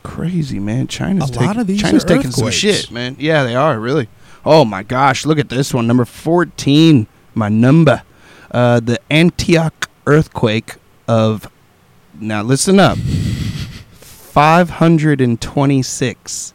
Crazy, 0.03 0.59
man. 0.59 0.87
China's 0.87 1.29
A 1.29 1.33
taking, 1.33 1.47
lot 1.47 1.57
of 1.57 1.67
these 1.67 1.81
China's 1.81 2.05
taking 2.05 2.31
some 2.31 2.49
shit, 2.51 2.89
man. 2.89 3.15
Yeah, 3.19 3.43
they 3.43 3.55
are, 3.55 3.79
really. 3.79 4.07
Oh 4.45 4.63
my 4.65 4.83
gosh, 4.83 5.25
look 5.25 5.37
at 5.37 5.49
this 5.49 5.73
one. 5.73 5.85
Number 5.85 6.05
14, 6.05 7.07
my 7.35 7.49
number. 7.49 8.03
Uh, 8.51 8.79
the 8.79 8.99
Antioch 9.11 9.89
earthquake 10.07 10.75
of 11.07 11.51
Now 12.19 12.41
listen 12.41 12.79
up. 12.79 12.97
526. 14.29 16.53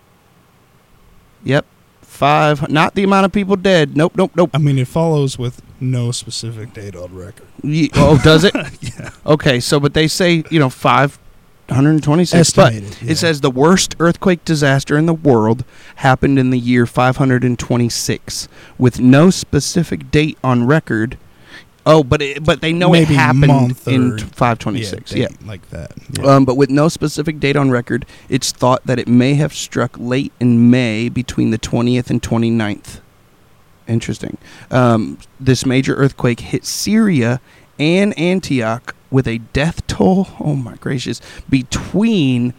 Yep. 1.44 1.66
5 2.02 2.70
not 2.70 2.94
the 2.94 3.02
amount 3.02 3.26
of 3.26 3.32
people 3.32 3.56
dead. 3.56 3.96
Nope, 3.96 4.12
nope, 4.16 4.30
nope. 4.36 4.50
I 4.54 4.58
mean, 4.58 4.78
it 4.78 4.86
follows 4.86 5.36
with 5.38 5.60
no 5.80 6.12
specific 6.12 6.72
date 6.72 6.94
on 6.94 7.12
record. 7.14 7.46
Ye- 7.62 7.90
Oh, 7.94 8.18
does 8.22 8.44
it? 8.44 8.54
yeah. 8.80 9.10
Okay, 9.26 9.58
so 9.58 9.80
but 9.80 9.94
they 9.94 10.06
say 10.06 10.44
you 10.50 10.60
know 10.60 10.70
five 10.70 11.18
hundred 11.68 12.00
twenty-six. 12.04 12.50
Estimated, 12.56 12.90
But 12.90 13.02
yeah. 13.02 13.10
it 13.12 13.16
says 13.16 13.40
the 13.40 13.50
worst 13.50 13.96
earthquake 13.98 14.44
disaster 14.44 14.96
in 14.96 15.06
the 15.06 15.14
world 15.14 15.64
happened 15.96 16.38
in 16.38 16.50
the 16.50 16.58
year 16.58 16.86
five 16.86 17.16
hundred 17.16 17.42
and 17.42 17.58
twenty-six, 17.58 18.46
with 18.78 19.00
no 19.00 19.30
specific 19.30 20.12
date 20.12 20.38
on 20.44 20.66
record. 20.68 21.18
Oh, 21.86 22.02
but 22.02 22.22
it, 22.22 22.42
but 22.42 22.62
they 22.62 22.72
know 22.72 22.88
Maybe 22.90 23.12
it 23.12 23.16
happened 23.16 23.48
month 23.48 23.86
in 23.86 24.16
five 24.18 24.58
twenty-six. 24.58 25.12
Yeah. 25.12 25.28
date 25.28 25.46
like 25.46 25.68
that. 25.70 25.92
Yeah. 26.18 26.24
Um, 26.36 26.44
but 26.46 26.56
with 26.56 26.70
no 26.70 26.88
specific 26.88 27.38
date 27.40 27.56
on 27.56 27.70
record, 27.70 28.06
it's 28.28 28.52
thought 28.52 28.86
that 28.86 28.98
it 28.98 29.06
may 29.06 29.34
have 29.34 29.52
struck 29.52 29.94
late 29.98 30.32
in 30.40 30.70
May 30.70 31.10
between 31.10 31.50
the 31.50 31.58
20th 31.58 32.08
and 32.08 32.22
29th. 32.22 33.00
Interesting. 33.86 34.38
Um, 34.70 35.18
this 35.38 35.66
major 35.66 35.94
earthquake 35.94 36.40
hit 36.40 36.64
Syria 36.64 37.38
and 37.78 38.18
Antioch 38.18 38.94
with 39.10 39.28
a 39.28 39.36
death 39.38 39.86
toll, 39.86 40.28
oh 40.40 40.56
my 40.56 40.76
gracious, 40.76 41.20
between 41.50 42.54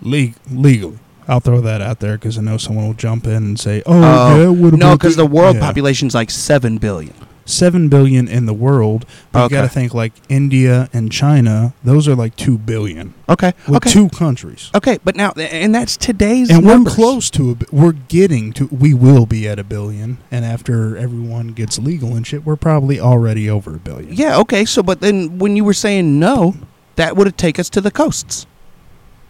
le- 0.00 0.34
legally. 0.48 1.00
I'll 1.26 1.40
throw 1.40 1.60
that 1.62 1.80
out 1.80 1.98
there 1.98 2.16
because 2.16 2.38
I 2.38 2.42
know 2.42 2.56
someone 2.56 2.86
will 2.86 2.94
jump 2.94 3.26
in 3.26 3.32
and 3.32 3.58
say, 3.58 3.82
"Oh, 3.86 3.92
Oh, 3.92 4.52
yeah, 4.54 4.70
No, 4.76 4.92
because 4.92 5.16
the 5.16 5.26
world 5.26 5.56
Yeah. 5.56 5.62
population's 5.62 6.14
like 6.14 6.30
7 6.30 6.78
billion. 6.78 7.12
Seven 7.44 7.88
billion 7.88 8.26
in 8.28 8.46
the 8.46 8.54
world, 8.54 9.04
but 9.32 9.44
Okay. 9.44 9.54
you 9.56 9.60
got 9.62 9.68
to 9.68 9.72
think 9.74 9.92
like 9.94 10.12
India 10.28 10.88
and 10.92 11.10
China; 11.12 11.74
those 11.84 12.08
are 12.08 12.14
like 12.14 12.36
two 12.36 12.56
billion 12.58 13.14
Okay. 13.28 13.52
with 13.66 13.76
okay. 13.76 13.90
two 13.90 14.08
countries. 14.08 14.70
Okay, 14.74 14.98
but 15.04 15.14
now, 15.16 15.32
and 15.32 15.74
that's 15.74 15.96
today's 15.96 16.50
And 16.50 16.64
numbers. 16.64 16.92
we're 16.96 17.04
close 17.04 17.30
to 17.30 17.50
a. 17.52 17.56
We're 17.74 17.92
getting 17.92 18.52
to. 18.54 18.66
We 18.68 18.94
will 18.94 19.26
be 19.26 19.48
at 19.48 19.58
a 19.58 19.64
billion, 19.64 20.18
and 20.30 20.44
after 20.44 20.96
everyone 20.96 21.48
gets 21.48 21.78
legal 21.78 22.14
and 22.16 22.26
shit, 22.26 22.44
we're 22.46 22.56
probably 22.56 22.98
already 23.00 23.48
over 23.50 23.74
a 23.76 23.78
billion. 23.78 24.12
Yeah, 24.14 24.38
okay. 24.40 24.64
So, 24.64 24.82
but 24.82 25.00
then 25.00 25.38
when 25.38 25.56
you 25.56 25.64
were 25.64 25.74
saying 25.74 26.18
no, 26.18 26.54
that 26.96 27.16
would 27.16 27.36
take 27.36 27.58
us 27.58 27.68
to 27.70 27.80
the 27.80 27.90
coasts. 27.90 28.46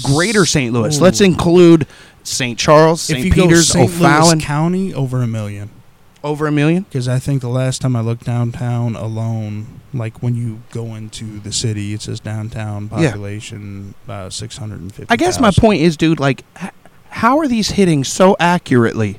Greater 0.02 0.46
St. 0.46 0.72
Louis. 0.72 0.98
Ooh. 0.98 1.02
Let's 1.02 1.20
include 1.20 1.86
St. 2.24 2.58
Charles, 2.58 3.00
St. 3.02 3.32
Peter's, 3.32 3.68
St. 3.68 3.84
O'Fallon. 3.88 4.38
Louis 4.38 4.44
County, 4.44 4.94
over 4.94 5.22
a 5.22 5.26
million. 5.26 5.70
Over 6.24 6.46
a 6.46 6.52
million. 6.52 6.84
Because 6.84 7.08
I 7.08 7.18
think 7.18 7.40
the 7.40 7.48
last 7.48 7.80
time 7.82 7.96
I 7.96 8.00
looked 8.00 8.24
downtown 8.24 8.94
alone, 8.94 9.80
like 9.92 10.22
when 10.22 10.36
you 10.36 10.60
go 10.70 10.94
into 10.94 11.40
the 11.40 11.52
city, 11.52 11.94
it 11.94 12.02
says 12.02 12.20
downtown 12.20 12.88
Yeah. 12.96 13.08
population 13.10 13.94
uh, 14.08 14.30
six 14.30 14.56
hundred 14.56 14.80
and 14.82 14.94
fifty. 14.94 15.10
I 15.12 15.16
guess 15.16 15.40
my 15.40 15.50
point 15.50 15.82
is, 15.82 15.96
dude, 15.96 16.20
like, 16.20 16.44
how 17.10 17.38
are 17.38 17.48
these 17.48 17.72
hitting 17.72 18.04
so 18.04 18.36
accurately 18.38 19.18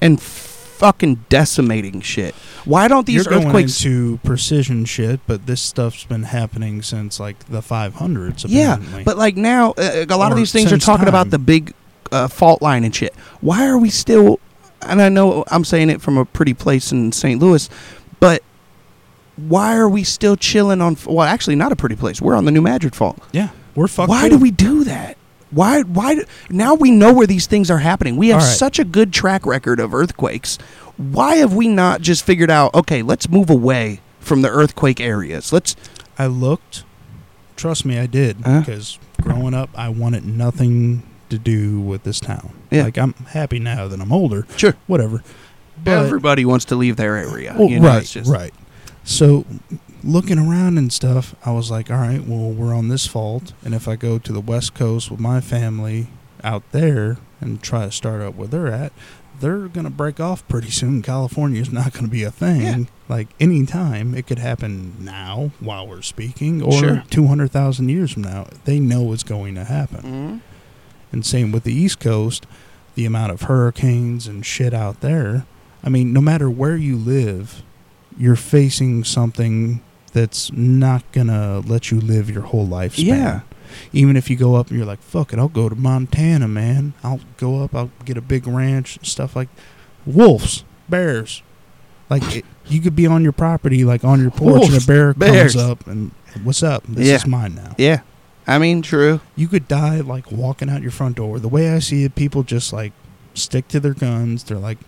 and 0.00 0.20
fucking 0.20 1.24
decimating 1.28 2.00
shit? 2.00 2.34
Why 2.64 2.88
don't 2.88 3.06
these 3.06 3.24
You're 3.24 3.32
going 3.32 3.46
earthquakes? 3.46 3.84
into 3.84 4.18
precision 4.24 4.84
shit, 4.84 5.20
but 5.28 5.46
this 5.46 5.62
stuff's 5.62 6.02
been 6.04 6.24
happening 6.24 6.82
since 6.82 7.20
like 7.20 7.38
the 7.46 7.60
500s. 7.60 8.44
Yeah, 8.48 8.78
but 9.04 9.16
like 9.16 9.36
now, 9.36 9.74
uh, 9.78 10.06
a 10.08 10.16
lot 10.16 10.32
of 10.32 10.36
these 10.38 10.50
things 10.52 10.72
are 10.72 10.78
talking 10.78 11.06
about 11.08 11.30
the 11.30 11.38
big 11.38 11.72
uh, 12.12 12.28
fault 12.28 12.62
line 12.62 12.84
and 12.84 12.94
shit. 12.94 13.14
Why 13.40 13.66
are 13.66 13.78
we 13.78 13.90
still? 13.90 14.40
And 14.82 15.00
I 15.02 15.08
know 15.08 15.44
I'm 15.48 15.64
saying 15.64 15.90
it 15.90 16.00
from 16.00 16.16
a 16.18 16.24
pretty 16.24 16.54
place 16.54 16.92
in 16.92 17.12
St. 17.12 17.40
Louis, 17.40 17.68
but 18.20 18.42
why 19.36 19.76
are 19.76 19.88
we 19.88 20.04
still 20.04 20.36
chilling 20.36 20.80
on? 20.80 20.96
Well, 21.06 21.22
actually, 21.26 21.56
not 21.56 21.72
a 21.72 21.76
pretty 21.76 21.96
place. 21.96 22.20
We're 22.20 22.34
on 22.34 22.44
the 22.44 22.50
New 22.50 22.62
Madrid 22.62 22.94
fault. 22.94 23.18
yeah, 23.32 23.50
we're 23.74 23.88
fucked. 23.88 24.08
Why 24.08 24.28
too. 24.28 24.36
do 24.36 24.42
we 24.42 24.50
do 24.50 24.84
that? 24.84 25.16
Why? 25.50 25.82
Why? 25.82 26.14
do- 26.16 26.24
Now 26.50 26.74
we 26.74 26.90
know 26.90 27.12
where 27.12 27.26
these 27.26 27.46
things 27.46 27.70
are 27.70 27.78
happening. 27.78 28.16
We 28.16 28.28
have 28.28 28.42
right. 28.42 28.46
such 28.46 28.78
a 28.78 28.84
good 28.84 29.12
track 29.12 29.46
record 29.46 29.80
of 29.80 29.94
earthquakes. 29.94 30.58
Why 30.96 31.36
have 31.36 31.54
we 31.54 31.68
not 31.68 32.00
just 32.00 32.24
figured 32.24 32.50
out? 32.50 32.74
Okay, 32.74 33.02
let's 33.02 33.28
move 33.28 33.50
away 33.50 34.00
from 34.20 34.42
the 34.42 34.48
earthquake 34.50 35.00
areas. 35.00 35.52
Let's. 35.52 35.76
I 36.18 36.26
looked. 36.26 36.84
Trust 37.56 37.84
me, 37.84 37.98
I 37.98 38.06
did. 38.06 38.38
Huh? 38.44 38.60
Because 38.60 38.98
growing 39.20 39.54
up, 39.54 39.70
I 39.74 39.88
wanted 39.88 40.24
nothing 40.26 41.02
to 41.30 41.38
do 41.38 41.80
with 41.80 42.02
this 42.04 42.20
town. 42.20 42.52
Yeah. 42.70 42.84
Like 42.84 42.98
I'm 42.98 43.12
happy 43.30 43.58
now 43.58 43.88
that 43.88 44.00
I'm 44.00 44.12
older. 44.12 44.46
Sure. 44.56 44.74
Whatever. 44.86 45.22
But 45.82 46.06
Everybody 46.06 46.44
wants 46.44 46.64
to 46.66 46.76
leave 46.76 46.96
their 46.96 47.16
area. 47.16 47.54
Well, 47.58 47.68
you 47.68 47.80
know, 47.80 47.88
right, 47.88 48.02
it's 48.02 48.12
just- 48.12 48.30
right. 48.30 48.54
So, 49.04 49.44
looking 50.02 50.38
around 50.38 50.78
and 50.78 50.92
stuff, 50.92 51.36
I 51.44 51.52
was 51.52 51.70
like, 51.70 51.90
all 51.92 51.98
right, 51.98 52.26
well, 52.26 52.50
we're 52.50 52.74
on 52.74 52.88
this 52.88 53.06
fault, 53.06 53.52
and 53.64 53.72
if 53.72 53.86
I 53.86 53.94
go 53.94 54.18
to 54.18 54.32
the 54.32 54.40
West 54.40 54.74
Coast 54.74 55.12
with 55.12 55.20
my 55.20 55.40
family 55.40 56.08
out 56.42 56.64
there 56.72 57.18
and 57.40 57.62
try 57.62 57.84
to 57.84 57.92
start 57.92 58.20
up 58.20 58.34
where 58.34 58.48
they're 58.48 58.66
at, 58.66 58.92
they're 59.38 59.68
gonna 59.68 59.90
break 59.90 60.18
off 60.18 60.46
pretty 60.48 60.70
soon. 60.70 61.02
California's 61.02 61.70
not 61.70 61.92
gonna 61.92 62.08
be 62.08 62.24
a 62.24 62.30
thing. 62.32 62.62
Yeah. 62.62 62.78
Like 63.08 63.28
any 63.38 63.64
time, 63.66 64.14
it 64.14 64.26
could 64.26 64.38
happen 64.40 64.94
now 64.98 65.50
while 65.60 65.86
we're 65.86 66.02
speaking, 66.02 66.60
or 66.62 66.72
Sure. 66.72 67.04
two 67.10 67.26
hundred 67.28 67.52
thousand 67.52 67.90
years 67.90 68.12
from 68.12 68.22
now. 68.22 68.46
They 68.64 68.80
know 68.80 69.12
it's 69.12 69.22
going 69.22 69.54
to 69.54 69.64
happen. 69.64 70.02
Mhm. 70.02 70.40
And 71.12 71.24
same 71.24 71.52
with 71.52 71.64
the 71.64 71.72
East 71.72 72.00
Coast, 72.00 72.46
the 72.94 73.04
amount 73.06 73.32
of 73.32 73.42
hurricanes 73.42 74.26
and 74.26 74.44
shit 74.44 74.74
out 74.74 75.00
there. 75.00 75.46
I 75.84 75.88
mean, 75.88 76.12
no 76.12 76.20
matter 76.20 76.50
where 76.50 76.76
you 76.76 76.96
live, 76.96 77.62
you're 78.18 78.36
facing 78.36 79.04
something 79.04 79.82
that's 80.12 80.50
not 80.52 81.04
gonna 81.12 81.60
let 81.60 81.90
you 81.90 82.00
live 82.00 82.30
your 82.30 82.42
whole 82.42 82.66
lifespan. 82.66 83.04
Yeah. 83.06 83.40
Even 83.92 84.16
if 84.16 84.30
you 84.30 84.36
go 84.36 84.54
up 84.54 84.68
and 84.68 84.76
you're 84.78 84.86
like, 84.86 85.00
fuck 85.00 85.32
it, 85.32 85.38
I'll 85.38 85.48
go 85.48 85.68
to 85.68 85.74
Montana, 85.74 86.48
man. 86.48 86.94
I'll 87.04 87.20
go 87.36 87.62
up, 87.62 87.74
I'll 87.74 87.90
get 88.04 88.16
a 88.16 88.20
big 88.22 88.46
ranch, 88.46 88.98
stuff 89.06 89.36
like 89.36 89.48
wolves, 90.06 90.64
bears. 90.88 91.42
Like, 92.08 92.36
it, 92.36 92.44
you 92.66 92.80
could 92.80 92.96
be 92.96 93.06
on 93.06 93.22
your 93.22 93.32
property, 93.32 93.84
like 93.84 94.04
on 94.04 94.20
your 94.22 94.30
porch, 94.30 94.68
and 94.68 94.82
a 94.82 94.86
bear 94.86 95.12
bears. 95.12 95.54
comes 95.54 95.56
up 95.70 95.86
and, 95.86 96.12
what's 96.44 96.62
up? 96.62 96.84
This 96.88 97.08
Yeah. 97.08 97.14
is 97.16 97.26
mine 97.26 97.54
now 97.56 97.74
Yeah. 97.78 98.00
I 98.46 98.58
mean, 98.58 98.82
true. 98.82 99.20
you 99.34 99.48
could 99.48 99.66
die 99.68 100.00
like 100.00 100.30
walking 100.30 100.68
out 100.70 100.82
your 100.82 100.90
front 100.92 101.16
door. 101.16 101.38
The 101.38 101.48
way 101.48 101.70
I 101.70 101.80
see 101.80 102.04
it, 102.04 102.14
people 102.14 102.42
just 102.42 102.72
like 102.72 102.92
stick 103.34 103.68
to 103.68 103.80
their 103.80 103.94
guns. 103.94 104.44
They're 104.44 104.58
like, 104.58 104.78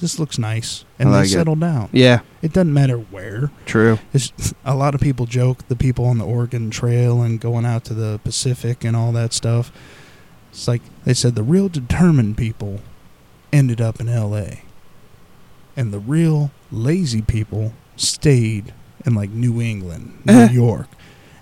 "This 0.00 0.18
looks 0.18 0.38
nice," 0.38 0.84
and 0.98 1.10
like 1.10 1.24
they 1.24 1.28
it. 1.28 1.32
settle 1.32 1.54
down. 1.56 1.90
Yeah. 1.92 2.20
It 2.42 2.52
doesn't 2.52 2.74
matter 2.74 2.96
where. 2.96 3.50
True. 3.66 3.98
It's, 4.12 4.32
a 4.64 4.74
lot 4.74 4.94
of 4.94 5.00
people 5.00 5.26
joke 5.26 5.66
the 5.68 5.76
people 5.76 6.06
on 6.06 6.18
the 6.18 6.26
Oregon 6.26 6.70
Trail 6.70 7.22
and 7.22 7.40
going 7.40 7.64
out 7.64 7.84
to 7.84 7.94
the 7.94 8.20
Pacific 8.24 8.84
and 8.84 8.96
all 8.96 9.12
that 9.12 9.32
stuff. 9.32 9.70
It's 10.50 10.68
like 10.68 10.82
they 11.04 11.14
said 11.14 11.34
the 11.34 11.42
real 11.42 11.68
determined 11.68 12.36
people 12.36 12.80
ended 13.52 13.80
up 13.80 14.00
in 14.00 14.08
L.A. 14.08 14.62
and 15.76 15.92
the 15.92 15.98
real 15.98 16.50
lazy 16.70 17.22
people 17.22 17.72
stayed 17.96 18.72
in 19.06 19.14
like 19.14 19.30
New 19.30 19.60
England, 19.60 20.20
New. 20.24 20.46
York. 20.52 20.88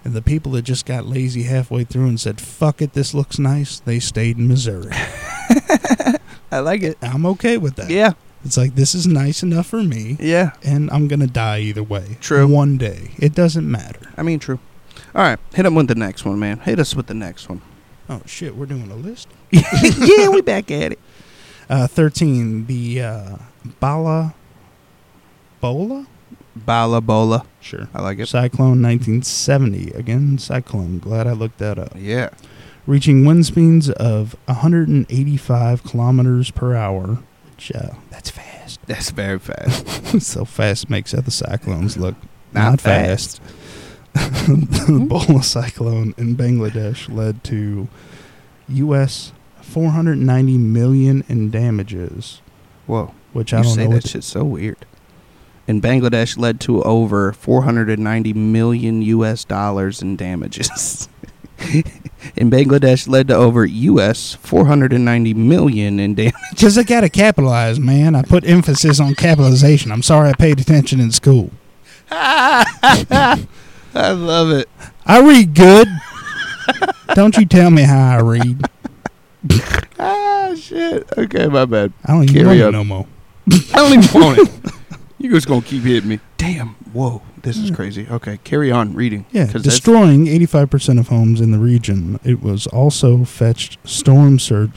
And 0.05 0.15
the 0.15 0.23
people 0.23 0.53
that 0.53 0.63
just 0.63 0.85
got 0.85 1.07
lazy 1.07 1.45
halfway 1.45 1.85
through 1.85 2.07
and 2.09 2.19
said, 2.21 2.41
fuck 2.41 2.83
it, 2.83 2.93
this 2.93 3.15
looks 3.15 3.39
nice, 3.39 3.79
they 3.81 4.01
stayed 4.01 4.37
in 4.37 4.49
Missouri. 4.49 4.91
I 6.51 6.59
like 6.59 6.83
it. 6.83 6.99
I'm 7.03 7.25
okay 7.27 7.57
with 7.57 7.77
that. 7.77 7.89
Yeah. 7.91 8.13
It's 8.45 8.57
like, 8.57 8.75
this 8.75 8.95
is 8.95 9.07
nice 9.07 9.43
enough 9.45 9.69
for 9.69 9.83
me, 9.85 10.17
Yeah. 10.19 10.53
and 10.65 10.91
I'm 10.91 11.07
going 11.07 11.21
to 11.21 11.29
die 11.29 11.61
either 11.61 11.83
way. 11.85 12.17
True. 12.21 12.47
One 12.49 12.77
day. 12.77 13.13
It 13.19 13.35
doesn't 13.35 13.71
matter. 13.71 14.01
I 14.17 14.23
mean, 14.25 14.41
true. 14.41 14.59
All 15.15 15.23
right. 15.23 15.39
Hit 15.55 15.65
him 15.65 15.77
with 15.77 15.87
the 15.87 15.95
next 15.95 16.25
one, 16.25 16.41
man. 16.41 16.59
Hit 16.59 16.81
us 16.81 16.97
with 16.97 17.07
the 17.07 17.15
next 17.15 17.49
one. 17.49 17.63
Oh, 18.09 18.21
shit, 18.27 18.57
we're 18.57 18.67
doing 18.67 18.91
a 18.91 18.97
list? 18.97 19.29
yeah, 19.53 20.29
we 20.31 20.41
back 20.43 20.71
at 20.73 20.93
it. 20.93 20.99
Uh, 21.71 21.87
13, 21.87 22.67
the 22.67 23.01
uh, 23.03 23.37
Bala. 23.79 24.35
Bhola? 25.63 26.07
Bala 26.55 27.01
Bhola. 27.01 27.47
Sure. 27.61 27.89
I 27.95 28.03
like 28.03 28.19
it. 28.19 28.27
Cyclone 28.29 28.83
1970. 28.83 29.91
Again, 29.93 30.39
cyclone. 30.39 30.99
Glad 30.99 31.27
I 31.27 31.33
looked 31.33 31.59
that 31.59 31.79
up. 31.79 31.93
Yeah. 31.97 32.31
Reaching 32.87 33.25
wind 33.25 33.47
speeds 33.47 33.89
of 33.91 34.35
185 34.47 35.85
kilometers 35.85 36.51
per 36.51 36.75
hour. 36.75 37.19
Which, 37.51 37.73
uh, 37.75 37.91
that's 38.11 38.31
fast. 38.31 38.81
That's 38.87 39.11
very 39.11 39.39
fast. 39.39 40.21
so 40.23 40.45
fast 40.45 40.89
makes 40.91 41.13
other 41.15 41.31
cyclones 41.31 41.97
look 41.97 42.15
Not 42.53 42.71
not, 42.71 42.81
fast. 42.81 43.41
the 44.15 45.07
Bhola 45.09 45.45
cyclone 45.45 46.15
in 46.19 46.37
Bangladesh 46.37 47.13
led 47.13 47.45
to 47.45 47.89
U.S. 48.69 49.33
490 49.61 50.59
million 50.59 51.25
in 51.29 51.51
damages, 51.51 52.41
Whoa. 52.87 53.15
which 53.33 53.53
I 53.55 53.59
You 53.59 53.65
don't 53.65 53.75
say 53.75 53.87
know. 53.87 53.95
that 53.95 54.09
shit's 54.09 54.27
so 54.27 54.43
weird. 54.45 54.79
In 55.69 55.81
Bangladesh, 55.81 56.37
led 56.37 56.61
to 56.63 56.83
over 56.83 57.33
490 57.33 58.33
million 58.33 59.01
U.S. 59.03 59.45
dollars 59.45 60.03
in 60.03 60.17
damages. 60.17 61.09
in 62.37 62.51
Bangladesh, 62.51 63.09
led 63.09 63.29
to 63.29 63.35
over 63.35 63.65
U.S. 63.65 64.35
490 64.35 65.35
million 65.35 66.01
in 66.01 66.15
damages. 66.15 66.41
Because 66.51 66.79
I 66.79 66.83
gotta 66.83 67.09
capitalize, 67.09 67.79
man. 67.79 68.17
I 68.17 68.23
put 68.23 68.45
emphasis 68.45 68.99
on 68.99 69.15
capitalization. 69.15 69.93
I'm 69.93 70.03
sorry 70.03 70.31
I 70.31 70.33
paid 70.33 70.61
attention 70.61 70.99
in 70.99 71.13
school. 71.13 71.51
I 72.11 73.47
love 73.95 74.51
it. 74.51 74.69
I 75.07 75.21
read 75.21 75.55
good. 75.55 75.89
don't 77.15 77.37
you 77.37 77.47
tell 77.47 77.71
me 77.71 77.83
how 77.83 78.19
I 78.19 78.21
read. 78.21 78.63
Ah, 80.05 80.53
shit. 80.57 81.09
Okay, 81.17 81.47
my 81.47 81.65
bad. 81.65 81.93
I 82.05 82.13
don't 82.13 82.25
even 82.25 82.35
Carry 82.35 82.61
want 82.61 82.61
it 82.61 82.73
no 82.73 82.83
more. 82.83 83.07
I 83.73 83.77
don't 83.77 84.03
even 84.03 84.21
want 84.21 84.39
it. 84.39 84.73
You 85.23 85.31
just 85.31 85.47
gonna 85.47 85.63
keep 85.63 85.83
hitting 85.85 86.09
me. 86.09 86.21
Damn. 86.37 86.71
Whoa. 86.93 87.23
This 87.43 87.57
is 87.57 87.71
crazy. 87.71 88.07
Okay, 88.11 88.39
carry 88.45 88.71
on 88.73 88.95
reading. 88.95 89.25
Yeah, 89.33 89.45
'cause 89.45 89.63
that's- 89.63 89.75
destroying 89.77 90.27
85% 90.29 90.99
of 90.99 91.09
homes 91.09 91.41
in 91.41 91.51
the 91.53 91.59
region. 91.59 92.19
It 92.25 92.43
was 92.43 92.67
also 92.67 93.25
fetched 93.25 93.79
storm 93.85 94.39
surge. 94.39 94.73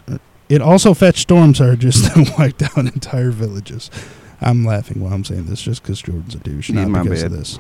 It 0.47 0.61
also 0.61 0.93
fetched 0.93 1.19
storm 1.23 1.55
surges 1.55 2.03
that 2.13 2.35
wiped 2.37 2.61
out 2.61 2.77
entire 2.77 3.31
villages. 3.31 3.89
I'm 4.41 4.63
laughing 4.65 5.01
while 5.01 5.13
I'm 5.13 5.23
saying 5.25 5.45
this 5.45 5.61
just 5.61 5.81
because 5.81 6.01
Jordan's 6.01 6.35
a 6.35 6.39
douche, 6.39 6.69
Yeah, 6.69 6.81
not 6.81 6.89
my 6.89 7.03
because 7.03 7.23
bad. 7.23 7.31
of 7.31 7.37
this. 7.39 7.59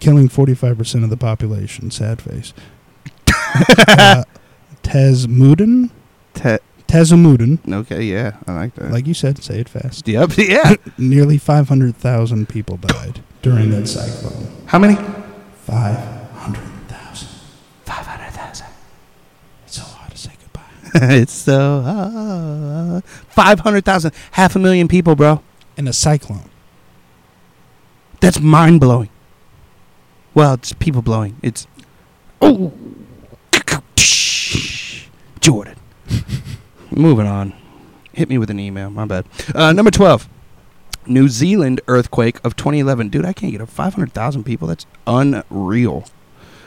Killing 0.00 0.28
45% 0.28 1.04
of 1.04 1.10
the 1.10 1.16
population. 1.16 1.90
Sad 1.92 2.20
face. 2.20 2.52
uh, 3.88 4.24
Tezmudin? 4.82 5.90
Te- 6.34 6.58
Tezmudin. 6.92 7.58
okay, 7.72 8.02
yeah, 8.02 8.36
I 8.46 8.52
like 8.52 8.74
that. 8.74 8.90
Like 8.90 9.06
you 9.06 9.14
said, 9.14 9.42
say 9.42 9.60
it 9.60 9.68
fast. 9.70 10.06
yep, 10.06 10.32
yeah. 10.36 10.74
Nearly 10.98 11.38
500,000 11.38 12.48
people 12.50 12.76
died 12.76 13.22
during 13.40 13.70
that 13.70 13.86
cyclone. 13.86 14.46
How 14.66 14.78
many? 14.78 14.96
500,000. 14.96 17.28
500,000. 17.86 18.66
It's 19.64 19.76
so 19.76 19.82
hard 19.82 20.10
to 20.10 20.18
say 20.18 20.32
goodbye. 20.42 20.60
it's 21.16 21.32
so 21.32 21.80
hard. 21.80 23.04
500,000. 23.06 24.12
Half 24.32 24.56
a 24.56 24.58
million 24.58 24.86
people, 24.86 25.16
bro. 25.16 25.42
In 25.78 25.88
a 25.88 25.94
cyclone. 25.94 26.50
That's 28.20 28.38
mind 28.38 28.80
blowing. 28.80 29.08
Well, 30.34 30.52
it's 30.54 30.74
people 30.74 31.00
blowing. 31.00 31.38
It's. 31.42 31.66
Oh! 32.42 32.70
Jordan. 35.40 35.76
Moving 36.96 37.26
on. 37.26 37.54
Hit 38.12 38.28
me 38.28 38.38
with 38.38 38.50
an 38.50 38.60
email. 38.60 38.90
My 38.90 39.06
bad. 39.06 39.26
Uh, 39.54 39.72
number 39.72 39.90
12. 39.90 40.28
New 41.06 41.28
Zealand 41.28 41.80
earthquake 41.88 42.38
of 42.44 42.54
2011. 42.54 43.08
Dude, 43.08 43.24
I 43.24 43.32
can't 43.32 43.52
get 43.52 43.60
up 43.60 43.68
500,000 43.68 44.44
people. 44.44 44.68
That's 44.68 44.86
unreal. 45.06 46.04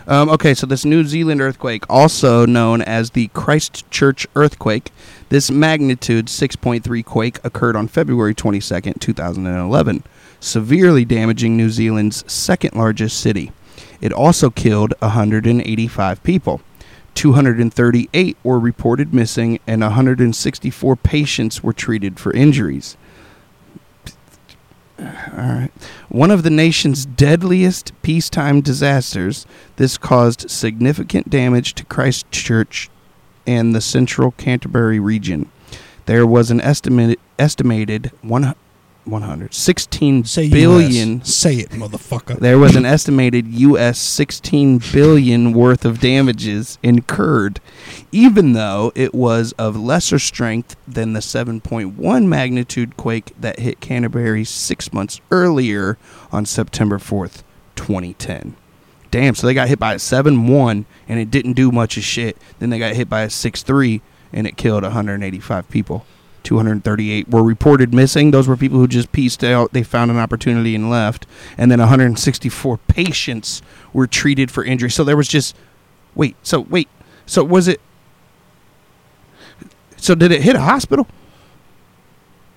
Um, 0.07 0.30
okay, 0.30 0.53
so 0.53 0.67
this 0.67 0.86
New 0.86 1.03
Zealand 1.03 1.41
earthquake, 1.41 1.84
also 1.89 2.45
known 2.45 2.82
as 2.82 3.11
the 3.11 3.28
Christchurch 3.30 4.28
earthquake, 4.36 4.91
this 5.30 5.49
magnitude 5.49 6.28
6.3 6.28 7.03
quake 7.03 7.39
occurred 7.43 7.76
on 7.76 7.88
February 7.88 8.36
22nd, 8.36 8.99
2011, 8.99 10.03
severely 10.39 11.05
damaging 11.05 11.57
New 11.57 11.71
Zealand's 11.71 12.32
second 12.32 12.76
largest 12.76 13.19
city. 13.19 13.51
It 13.99 14.13
also 14.13 14.51
killed 14.51 14.93
185 14.99 16.21
people. 16.21 16.61
238 17.16 18.38
were 18.43 18.59
reported 18.59 19.13
missing, 19.13 19.59
and 19.66 19.82
164 19.82 20.95
patients 20.97 21.63
were 21.63 21.74
treated 21.74 22.20
for 22.20 22.32
injuries. 22.34 22.97
All 24.99 25.05
right. 25.38 25.72
One 26.09 26.32
of 26.32 26.43
the 26.43 26.49
nation's 26.49 27.05
deadliest 27.05 27.91
peacetime 28.01 28.61
disasters, 28.61 29.45
this 29.76 29.97
caused 29.97 30.49
significant 30.49 31.30
damage 31.30 31.74
to 31.76 31.86
Christchurch 31.86 32.89
and 33.45 33.76
the 33.76 33.82
central 33.82 34.32
Canterbury 34.32 34.99
region. 34.99 35.49
There 36.05 36.26
was 36.26 36.51
an 36.51 36.61
estimated 36.61 37.20
estimated 37.38 38.11
one, 38.22 38.55
100 39.06 39.53
16 39.53 40.26
Say 40.26 40.49
billion 40.49 41.20
US. 41.20 41.34
Say 41.34 41.56
it, 41.58 41.70
motherfucker. 41.72 42.39
there 42.39 42.58
was 42.58 42.76
an 42.76 42.86
estimated 42.86 43.47
US 43.47 43.99
16 43.99 44.82
billion 44.91 45.53
worth 45.53 45.86
of 45.86 45.99
damages 45.99 46.78
incurred, 46.82 47.60
even 48.12 48.53
though 48.53 48.91
it 48.95 49.14
was 49.14 49.53
of 49.53 49.76
lesser 49.76 50.20
strength 50.20 50.76
than 50.88 51.14
the 51.14 51.20
7.1 51.20 52.26
magnitude 52.26 52.97
quake 52.97 53.32
that 53.39 53.60
hit 53.60 53.80
Canterbury 53.80 54.43
six 54.43 54.91
months 54.91 55.22
earlier 55.32 55.97
on 56.32 56.45
September 56.45 56.97
4th, 56.97 57.43
2010. 57.76 58.56
Damn, 59.12 59.36
so 59.36 59.47
they 59.47 59.53
got 59.53 59.70
hit 59.70 59.80
by 59.80 59.93
a 59.93 59.97
7.1 59.97 60.86
and 61.08 61.20
it 61.20 61.32
didn't 61.32 61.53
do 61.53 61.72
much 61.72 61.95
of 61.95 62.03
shit. 62.03 62.38
Then 62.60 62.70
they 62.70 62.80
got 62.80 62.95
hit 62.95 63.10
by 63.10 63.22
a 63.22 63.28
6.3 63.28 64.01
and 64.34 64.45
it 64.45 64.58
killed 64.58 64.84
185 64.84 65.70
people. 65.70 66.06
238 66.46 67.30
were 67.30 67.43
reported 67.43 67.93
missing. 67.93 68.32
Those 68.32 68.48
were 68.48 68.56
people 68.56 68.80
who 68.80 68.88
just 68.88 69.12
pieced 69.12 69.43
out. 69.43 69.74
They 69.74 69.84
found 69.84 70.12
an 70.12 70.18
opportunity 70.18 70.76
and 70.76 70.89
left. 70.89 71.26
And 71.58 71.72
then 71.72 71.80
164 71.80 72.78
patients 72.88 73.62
were 73.91 74.08
treated 74.08 74.52
for 74.52 74.64
injury. 74.64 74.89
So 74.89 75.04
there 75.04 75.18
was 75.18 75.28
just 75.28 75.56
wait. 76.14 76.36
So 76.43 76.62
wait. 76.62 76.88
So 77.26 77.43
was 77.43 77.68
it? 77.68 77.82
So 79.98 80.16
did 80.16 80.32
it 80.32 80.43
hit 80.43 80.56
a 80.56 80.62
hospital? 80.62 81.08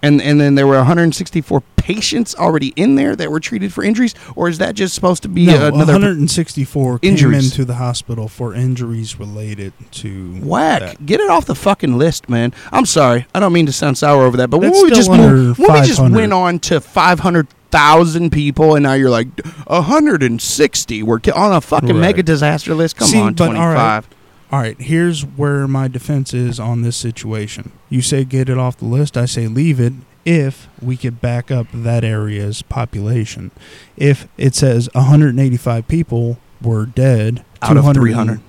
And 0.03 0.23
and 0.23 0.41
then 0.41 0.55
there 0.55 0.67
were 0.67 0.77
164 0.77 1.61
patients 1.77 2.35
already 2.37 2.69
in 2.77 2.95
there 2.95 3.17
that 3.17 3.31
were 3.31 3.41
treated 3.41 3.73
for 3.73 3.83
injuries, 3.83 4.15
or 4.37 4.49
is 4.49 4.59
that 4.59 4.75
just 4.77 4.95
supposed 4.95 5.23
to 5.25 5.29
be 5.29 5.47
no, 5.47 5.55
another 5.69 5.95
164 5.95 6.99
came 7.01 7.11
Injuries. 7.11 7.51
into 7.51 7.65
the 7.65 7.75
hospital 7.75 8.29
for 8.29 8.55
injuries 8.55 9.19
related 9.19 9.73
to 9.93 10.35
Whack! 10.41 10.81
that. 10.81 11.07
Get 11.07 11.19
it 11.21 11.29
off 11.31 11.47
the 11.47 11.55
fucking 11.57 11.99
list, 11.99 12.29
man. 12.29 12.53
I'm 12.71 12.87
sorry. 12.87 13.27
I 13.35 13.41
don't 13.41 13.53
mean 13.53 13.67
to 13.67 13.73
sound 13.73 13.99
sour 13.99 14.23
over 14.25 14.37
that, 14.37 14.51
but 14.51 14.61
That's 14.61 14.75
when 14.77 14.85
we 14.85 14.91
just 14.91 15.11
moved, 15.11 15.59
when 15.59 15.73
we 15.81 15.87
just 15.87 16.01
went 16.01 16.33
on 16.33 16.59
to 16.61 16.81
500,000 16.81 18.31
people, 18.31 18.75
and 18.77 18.83
now 18.85 18.93
you're 18.93 19.11
like 19.11 19.27
160. 19.67 21.03
We're 21.03 21.19
ki- 21.21 21.31
on 21.33 21.53
a 21.53 21.61
fucking 21.61 21.89
Right. 21.91 21.97
mega 22.01 22.23
disaster 22.23 22.75
list. 22.75 22.97
Come 22.97 23.09
See, 23.09 23.19
on, 23.21 23.35
but 23.35 23.57
all 23.57 23.69
right. 23.73 24.05
25. 24.49 24.53
All 24.53 24.61
right, 24.61 24.81
here's 24.81 25.23
where 25.25 25.67
my 25.69 25.89
defense 25.89 26.33
is 26.35 26.59
on 26.61 26.83
this 26.83 26.97
situation. 26.97 27.73
You 27.89 28.03
say 28.03 28.25
get 28.25 28.49
it 28.49 28.59
off 28.59 28.77
the 28.79 28.85
list. 28.87 29.17
I 29.17 29.25
say 29.27 29.47
leave 29.47 29.81
it 29.81 29.93
if 30.25 30.69
we 30.83 30.97
could 30.97 31.21
back 31.21 31.51
up 31.51 31.67
that 31.73 32.05
area's 32.05 32.63
population. 32.63 33.51
If 33.97 34.29
it 34.37 34.55
says 34.55 34.89
185 34.95 35.89
people 35.89 36.39
were 36.61 36.87
dead 36.87 37.45
Out 37.63 37.77
of 37.77 37.85
200 37.85 38.01
300. 38.01 38.41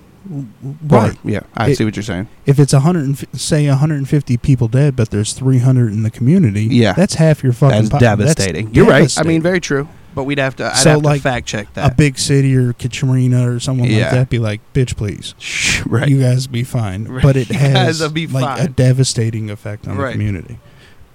right? 0.87 1.17
Yeah, 1.23 1.41
I 1.55 1.69
It- 1.69 1.77
see 1.77 1.85
what 1.85 1.95
you're 1.95 2.03
saying. 2.03 2.27
If 2.45 2.59
it's 2.59 2.73
100, 2.73 3.17
say 3.39 3.67
150 3.69 4.37
people 4.37 4.67
dead, 4.67 4.95
but 4.95 5.09
there's 5.11 5.33
300 5.33 5.91
in 5.93 6.03
the 6.03 6.09
community, 6.11 6.63
Yeah. 6.65 6.93
that's 6.93 7.15
half 7.15 7.43
your 7.43 7.53
fucking. 7.53 7.77
That's 7.77 7.89
po- 7.89 7.99
devastating. 7.99 8.73
you're 8.73 8.85
right. 8.87 9.11
I 9.17 9.23
mean, 9.23 9.41
very 9.41 9.59
true. 9.61 9.87
But 10.15 10.23
we'd 10.23 10.39
have 10.39 10.55
to. 10.57 10.65
I'd 10.65 10.75
So, 10.77 10.89
have 10.91 11.03
like, 11.03 11.19
to 11.21 11.23
fact 11.23 11.47
check 11.47 11.73
that. 11.75 11.91
a 11.91 11.95
big 11.95 12.17
city 12.17 12.55
or 12.55 12.73
Katrina 12.73 13.49
or 13.49 13.59
someone 13.59 13.89
Yeah. 13.89 14.03
like 14.05 14.11
that 14.11 14.29
be 14.29 14.39
like, 14.39 14.61
bitch, 14.73 14.95
please. 14.95 15.33
Right. 15.85 16.09
You 16.09 16.19
guys 16.19 16.45
be 16.47 16.63
fine. 16.63 17.05
Right. 17.05 17.23
But 17.23 17.37
it 17.37 17.47
has 17.49 18.01
like 18.01 18.59
a 18.59 18.67
devastating 18.67 19.49
effect 19.49 19.87
on 19.87 19.97
Right. 19.97 20.07
the 20.07 20.11
community. 20.13 20.59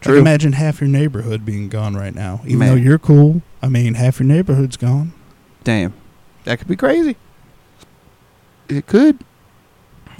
True. 0.00 0.14
Like 0.14 0.20
imagine 0.20 0.52
half 0.52 0.80
your 0.80 0.88
neighborhood 0.88 1.44
being 1.44 1.68
gone 1.68 1.94
right 1.96 2.14
now. 2.14 2.40
Even 2.44 2.60
Man. 2.60 2.68
though 2.70 2.74
you're 2.76 2.98
cool, 2.98 3.42
I 3.62 3.68
mean, 3.68 3.94
half 3.94 4.20
your 4.20 4.26
neighborhood's 4.26 4.76
gone. 4.76 5.12
Damn. 5.64 5.92
That 6.44 6.58
could 6.58 6.68
be 6.68 6.76
crazy. 6.76 7.16
It 8.68 8.86
could. 8.86 9.22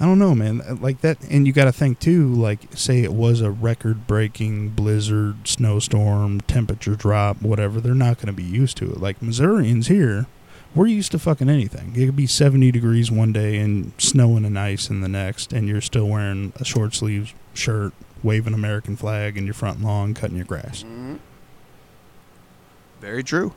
I 0.00 0.06
don't 0.06 0.18
know, 0.18 0.34
man. 0.34 0.60
Uh, 0.60 0.74
Like 0.80 1.00
that, 1.02 1.18
and 1.30 1.46
you 1.46 1.52
got 1.52 1.64
to 1.66 1.72
think 1.72 2.00
too. 2.00 2.32
Like, 2.34 2.66
say 2.74 3.02
it 3.02 3.12
was 3.12 3.40
a 3.40 3.50
record-breaking 3.50 4.70
blizzard, 4.70 5.46
snowstorm, 5.46 6.40
temperature 6.42 6.96
drop, 6.96 7.40
whatever. 7.40 7.80
They're 7.80 7.94
not 7.94 8.16
going 8.16 8.26
to 8.26 8.32
be 8.32 8.42
used 8.42 8.76
to 8.78 8.90
it. 8.90 9.00
Like 9.00 9.22
Missourians 9.22 9.86
here, 9.86 10.26
we're 10.74 10.88
used 10.88 11.12
to 11.12 11.18
fucking 11.20 11.48
anything. 11.48 11.92
It 11.94 12.06
could 12.06 12.16
be 12.16 12.26
seventy 12.26 12.72
degrees 12.72 13.10
one 13.10 13.32
day 13.32 13.58
and 13.58 13.92
snowing 13.98 14.44
and 14.44 14.58
ice 14.58 14.90
in 14.90 15.00
the 15.00 15.08
next, 15.08 15.52
and 15.52 15.68
you're 15.68 15.80
still 15.80 16.08
wearing 16.08 16.52
a 16.56 16.64
short 16.64 16.94
sleeve 16.94 17.32
shirt, 17.54 17.92
waving 18.24 18.52
American 18.54 18.96
flag 18.96 19.36
in 19.38 19.44
your 19.44 19.54
front 19.54 19.80
lawn, 19.80 20.12
cutting 20.14 20.36
your 20.36 20.44
grass. 20.44 20.84
Very 23.00 23.22
true. 23.22 23.52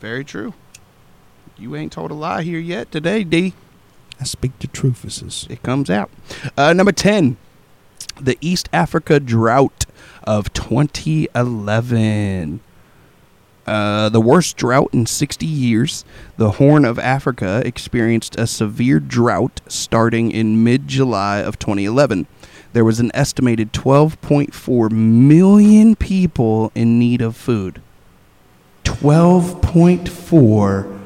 Very 0.00 0.24
true. 0.24 0.54
You 1.56 1.76
ain't 1.76 1.92
told 1.92 2.10
a 2.10 2.14
lie 2.14 2.42
here 2.42 2.58
yet 2.58 2.90
today, 2.90 3.22
D. 3.22 3.54
I 4.20 4.24
speak 4.24 4.58
to 4.60 4.68
truthuses. 4.68 5.50
It 5.50 5.62
comes 5.62 5.90
out. 5.90 6.10
Uh, 6.56 6.72
number 6.72 6.92
10, 6.92 7.36
the 8.20 8.38
East 8.40 8.68
Africa 8.72 9.20
drought 9.20 9.84
of 10.24 10.52
2011. 10.52 12.60
Uh, 13.66 14.08
the 14.08 14.20
worst 14.20 14.56
drought 14.56 14.90
in 14.92 15.06
60 15.06 15.44
years. 15.44 16.04
The 16.36 16.52
Horn 16.52 16.84
of 16.84 17.00
Africa 17.00 17.62
experienced 17.64 18.38
a 18.38 18.46
severe 18.46 19.00
drought 19.00 19.60
starting 19.66 20.30
in 20.30 20.62
mid 20.62 20.86
July 20.86 21.38
of 21.38 21.58
2011. 21.58 22.28
There 22.72 22.84
was 22.84 23.00
an 23.00 23.10
estimated 23.14 23.72
12.4 23.72 24.92
million 24.92 25.96
people 25.96 26.70
in 26.74 26.98
need 26.98 27.22
of 27.22 27.34
food. 27.36 27.80
12.4 28.84 31.00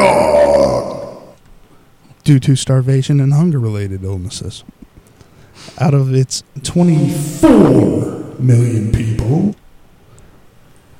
due 2.23 2.39
to 2.39 2.55
starvation 2.55 3.19
and 3.19 3.33
hunger 3.33 3.59
related 3.59 4.03
illnesses. 4.03 4.63
Out 5.79 5.93
of 5.93 6.11
its 6.13 6.43
24 6.63 8.35
million 8.39 8.91
people, 8.91 9.55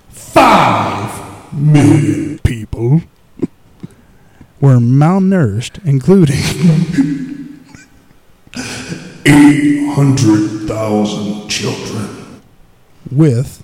5 0.10 1.54
million 1.54 2.40
people 2.40 3.02
were 4.60 4.78
malnourished, 4.78 5.80
including 5.86 6.38
800,000 9.26 11.49
children, 11.49 12.41
with 13.12 13.64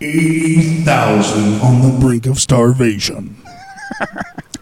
80,000 0.00 1.60
on 1.60 1.82
the 1.82 1.98
brink 2.00 2.26
of 2.26 2.38
starvation. 2.38 3.36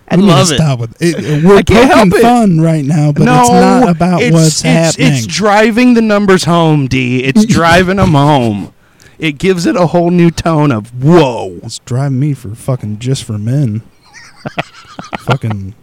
I 0.09 0.17
we 0.17 0.23
love 0.23 0.53
it. 0.53 0.57
Stop 0.57 0.79
with 0.79 1.01
it. 1.01 1.25
it 1.25 1.43
we're 1.43 1.57
I 1.57 1.63
can't 1.63 1.91
help 1.91 2.11
poking 2.11 2.19
it. 2.19 2.23
fun 2.23 2.61
right 2.61 2.85
now, 2.85 3.13
but 3.13 3.23
it's 3.23 3.29
not 3.29 3.89
about 3.89 4.23
it's, 4.23 4.35
what's 4.35 4.49
it's, 4.49 4.63
happening. 4.63 5.13
It's 5.15 5.27
driving 5.27 5.95
the 5.95 6.03
numbers 6.03 6.45
home, 6.45 6.87
D. 6.87 7.25
It's 7.25 7.47
driving 7.47 7.97
them 7.97 8.13
home. 8.13 8.75
It 9.19 9.39
gives 9.39 9.65
it 9.65 9.75
a 9.75 9.87
whole 9.87 10.11
new 10.11 10.31
tone 10.31 10.71
of 10.71 10.91
whoa. 11.03 11.59
It's 11.63 11.79
driving 11.79 12.21
me 12.21 12.35
for 12.35 12.55
fucking 12.55 12.99
just 12.99 13.25
for 13.25 13.39
men. 13.39 13.81
fucking 15.21 15.75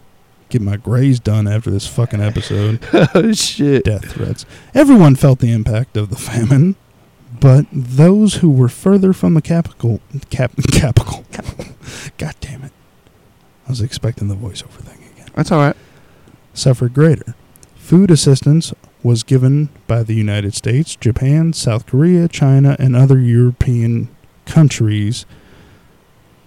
get 0.48 0.60
my 0.62 0.76
grays 0.76 1.20
done 1.20 1.46
after 1.46 1.70
this 1.70 1.86
fucking 1.86 2.20
episode. 2.20 2.80
oh 3.14 3.32
shit. 3.32 3.84
Death 3.84 4.12
threats. 4.12 4.44
Everyone 4.74 5.16
felt 5.16 5.38
the 5.38 5.52
impact 5.52 5.96
of 5.96 6.10
the 6.10 6.16
famine, 6.16 6.76
but 7.40 7.66
those 7.72 8.34
who 8.36 8.50
were 8.50 8.68
further 8.68 9.12
from 9.12 9.34
the 9.34 9.42
capital, 9.42 10.00
cap, 10.30 10.52
capital, 10.72 11.24
God 12.18 12.34
damn 12.40 12.64
it! 12.64 12.72
I 13.66 13.70
was 13.70 13.80
expecting 13.80 14.28
the 14.28 14.34
voiceover 14.36 14.80
thing 14.80 14.98
again. 15.12 15.28
That's 15.34 15.52
all 15.52 15.60
right. 15.60 15.76
Suffered 16.52 16.92
greater. 16.92 17.34
Food 17.76 18.10
assistance 18.10 18.74
was 19.02 19.22
given 19.22 19.70
by 19.86 20.02
the 20.02 20.14
United 20.14 20.54
States, 20.54 20.96
Japan, 20.96 21.52
South 21.52 21.86
Korea, 21.86 22.28
China, 22.28 22.76
and 22.78 22.94
other 22.94 23.18
European 23.18 24.08
countries. 24.44 25.24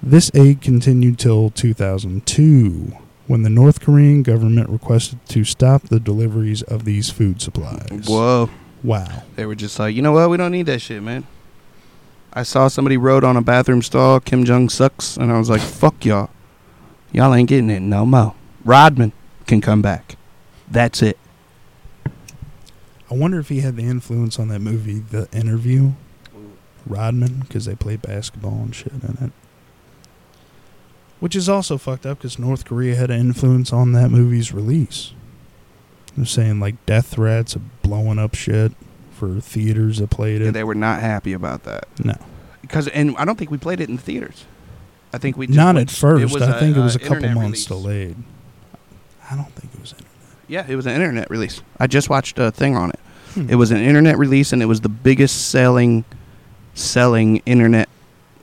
This 0.05 0.29
aid 0.33 0.59
continued 0.61 1.17
till 1.17 1.49
2002, 1.49 2.91
when 3.27 3.43
the 3.43 3.49
North 3.49 3.79
Korean 3.79 4.21
government 4.21 4.69
requested 4.69 5.25
to 5.29 5.45
stop 5.45 5.83
the 5.83 5.97
deliveries 5.97 6.61
of 6.61 6.83
these 6.83 7.09
food 7.09 7.41
supplies. 7.41 8.05
Whoa. 8.05 8.49
Wow. 8.83 9.23
They 9.37 9.45
were 9.45 9.55
just 9.55 9.79
like, 9.79 9.95
you 9.95 10.01
know 10.01 10.11
what? 10.11 10.29
We 10.29 10.35
don't 10.35 10.51
need 10.51 10.65
that 10.65 10.81
shit, 10.81 11.01
man. 11.01 11.25
I 12.33 12.43
saw 12.43 12.67
somebody 12.67 12.97
wrote 12.97 13.23
on 13.23 13.37
a 13.37 13.41
bathroom 13.41 13.81
stall, 13.81 14.19
Kim 14.19 14.43
Jong 14.43 14.67
sucks, 14.67 15.15
and 15.15 15.31
I 15.31 15.37
was 15.37 15.49
like, 15.49 15.61
fuck 15.61 16.03
y'all. 16.03 16.29
Y'all 17.13 17.33
ain't 17.33 17.47
getting 17.47 17.69
it 17.69 17.79
no 17.79 18.05
more. 18.05 18.35
Rodman 18.65 19.13
can 19.47 19.61
come 19.61 19.81
back. 19.81 20.17
That's 20.69 21.01
it. 21.01 21.17
I 23.09 23.13
wonder 23.13 23.39
if 23.39 23.47
he 23.47 23.61
had 23.61 23.77
the 23.77 23.83
influence 23.83 24.37
on 24.37 24.49
that 24.49 24.59
movie, 24.59 24.99
The 24.99 25.29
Interview. 25.31 25.93
Rodman, 26.85 27.39
because 27.39 27.63
they 27.63 27.75
play 27.75 27.95
basketball 27.95 28.63
and 28.63 28.75
shit 28.75 28.91
in 28.91 29.17
it. 29.21 29.31
Which 31.23 31.37
is 31.37 31.47
also 31.47 31.77
fucked 31.77 32.05
up 32.05 32.17
because 32.17 32.37
North 32.37 32.65
Korea 32.65 32.95
had 32.95 33.09
an 33.09 33.17
influence 33.17 33.71
on 33.71 33.93
that 33.93 34.11
movie's 34.11 34.51
release. 34.53 35.13
They're 36.17 36.25
saying 36.25 36.59
like 36.59 36.85
death 36.85 37.07
threats 37.07 37.55
of 37.55 37.81
blowing 37.81 38.19
up 38.19 38.35
shit 38.35 38.73
for 39.11 39.39
theaters 39.39 39.99
that 39.99 40.09
played 40.09 40.41
it. 40.41 40.47
And 40.47 40.53
they 40.55 40.65
were 40.65 40.75
not 40.75 40.99
happy 40.99 41.31
about 41.31 41.63
that. 41.63 41.87
no, 42.03 42.15
Because, 42.61 42.89
and 42.89 43.15
I 43.17 43.23
don't 43.23 43.37
think 43.37 43.51
we 43.51 43.57
played 43.57 43.79
it 43.79 43.87
in 43.87 43.95
the 43.95 44.01
theaters. 44.01 44.43
I 45.13 45.17
think 45.17 45.37
we 45.37 45.47
just 45.47 45.55
not 45.55 45.75
went- 45.75 45.89
at 45.91 45.95
first. 45.95 46.35
I 46.41 46.57
a, 46.57 46.59
think 46.59 46.75
it 46.75 46.81
was 46.81 46.97
uh, 46.97 46.99
a 46.99 47.01
couple 47.03 47.15
internet 47.23 47.35
months 47.35 47.69
release. 47.69 47.83
delayed. 47.83 48.15
I 49.31 49.35
don't 49.37 49.51
think 49.55 49.73
it 49.73 49.79
was. 49.79 49.93
In 49.93 49.99
Yeah, 50.49 50.65
it 50.67 50.75
was 50.75 50.85
an 50.87 50.93
internet 50.93 51.29
release. 51.29 51.61
I 51.79 51.87
just 51.87 52.09
watched 52.09 52.37
a 52.37 52.51
thing 52.51 52.75
on 52.75 52.89
it. 52.89 52.99
Hmm. 53.35 53.49
It 53.49 53.55
was 53.55 53.71
an 53.71 53.77
internet 53.77 54.17
release, 54.17 54.51
and 54.51 54.61
it 54.61 54.65
was 54.65 54.81
the 54.81 54.89
biggest 54.89 55.51
selling, 55.51 56.03
selling 56.73 57.37
internet 57.45 57.87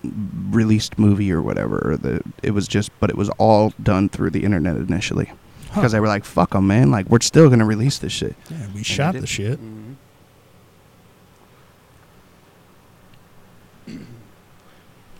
released 0.03 0.99
movie 0.99 1.31
or 1.33 1.43
whatever. 1.43 1.93
Or 1.93 1.97
the 1.97 2.23
it 2.43 2.53
was 2.53 2.67
just, 2.69 2.91
but 3.01 3.11
it 3.11 3.17
was 3.17 3.29
all 3.39 3.73
done 3.83 4.09
through 4.09 4.31
the 4.31 4.45
internet 4.45 4.77
initially 4.77 5.27
Huh. 5.27 5.35
because 5.81 5.93
they 5.93 6.01
were 6.01 6.09
like, 6.09 6.25
"Fuck 6.25 6.51
them, 6.51 6.67
man! 6.67 6.91
Like 6.91 7.09
we're 7.09 7.21
still 7.21 7.49
gonna 7.51 7.65
release 7.67 7.99
this 7.99 8.13
shit." 8.13 8.35
yeah, 8.51 8.67
we 8.73 8.79
And 8.79 8.87
shot 8.87 9.15
the 9.15 9.27
shit. 9.27 9.59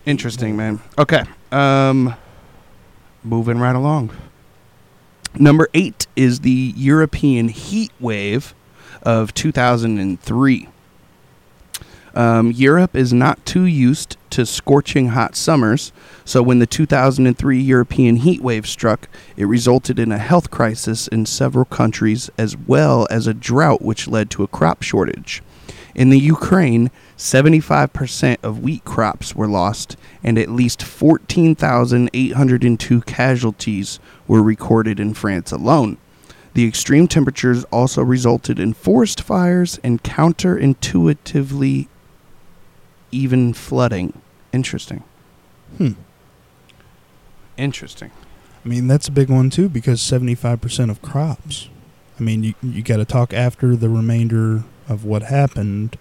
Interesting, 0.05 0.55
man. 0.57 0.79
Okay. 0.97 1.23
Um 1.51 2.15
moving 3.23 3.59
right 3.59 3.75
along. 3.75 4.11
Number 5.35 5.69
8 5.73 6.07
is 6.15 6.39
the 6.41 6.73
European 6.75 7.47
heat 7.49 7.91
wave 7.99 8.53
of 9.03 9.33
2003. 9.33 10.67
Um, 12.13 12.51
Europe 12.51 12.93
is 12.95 13.11
not 13.13 13.45
too 13.45 13.65
used 13.65 14.17
to 14.31 14.45
scorching 14.45 15.07
hot 15.09 15.35
summers, 15.35 15.91
so 16.25 16.41
when 16.43 16.59
the 16.59 16.65
2003 16.65 17.59
European 17.59 18.17
heat 18.17 18.41
wave 18.41 18.67
struck, 18.67 19.07
it 19.37 19.45
resulted 19.45 19.97
in 19.97 20.11
a 20.11 20.17
health 20.17 20.51
crisis 20.51 21.07
in 21.07 21.25
several 21.25 21.63
countries 21.65 22.29
as 22.37 22.57
well 22.57 23.07
as 23.09 23.27
a 23.27 23.33
drought 23.33 23.81
which 23.81 24.09
led 24.09 24.29
to 24.31 24.43
a 24.43 24.47
crop 24.47 24.83
shortage. 24.83 25.41
In 25.93 26.09
the 26.09 26.19
Ukraine, 26.19 26.89
75% 27.17 28.37
of 28.43 28.59
wheat 28.59 28.85
crops 28.85 29.35
were 29.35 29.47
lost, 29.47 29.97
and 30.23 30.37
at 30.37 30.49
least 30.49 30.83
14,802 30.83 33.01
casualties 33.01 33.99
were 34.27 34.41
recorded 34.41 34.97
in 34.99 35.13
France 35.13 35.51
alone. 35.51 35.97
The 36.53 36.67
extreme 36.67 37.07
temperatures 37.07 37.63
also 37.65 38.01
resulted 38.03 38.59
in 38.59 38.73
forest 38.73 39.21
fires 39.21 39.79
and 39.83 40.03
counterintuitively 40.03 41.87
even 43.11 43.53
flooding. 43.53 44.21
Interesting. 44.53 45.03
Hmm. 45.77 45.91
Interesting. 47.57 48.11
I 48.63 48.67
mean, 48.67 48.87
that's 48.87 49.07
a 49.07 49.11
big 49.11 49.29
one 49.29 49.49
too 49.49 49.69
because 49.69 49.99
75% 50.01 50.89
of 50.89 51.01
crops. 51.01 51.69
I 52.19 52.23
mean, 52.23 52.43
you 52.43 52.53
you 52.61 52.83
got 52.83 52.97
to 52.97 53.05
talk 53.05 53.33
after 53.33 53.75
the 53.75 53.89
remainder 53.89 54.63
of 54.87 55.05
what 55.05 55.23
happened. 55.23 55.97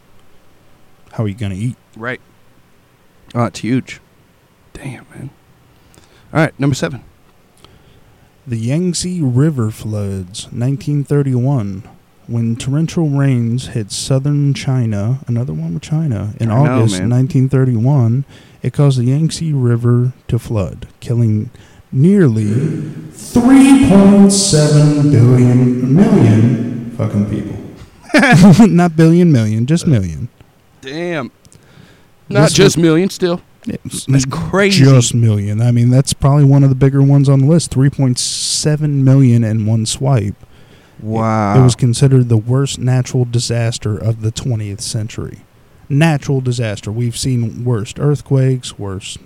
How 1.13 1.25
are 1.25 1.29
you 1.29 1.35
going 1.35 1.53
to 1.53 1.59
eat? 1.59 1.77
Right. 1.97 2.21
Oh, 3.35 3.45
it's 3.45 3.61
huge. 3.61 4.01
Damn, 4.73 5.07
man. 5.11 5.31
All 6.33 6.41
right, 6.41 6.59
number 6.61 6.75
seven. 6.75 7.05
The 8.47 8.57
Yangtze 8.57 9.21
River 9.21 9.71
floods, 9.71 10.45
1931. 10.47 11.85
When 12.31 12.55
torrential 12.55 13.09
rains 13.09 13.67
hit 13.67 13.91
southern 13.91 14.55
China, 14.55 15.19
another 15.27 15.53
one 15.53 15.75
with 15.75 15.83
China, 15.83 16.33
in 16.39 16.49
I 16.49 16.59
August 16.59 17.01
man. 17.01 17.11
1931, 17.11 18.25
it 18.63 18.73
caused 18.73 19.01
the 19.01 19.07
Yangtze 19.07 19.53
River 19.53 20.13
to 20.29 20.39
flood, 20.39 20.87
killing 21.01 21.51
nearly 21.91 22.45
3.7 22.45 25.11
billion 25.11 25.93
million 25.93 26.93
fucking 26.93 27.29
people. 27.29 27.57
Not 28.69 28.95
billion, 28.95 29.33
million, 29.33 29.67
just 29.67 29.89
million. 29.89 30.29
Damn. 30.83 31.33
Not 32.29 32.51
This 32.51 32.53
just 32.53 32.79
million, 32.79 33.11
still. 33.11 33.41
It's 33.67 34.07
That's 34.07 34.25
crazy. 34.25 34.85
Just 34.85 35.15
million. 35.15 35.61
I 35.61 35.73
mean, 35.73 35.91
that's 35.91 36.13
probably 36.13 36.45
one 36.45 36.63
of 36.63 36.69
the 36.69 36.77
bigger 36.77 37.03
ones 37.03 37.29
on 37.29 37.41
the 37.41 37.47
list. 37.47 37.73
3.7 37.73 38.89
million 39.03 39.43
in 39.43 39.67
one 39.67 39.85
swipe. 39.85 40.37
Wow. 41.03 41.61
It 41.61 41.65
was 41.65 41.75
considered 41.75 42.29
the 42.29 42.37
worst 42.37 42.79
natural 42.79 43.25
disaster 43.25 43.97
of 43.97 44.23
the 44.23 44.31
20th 44.31 44.81
century. 44.81 45.41
Natural 45.89 46.41
disaster. 46.41 46.93
We've 46.93 47.17
seen 47.17 47.65
worst 47.65 47.99
earthquakes, 47.99 48.79
worse 48.79 49.19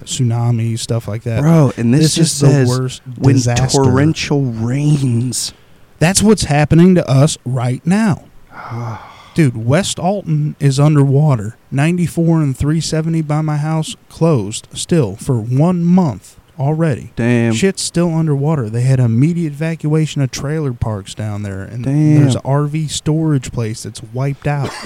tsunamis, 0.00 0.80
stuff 0.80 1.06
like 1.06 1.22
that. 1.24 1.40
Bro, 1.40 1.72
and 1.76 1.92
this, 1.92 2.00
this 2.00 2.14
just 2.14 2.42
is 2.42 2.68
the 2.68 2.68
worst 2.68 3.02
when 3.18 3.36
disaster. 3.36 3.82
torrential 3.82 4.42
rains. 4.42 5.52
That's 5.98 6.22
what's 6.22 6.44
happening 6.44 6.94
to 6.96 7.08
us 7.08 7.38
right 7.44 7.84
now. 7.86 8.24
Dude, 9.34 9.56
West 9.56 9.98
Alton 9.98 10.56
is 10.60 10.78
underwater. 10.78 11.56
94 11.70 12.42
and 12.42 12.56
370 12.56 13.22
by 13.22 13.40
my 13.40 13.56
house 13.56 13.96
closed 14.08 14.68
still 14.74 15.16
for 15.16 15.40
one 15.40 15.84
month 15.84 16.38
already. 16.62 17.12
Damn. 17.16 17.52
Shit's 17.52 17.82
still 17.82 18.14
underwater. 18.14 18.70
They 18.70 18.82
had 18.82 19.00
immediate 19.00 19.52
evacuation 19.52 20.22
of 20.22 20.30
trailer 20.30 20.72
parks 20.72 21.14
down 21.14 21.42
there, 21.42 21.62
and 21.62 21.84
Damn. 21.84 22.20
there's 22.20 22.36
an 22.36 22.42
RV 22.42 22.90
storage 22.90 23.52
place 23.52 23.82
that's 23.82 24.02
wiped 24.02 24.46
out. 24.46 24.70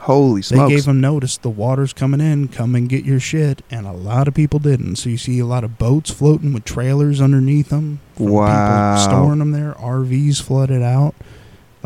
Holy 0.00 0.42
smokes. 0.42 0.68
they 0.70 0.74
gave 0.76 0.84
them 0.84 1.00
notice 1.00 1.36
the 1.36 1.50
water's 1.50 1.92
coming 1.92 2.20
in, 2.20 2.48
come 2.48 2.74
and 2.74 2.88
get 2.88 3.04
your 3.04 3.20
shit, 3.20 3.62
and 3.70 3.86
a 3.86 3.92
lot 3.92 4.28
of 4.28 4.34
people 4.34 4.58
didn't. 4.58 4.96
So 4.96 5.10
you 5.10 5.18
see 5.18 5.38
a 5.38 5.46
lot 5.46 5.64
of 5.64 5.78
boats 5.78 6.10
floating 6.10 6.52
with 6.52 6.64
trailers 6.64 7.20
underneath 7.20 7.68
them. 7.68 8.00
Wow. 8.16 8.96
People 8.96 9.12
storing 9.12 9.38
them 9.40 9.50
there. 9.52 9.74
RVs 9.74 10.40
flooded 10.40 10.82
out. 10.82 11.14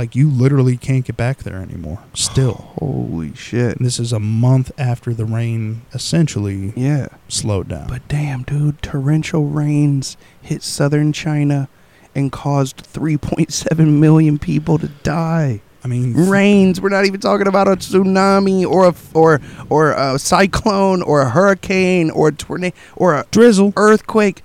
Like 0.03 0.17
you 0.17 0.29
literally 0.29 0.77
can't 0.77 1.05
get 1.05 1.17
back 1.17 1.45
there 1.45 1.59
anymore. 1.59 2.01
Still. 2.13 2.55
Holy 2.81 3.37
shit. 3.37 3.79
This 3.79 4.01
is 4.01 4.13
a 4.13 4.19
month 4.19 4.73
after 4.77 5.15
the 5.15 5.25
rain 5.25 5.83
essentially 5.95 6.73
Yeah. 6.75 7.07
slowed 7.29 7.69
down. 7.69 7.87
But 7.87 8.09
damn, 8.09 8.43
dude, 8.43 8.83
torrential 8.83 9.45
rains 9.45 10.17
hit 10.41 10.65
southern 10.65 11.13
China 11.13 11.69
and 12.17 12.33
caused 12.33 12.79
3.7 12.79 14.01
million 14.01 14.41
people 14.41 14.77
to 14.79 14.89
die. 15.05 15.61
I 15.85 15.87
mean, 15.87 16.15
Rains. 16.15 16.81
We're 16.81 16.89
not 16.89 17.05
even 17.07 17.21
talking 17.21 17.47
about 17.47 17.69
a 17.69 17.77
tsunami 17.77 18.67
or 18.67 18.87
a 18.89 18.95
or 19.15 19.41
or 19.69 19.93
a 19.93 20.19
cyclone 20.19 21.01
or 21.03 21.21
a 21.23 21.31
hurricane 21.31 22.11
or 22.11 22.27
a 22.29 22.33
tornado 22.33 22.75
or 22.97 23.15
a 23.15 23.25
drizzle. 23.31 23.73
earthquake. 23.77 24.43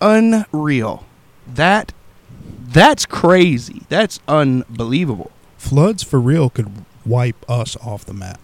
Unreal. 0.00 1.04
That 1.46 1.92
that's 2.72 3.06
crazy. 3.06 3.82
That's 3.88 4.20
unbelievable. 4.28 5.30
Floods 5.56 6.02
for 6.02 6.20
real 6.20 6.50
could 6.50 6.70
wipe 7.04 7.48
us 7.50 7.76
off 7.76 8.04
the 8.04 8.14
map. 8.14 8.40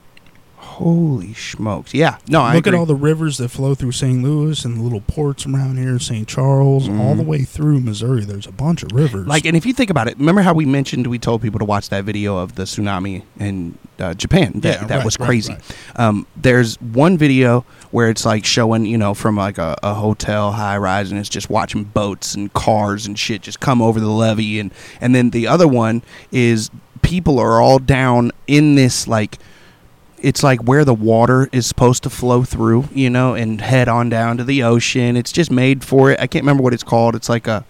Holy 0.56 1.34
smokes. 1.34 1.92
Yeah. 1.94 2.16
No, 2.28 2.40
I 2.40 2.54
Look 2.54 2.66
agree. 2.66 2.76
at 2.76 2.80
all 2.80 2.86
the 2.86 2.94
rivers 2.96 3.36
that 3.38 3.50
flow 3.50 3.74
through 3.76 3.92
St. 3.92 4.22
Louis 4.24 4.64
and 4.64 4.78
the 4.78 4.82
little 4.82 5.02
ports 5.02 5.46
around 5.46 5.76
here, 5.76 5.98
St. 6.00 6.26
Charles, 6.26 6.88
all 6.88 6.94
Mhm. 7.14 7.16
the 7.18 7.22
way 7.22 7.42
through 7.42 7.80
Missouri. 7.80 8.24
There's 8.24 8.46
a 8.46 8.52
bunch 8.52 8.82
of 8.82 8.90
rivers. 8.92 9.26
Like, 9.26 9.44
and 9.44 9.56
if 9.56 9.66
you 9.66 9.72
think 9.74 9.90
about 9.90 10.08
it, 10.08 10.18
remember 10.18 10.40
how 10.40 10.54
we 10.54 10.64
mentioned 10.64 11.06
we 11.06 11.18
told 11.18 11.42
people 11.42 11.58
to 11.60 11.64
watch 11.64 11.90
that 11.90 12.04
video 12.04 12.38
of 12.38 12.54
the 12.56 12.64
tsunami 12.64 13.22
in 13.38 13.76
uh, 14.00 14.14
Japan? 14.14 14.52
That, 14.56 14.80
Yeah, 14.80 14.86
that 14.88 14.96
right, 14.96 15.04
was 15.04 15.20
right, 15.20 15.26
crazy. 15.26 15.52
right. 15.52 15.62
Um, 15.96 16.26
there's 16.34 16.74
one 16.80 17.18
video 17.18 17.64
where 17.94 18.10
it's 18.10 18.26
like 18.26 18.44
showing, 18.44 18.84
you 18.86 18.98
know, 18.98 19.14
from 19.14 19.36
like 19.36 19.56
a, 19.56 19.78
a 19.80 19.94
hotel 19.94 20.50
high 20.50 20.76
rise, 20.76 21.12
and 21.12 21.20
it's 21.20 21.28
just 21.28 21.48
watching 21.48 21.84
boats 21.84 22.34
and 22.34 22.52
cars 22.52 23.06
and 23.06 23.16
shit 23.16 23.40
just 23.40 23.60
come 23.60 23.80
over 23.80 24.00
the 24.00 24.10
levee, 24.10 24.58
and 24.58 24.72
and 25.00 25.14
then 25.14 25.30
the 25.30 25.46
other 25.46 25.68
one 25.68 26.02
is 26.32 26.70
people 27.02 27.38
are 27.38 27.60
all 27.60 27.78
down 27.78 28.32
in 28.48 28.74
this 28.74 29.06
like. 29.06 29.38
It's 30.18 30.42
like 30.42 30.64
where 30.64 30.84
the 30.86 30.94
water 30.94 31.50
is 31.52 31.66
supposed 31.66 32.02
to 32.04 32.10
flow 32.10 32.44
through, 32.44 32.88
you 32.94 33.10
know, 33.10 33.34
and 33.34 33.60
head 33.60 33.88
on 33.88 34.08
down 34.08 34.38
to 34.38 34.44
the 34.44 34.62
ocean. 34.62 35.18
It's 35.18 35.30
just 35.30 35.50
made 35.50 35.84
for 35.84 36.10
it. 36.10 36.18
I 36.18 36.26
can't 36.26 36.42
remember 36.44 36.62
what 36.62 36.72
it's 36.72 36.82
called. 36.82 37.14
It's 37.14 37.28
like 37.28 37.46
a 37.46 37.64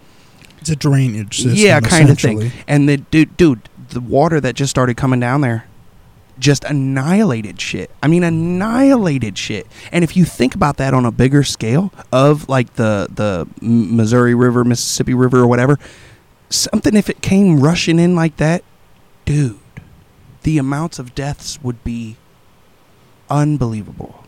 It's 0.61 0.69
a 0.69 0.75
drainage 0.77 1.35
system. 1.35 1.53
yeah, 1.55 1.81
kind 1.81 2.09
of 2.09 2.17
thing. 2.17 2.51
And 2.65 2.87
the 2.87 2.95
dude, 2.97 3.35
dude, 3.35 3.67
the 3.89 3.99
water 3.99 4.39
that 4.39 4.55
just 4.55 4.69
started 4.69 4.95
coming 4.95 5.19
down 5.19 5.41
there, 5.41 5.65
just 6.39 6.63
annihilated 6.65 7.59
shit. 7.61 7.89
I 8.03 8.07
mean, 8.07 8.23
annihilated 8.23 9.37
shit. 9.37 9.67
And 9.91 10.03
if 10.03 10.17
you 10.17 10.25
think 10.25 10.55
about 10.55 10.77
that 10.77 10.93
on 10.93 11.05
a 11.05 11.11
bigger 11.11 11.43
scale 11.43 11.93
of 12.11 12.49
like 12.49 12.73
the 12.75 13.07
the 13.09 13.47
Missouri 13.61 14.35
River, 14.35 14.63
Mississippi 14.63 15.13
River, 15.13 15.39
or 15.39 15.47
whatever, 15.47 15.77
something 16.49 16.95
if 16.95 17.09
it 17.09 17.21
came 17.21 17.59
rushing 17.59 17.99
in 17.99 18.15
like 18.15 18.37
that, 18.37 18.63
dude, 19.25 19.59
the 20.43 20.57
amounts 20.57 20.99
of 20.99 21.15
deaths 21.15 21.59
would 21.63 21.83
be 21.83 22.17
unbelievable. 23.29 24.23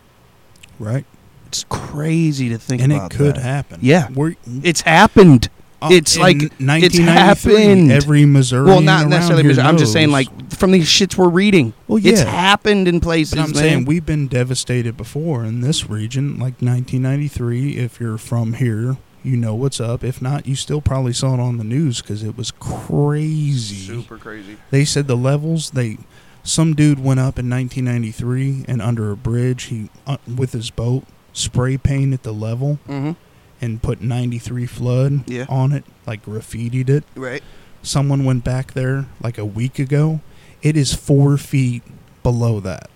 Right. 0.80 1.06
It's 1.48 1.66
crazy 1.70 2.50
to 2.50 2.58
think 2.58 2.82
And 2.82 2.92
about. 2.92 3.14
it 3.14 3.18
could 3.18 3.36
that. 3.36 3.42
happen. 3.44 3.80
Yeah. 3.82 4.10
We're, 4.14 4.36
It's 4.64 4.82
happened. 4.82 5.50
Uh, 5.82 5.90
it's 5.92 6.16
in 6.16 6.22
like- 6.22 6.36
it's 6.44 6.60
1993, 6.60 7.54
happened. 7.56 7.92
Every 7.92 8.26
Missouri. 8.26 8.66
Well, 8.66 8.82
not 8.82 9.08
necessarily. 9.08 9.44
Missouri. 9.44 9.68
I'm 9.68 9.78
just 9.78 9.94
saying, 9.94 10.12
like 10.12 10.28
from 10.52 10.72
these 10.72 10.88
shits 10.88 11.16
we're 11.18 11.30
reading. 11.30 11.74
Well, 11.88 12.00
yeah. 12.00 12.12
It's 12.14 12.22
happened 12.22 12.88
in 12.88 13.00
places. 13.00 13.36
But 13.36 13.40
I'm 13.42 13.52
man. 13.52 13.56
saying 13.56 13.86
we've 13.86 14.06
been 14.06 14.28
devastated 14.28 14.98
before 14.98 15.44
in 15.46 15.62
this 15.62 15.90
region, 15.90 16.34
like 16.34 16.62
1993. 16.62 17.78
If 17.78 18.00
you're 18.00 18.18
from 18.18 18.54
here, 18.54 18.98
you 19.24 19.38
know 19.38 19.54
what's 19.56 19.80
up. 19.80 20.04
If 20.04 20.22
not, 20.22 20.48
you 20.48 20.56
still 20.56 20.82
probably 20.82 21.14
saw 21.14 21.34
it 21.34 21.40
on 21.40 21.58
the 21.58 21.64
news 21.64 22.02
because 22.02 22.24
it 22.24 22.38
was 22.38 22.52
crazy. 22.52 23.76
Super 23.76 24.18
crazy. 24.18 24.58
They 24.72 24.86
said 24.86 25.08
the 25.08 25.18
levels 25.18 25.72
they 25.72 25.98
some 26.44 26.74
dude 26.74 27.00
went 27.00 27.20
up 27.20 27.38
in 27.38 27.50
1993 27.50 28.66
and 28.70 28.82
under 28.82 29.12
a 29.12 29.18
bridge 29.18 29.64
he 29.64 29.90
uh, 30.06 30.16
with 30.34 30.54
his 30.54 30.70
boat 30.70 31.04
spray 31.34 31.78
painted 31.78 32.24
the 32.24 32.32
level 32.32 32.80
Mm-hmm. 32.88 33.12
And 33.62 33.82
put 33.82 34.02
93 34.02 34.66
flood 34.66 35.30
Yeah. 35.30 35.46
on 35.50 35.72
it 35.72 35.84
like 36.06 36.26
graffitied 36.26 36.90
it 36.90 37.04
Right. 37.16 37.44
someone 37.82 38.24
went 38.26 38.44
back 38.44 38.74
there 38.74 39.06
like 39.22 39.38
a 39.38 39.46
week 39.46 39.80
ago 39.80 40.22
it 40.62 40.76
is 40.78 40.94
four 40.94 41.38
feet 41.38 41.84
below 42.24 42.60
that 42.60 42.90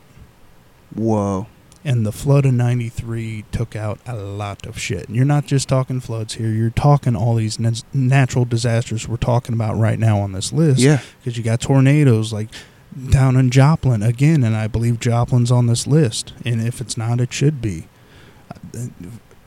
Whoa. 0.93 1.47
and 1.86 2.05
the 2.05 2.12
flood 2.12 2.45
of 2.45 2.53
93 2.53 3.45
took 3.51 3.76
out 3.76 3.99
a 4.05 4.16
lot 4.16 4.66
of 4.66 4.78
shit 4.80 5.07
and 5.07 5.16
you're 5.16 5.26
not 5.26 5.45
just 5.45 5.68
talking 5.70 5.99
floods 5.99 6.36
here 6.36 6.49
you're 6.49 6.70
talking 6.70 7.16
all 7.16 7.36
these 7.36 7.59
nat- 7.59 7.84
natural 7.93 8.45
disasters 8.45 9.07
we're 9.07 9.18
talking 9.18 9.53
about 9.53 9.78
right 9.78 9.97
now 9.99 10.20
on 10.20 10.32
this 10.34 10.51
list 10.51 10.80
Yeah. 10.80 11.01
because 11.20 11.38
you 11.38 11.43
got 11.43 11.62
tornadoes 11.62 12.32
like 12.34 12.49
down 13.09 13.38
in 13.38 13.49
Joplin 13.49 14.03
again, 14.03 14.43
and 14.43 14.53
I 14.53 14.68
believe 14.68 14.99
Joplin's 14.99 15.49
on 15.49 15.68
this 15.68 15.88
list. 15.88 16.34
And 16.43 16.59
if 16.59 16.82
it's 16.82 16.97
not, 16.97 17.22
it 17.22 17.32
should 17.32 17.62
be. 17.62 17.88
Uh, 18.53 18.88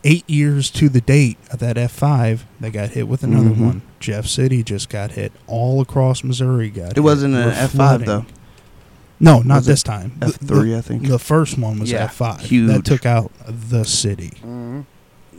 Eight 0.07 0.29
years 0.29 0.71
to 0.73 0.91
the 0.91 1.01
date 1.01 1.39
of 1.51 1.61
that 1.61 1.79
F 1.79 1.91
five, 1.93 2.45
they 2.61 2.71
got 2.71 2.91
hit 2.91 3.09
with 3.09 3.23
another 3.23 3.51
Mhm. 3.51 3.59
one. 3.59 3.83
Jeff 4.01 4.27
City 4.27 4.63
just 4.63 4.91
got 4.91 5.13
hit. 5.13 5.33
All 5.47 5.81
across 5.81 6.23
Missouri 6.23 6.69
got. 6.69 6.91
It 6.91 6.97
hit. 6.97 7.03
wasn't 7.03 7.35
an 7.35 7.49
F5, 7.51 7.71
flooding. 7.71 8.07
though. 8.07 8.27
No, 9.19 9.41
not 9.41 9.57
Was 9.57 9.69
it 9.69 9.71
this 9.71 9.83
time. 9.83 10.13
The- 10.19 10.27
F 10.27 10.35
three, 10.47 10.77
I 10.77 10.83
think. 10.83 11.03
The, 11.05 11.09
the 11.11 11.19
first 11.19 11.57
one 11.57 11.79
was 11.79 11.91
Yeah, 11.91 12.05
F 12.05 12.15
five. 12.17 12.41
huge. 12.41 12.69
That 12.69 12.85
took 12.85 13.07
out 13.07 13.31
the 13.49 13.85
city. 13.85 14.33
Mm-hmm. 14.45 14.81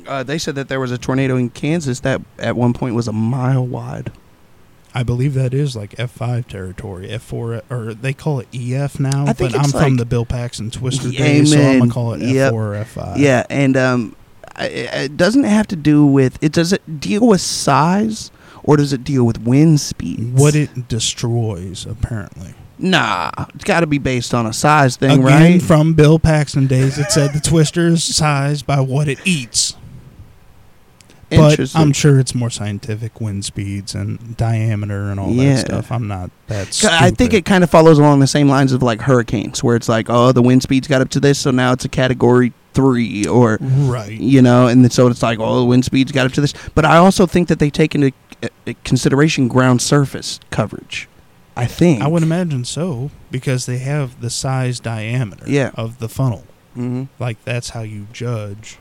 Uh, 0.07 0.23
they 0.23 0.37
said 0.39 0.55
that 0.55 0.67
there 0.67 0.79
was 0.79 0.91
a 0.91 0.97
tornado 0.97 1.35
in 1.35 1.49
Kansas 1.49 1.99
that 1.99 2.21
at 2.39 2.55
one 2.55 2.73
point 2.73 2.95
was 2.95 3.07
a 3.07 3.13
mile 3.13 3.65
wide. 3.65 4.11
I 4.95 5.03
believe 5.03 5.33
that 5.35 5.53
is 5.53 5.75
like 5.75 5.93
F 5.99 6.09
five 6.09 6.47
territory, 6.47 7.09
F 7.09 7.21
four, 7.21 7.61
or 7.69 7.93
they 7.93 8.13
call 8.13 8.39
it 8.39 8.47
EF 8.53 8.99
now. 8.99 9.25
I 9.27 9.33
think 9.33 9.51
but 9.51 9.59
I'm 9.59 9.65
it's 9.65 9.73
from 9.73 9.97
the 9.97 10.05
Bill 10.05 10.25
Paxton 10.25 10.71
Twister 10.71 11.09
Yeah, 11.09 11.19
days, 11.19 11.51
so 11.51 11.59
I'm 11.61 11.79
gonna 11.79 11.91
call 11.91 12.13
it 12.13 12.23
F 12.23 12.29
Yep. 12.33 12.51
four 12.51 12.67
or 12.69 12.75
F 12.75 12.89
five. 12.91 13.17
Yeah, 13.19 13.43
and 13.49 13.75
um, 13.77 14.15
I- 14.15 14.15
I- 14.15 14.24
it 14.59 15.17
doesn't 15.17 15.43
have 15.43 15.67
to 15.67 15.75
do 15.75 16.05
with 16.05 16.41
it. 16.43 16.51
Does 16.51 16.73
it 16.73 16.99
deal 16.99 17.27
with 17.27 17.41
size 17.41 18.31
or 18.63 18.77
does 18.77 18.93
it 18.93 19.03
deal 19.03 19.23
with 19.25 19.41
wind 19.41 19.79
speeds? 19.79 20.41
What 20.41 20.55
it 20.55 20.87
destroys, 20.87 21.85
apparently. 21.85 22.53
Nah, 22.77 23.31
it's 23.53 23.63
got 23.63 23.79
to 23.81 23.87
be 23.87 23.99
based 23.99 24.33
on 24.33 24.45
a 24.45 24.51
size 24.51 24.97
thing, 24.97 25.11
Again, 25.23 25.23
right? 25.23 25.61
from 25.61 25.93
Bill 25.93 26.19
Paxton 26.19 26.67
days, 26.67 26.97
it 26.97 27.09
said 27.09 27.31
the 27.33 27.39
twister's 27.39 28.03
size 28.03 28.63
by 28.63 28.81
what 28.81 29.07
it 29.07 29.19
eats. 29.23 29.64
But 31.37 31.75
I'm 31.75 31.91
sure 31.93 32.19
it's 32.19 32.33
more 32.35 32.49
scientific 32.49 33.19
wind 33.21 33.45
speeds 33.45 33.95
and 33.95 34.35
diameter 34.37 35.09
and 35.09 35.19
all 35.19 35.29
Yeah. 35.31 35.55
that 35.55 35.65
stuff. 35.67 35.91
I'm 35.91 36.07
not 36.07 36.31
that. 36.47 36.83
I 36.85 37.11
think 37.11 37.33
it 37.33 37.45
kind 37.45 37.63
of 37.63 37.69
follows 37.69 37.97
along 37.99 38.19
the 38.19 38.27
same 38.27 38.47
lines 38.49 38.71
of 38.71 38.81
like 38.83 39.01
hurricanes, 39.01 39.63
where 39.63 39.75
it's 39.75 39.89
like, 39.89 40.07
oh, 40.09 40.31
the 40.31 40.41
wind 40.41 40.63
speeds 40.63 40.87
got 40.87 41.01
up 41.01 41.09
to 41.09 41.19
this, 41.19 41.39
so 41.39 41.51
now 41.51 41.71
it's 41.73 41.85
a 41.85 41.89
category 41.89 42.53
three, 42.73 43.25
or 43.25 43.57
right. 43.61 44.11
you 44.11 44.41
know, 44.41 44.67
and 44.67 44.91
so 44.91 45.07
it's 45.07 45.23
like, 45.23 45.39
oh, 45.39 45.59
the 45.59 45.65
wind 45.65 45.85
speeds 45.85 46.11
got 46.11 46.25
up 46.25 46.33
to 46.33 46.41
this. 46.41 46.53
But 46.75 46.83
I 46.85 46.97
also 46.97 47.25
think 47.25 47.47
that 47.47 47.59
they 47.59 47.69
take 47.69 47.95
into 47.95 48.11
uh, 48.43 48.47
uh, 48.67 48.73
consideration 48.83 49.47
ground 49.47 49.81
surface 49.81 50.39
coverage. 50.49 51.07
I 51.57 51.67
think. 51.67 52.01
I 52.01 52.07
would 52.07 52.21
imagine 52.21 52.65
so 52.65 53.11
because 53.31 53.65
they 53.65 53.77
have 53.77 54.19
the 54.19 54.29
size 54.29 54.81
diameter 54.81 55.45
Yeah. 55.47 55.71
of 55.75 55.99
the 55.99 56.09
funnel. 56.09 56.43
hmm 56.73 57.03
Like 57.17 57.41
that's 57.45 57.69
how 57.69 57.81
you 57.81 58.07
judge. 58.11 58.77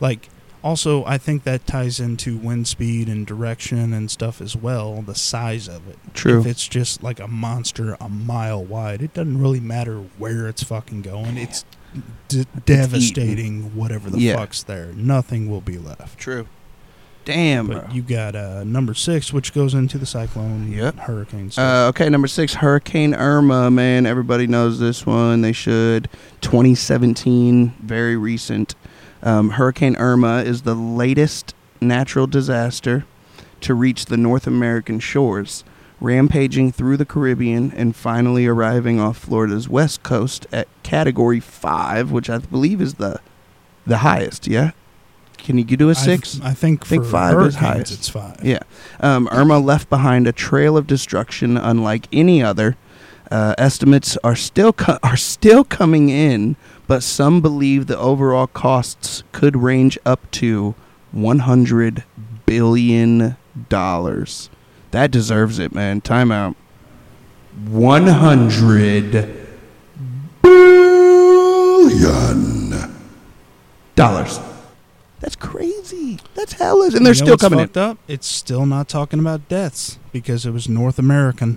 Like 0.00 0.28
also, 0.62 1.04
I 1.04 1.18
think 1.18 1.44
that 1.44 1.66
ties 1.66 1.98
into 2.00 2.36
wind 2.36 2.68
speed 2.68 3.08
and 3.08 3.26
direction 3.26 3.92
and 3.92 4.10
stuff 4.10 4.40
as 4.40 4.54
well. 4.56 5.02
The 5.02 5.14
size 5.14 5.68
of 5.68 5.88
it. 5.88 5.98
True. 6.14 6.40
If 6.40 6.46
it's 6.46 6.68
just 6.68 7.02
like 7.02 7.18
a 7.20 7.28
monster 7.28 7.96
a 8.00 8.08
mile 8.08 8.64
wide, 8.64 9.02
it 9.02 9.12
doesn't 9.14 9.40
really 9.40 9.60
matter 9.60 9.96
where 10.18 10.46
it's 10.48 10.62
fucking 10.62 11.02
going. 11.02 11.36
It's 11.36 11.64
d- 12.28 12.46
devastating 12.64 13.74
whatever 13.76 14.08
the 14.10 14.18
Yeah. 14.20 14.36
fuck's 14.36 14.62
there. 14.62 14.92
Nothing 14.94 15.50
will 15.50 15.60
be 15.60 15.78
left. 15.78 16.18
True. 16.18 16.46
Damn, 17.24 17.68
bro. 17.68 17.82
But 17.82 17.94
you 17.94 18.02
got 18.02 18.34
uh, 18.34 18.64
number 18.64 18.94
six, 18.94 19.32
which 19.32 19.52
goes 19.54 19.74
into 19.74 19.96
the 19.96 20.06
cyclone 20.06 20.72
Yep. 20.72 20.98
hurricane. 21.00 21.52
stuff. 21.52 21.64
Uh, 21.64 21.88
okay, 21.90 22.08
number 22.08 22.26
six, 22.26 22.54
Hurricane 22.54 23.14
Irma. 23.14 23.70
Man, 23.70 24.06
everybody 24.06 24.48
knows 24.48 24.80
this 24.80 25.06
one. 25.06 25.40
They 25.42 25.52
should. 25.52 26.08
2017, 26.40 27.74
very 27.82 28.16
recent. 28.16 28.74
Um, 29.22 29.50
Hurricane 29.50 29.96
Irma 29.96 30.38
is 30.38 30.62
the 30.62 30.74
latest 30.74 31.54
natural 31.80 32.26
disaster 32.26 33.04
to 33.60 33.74
reach 33.74 34.06
the 34.06 34.16
North 34.16 34.46
American 34.46 34.98
shores, 34.98 35.64
rampaging 36.00 36.72
through 36.72 36.96
the 36.96 37.04
Caribbean 37.04 37.72
and 37.76 37.94
finally 37.94 38.46
arriving 38.46 38.98
off 38.98 39.16
Florida's 39.18 39.68
west 39.68 40.02
coast 40.02 40.46
at 40.52 40.66
Category 40.82 41.40
Five, 41.40 42.10
which 42.10 42.28
I 42.28 42.38
believe 42.38 42.80
is 42.80 42.94
the 42.94 43.20
the 43.86 43.98
highest. 43.98 44.46
Yeah, 44.46 44.72
can 45.42 45.58
you 45.58 45.64
do 45.64 45.90
a 45.90 45.94
six? 45.94 46.40
I, 46.40 46.54
think, 46.54 46.86
think 46.86 47.04
for 47.04 47.10
five 47.10 47.46
is 47.46 47.56
highest. 47.56 47.92
It's 47.92 48.08
five. 48.08 48.42
Yeah. 48.44 48.60
Um, 49.00 49.28
Irma 49.32 49.58
left 49.58 49.90
behind 49.90 50.26
a 50.26 50.32
trail 50.32 50.76
of 50.76 50.86
destruction 50.86 51.56
unlike 51.56 52.06
any 52.12 52.42
other. 52.42 52.76
Uh, 53.30 53.54
estimates 53.56 54.16
are 54.22 54.36
still 54.36 54.72
co- 54.72 54.98
are 55.02 55.16
still 55.16 55.64
coming 55.64 56.10
in, 56.10 56.54
but 56.92 57.02
some 57.02 57.40
believe 57.40 57.86
the 57.86 57.96
overall 57.96 58.46
costs 58.46 59.22
could 59.32 59.56
range 59.56 59.98
up 60.04 60.30
to 60.30 60.74
100 61.12 62.04
billion 62.44 63.38
dollars. 63.70 64.50
That 64.90 65.10
deserves 65.10 65.58
it, 65.58 65.72
man. 65.74 66.02
Timeout. 66.02 66.54
100 67.64 69.46
billion 70.42 71.30
dollars. 73.96 74.38
That's 75.20 75.36
crazy. 75.36 76.18
That's 76.34 76.52
hellish, 76.52 76.92
and 76.92 77.06
they're 77.06 77.14
You 77.14 77.20
know 77.20 77.24
still 77.24 77.38
coming 77.38 77.60
in. 77.60 77.70
up. 77.80 77.96
It's 78.06 78.26
still 78.26 78.66
not 78.66 78.90
talking 78.90 79.18
about 79.18 79.48
deaths 79.48 79.98
because 80.12 80.44
it 80.44 80.50
was 80.50 80.68
North 80.68 80.98
American. 80.98 81.56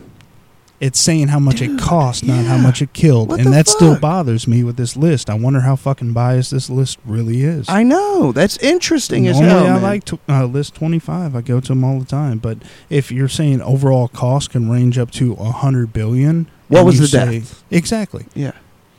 It's 0.81 0.99
saying 0.99 1.29
how 1.29 1.39
much 1.39 1.59
Dude, 1.59 1.79
it 1.79 1.79
cost, 1.79 2.25
not 2.25 2.45
how 2.45 2.57
much 2.57 2.81
it 2.81 2.91
killed, 2.91 3.29
What 3.29 3.39
and 3.39 3.53
that 3.53 3.67
still 3.69 3.97
bothers 3.97 4.45
me 4.45 4.61
with 4.63 4.75
this 4.75 4.97
list. 4.97 5.29
I 5.29 5.33
wonder 5.35 5.61
how 5.61 5.77
fucking 5.77 6.11
biased 6.11 6.51
this 6.51 6.69
list 6.69 6.99
really 7.05 7.43
is. 7.43 7.69
I 7.69 7.83
know. 7.83 8.33
That's 8.33 8.57
interesting 8.57 9.25
as 9.27 9.39
Normally, 9.39 9.57
hell. 9.67 9.67
I 9.67 9.73
man. 9.75 9.81
like 9.81 10.03
to, 10.05 10.19
uh, 10.27 10.45
list 10.45 10.75
twenty 10.75 10.99
five. 10.99 11.33
I 11.35 11.41
go 11.41 11.59
to 11.61 11.67
them 11.69 11.83
all 11.85 11.99
the 11.99 12.05
time. 12.05 12.39
But 12.39 12.57
if 12.89 13.09
you're 13.11 13.29
saying 13.29 13.61
overall 13.61 14.09
cost 14.09 14.49
can 14.49 14.69
range 14.69 14.97
up 14.97 15.11
to 15.11 15.33
a 15.33 15.45
hundred 15.51 15.93
billion, 15.93 16.47
What 16.67 16.85
was 16.85 16.99
the 16.99 17.07
say- 17.07 17.39
death? 17.39 17.63
Exactly. 17.71 18.25
Yeah. 18.33 18.51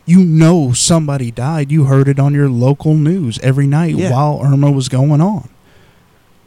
You 0.07 0.21
know 0.25 0.73
somebody 0.73 1.31
died. 1.31 1.71
You 1.73 1.85
heard 1.85 2.09
it 2.09 2.19
on 2.21 2.33
your 2.33 2.49
local 2.49 2.95
news 2.95 3.39
every 3.41 3.67
night 3.67 3.97
Yeah. 3.97 4.13
while 4.13 4.41
Irma 4.43 4.71
was 4.71 4.89
going 4.89 5.21
on. 5.21 5.49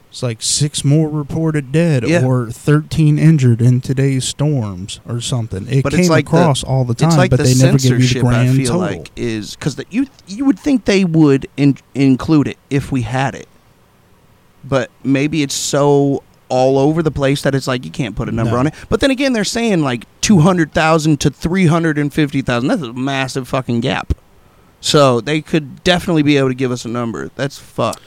It's 0.10 0.24
like 0.24 0.42
six 0.42 0.84
more 0.84 1.08
reported 1.08 1.72
dead 1.72 2.04
Yeah. 2.08 2.26
or 2.26 2.50
13 2.50 3.20
injured 3.20 3.62
in 3.62 3.80
today's 3.80 4.26
storms 4.26 5.00
or 5.08 5.22
something. 5.22 5.68
It 5.70 5.84
But 5.84 5.94
came 5.94 6.08
like 6.10 6.26
the- 6.26 6.38
across 6.38 6.64
all 6.64 6.84
the 6.84 6.96
time, 6.96 7.16
like 7.16 7.30
but 7.30 7.38
the 7.38 7.44
they 7.44 7.54
never 7.56 7.78
give 7.78 7.84
you 7.92 7.98
the 7.98 8.02
censorship. 8.04 8.26
I 8.26 8.28
grand 8.30 8.56
feel 8.58 8.66
total. 8.66 8.82
like 8.82 9.12
is 9.16 9.56
because 9.56 9.80
you 9.92 10.08
you 10.28 10.46
would 10.46 10.58
think 10.60 10.86
they 10.86 11.06
would 11.06 11.48
in, 11.58 11.78
include 11.94 12.48
it 12.48 12.58
if 12.72 12.92
we 12.92 13.04
had 13.04 13.36
it, 13.36 13.48
but 14.64 14.90
maybe 15.04 15.44
it's 15.44 15.54
so 15.56 16.24
all 16.50 16.80
over 16.80 17.04
the 17.04 17.12
place 17.12 17.44
that 17.44 17.54
it's 17.54 17.68
like 17.68 17.86
you 17.86 17.92
can't 17.92 18.16
put 18.16 18.28
a 18.28 18.32
number 18.32 18.54
No. 18.54 18.58
on 18.60 18.68
it. 18.68 18.74
But 18.90 19.02
then 19.02 19.12
again, 19.12 19.34
they're 19.34 19.44
saying 19.44 19.84
like 19.84 20.06
two 20.22 20.40
hundred 20.40 20.74
thousand 20.74 21.20
to 21.22 21.30
three 21.30 21.68
hundred 21.68 22.00
and 22.00 22.12
fifty 22.12 22.42
thousand. 22.42 22.68
That's 22.70 22.82
a 22.82 22.94
massive 22.94 23.48
fucking 23.48 23.82
gap. 23.82 24.14
So 24.82 25.22
they 25.22 25.42
could 25.42 25.84
definitely 25.84 26.24
be 26.24 26.38
able 26.38 26.48
to 26.48 26.56
give 26.56 26.72
us 26.72 26.84
a 26.86 26.88
number. 26.90 27.30
That's 27.36 27.60
fucked. 27.60 28.02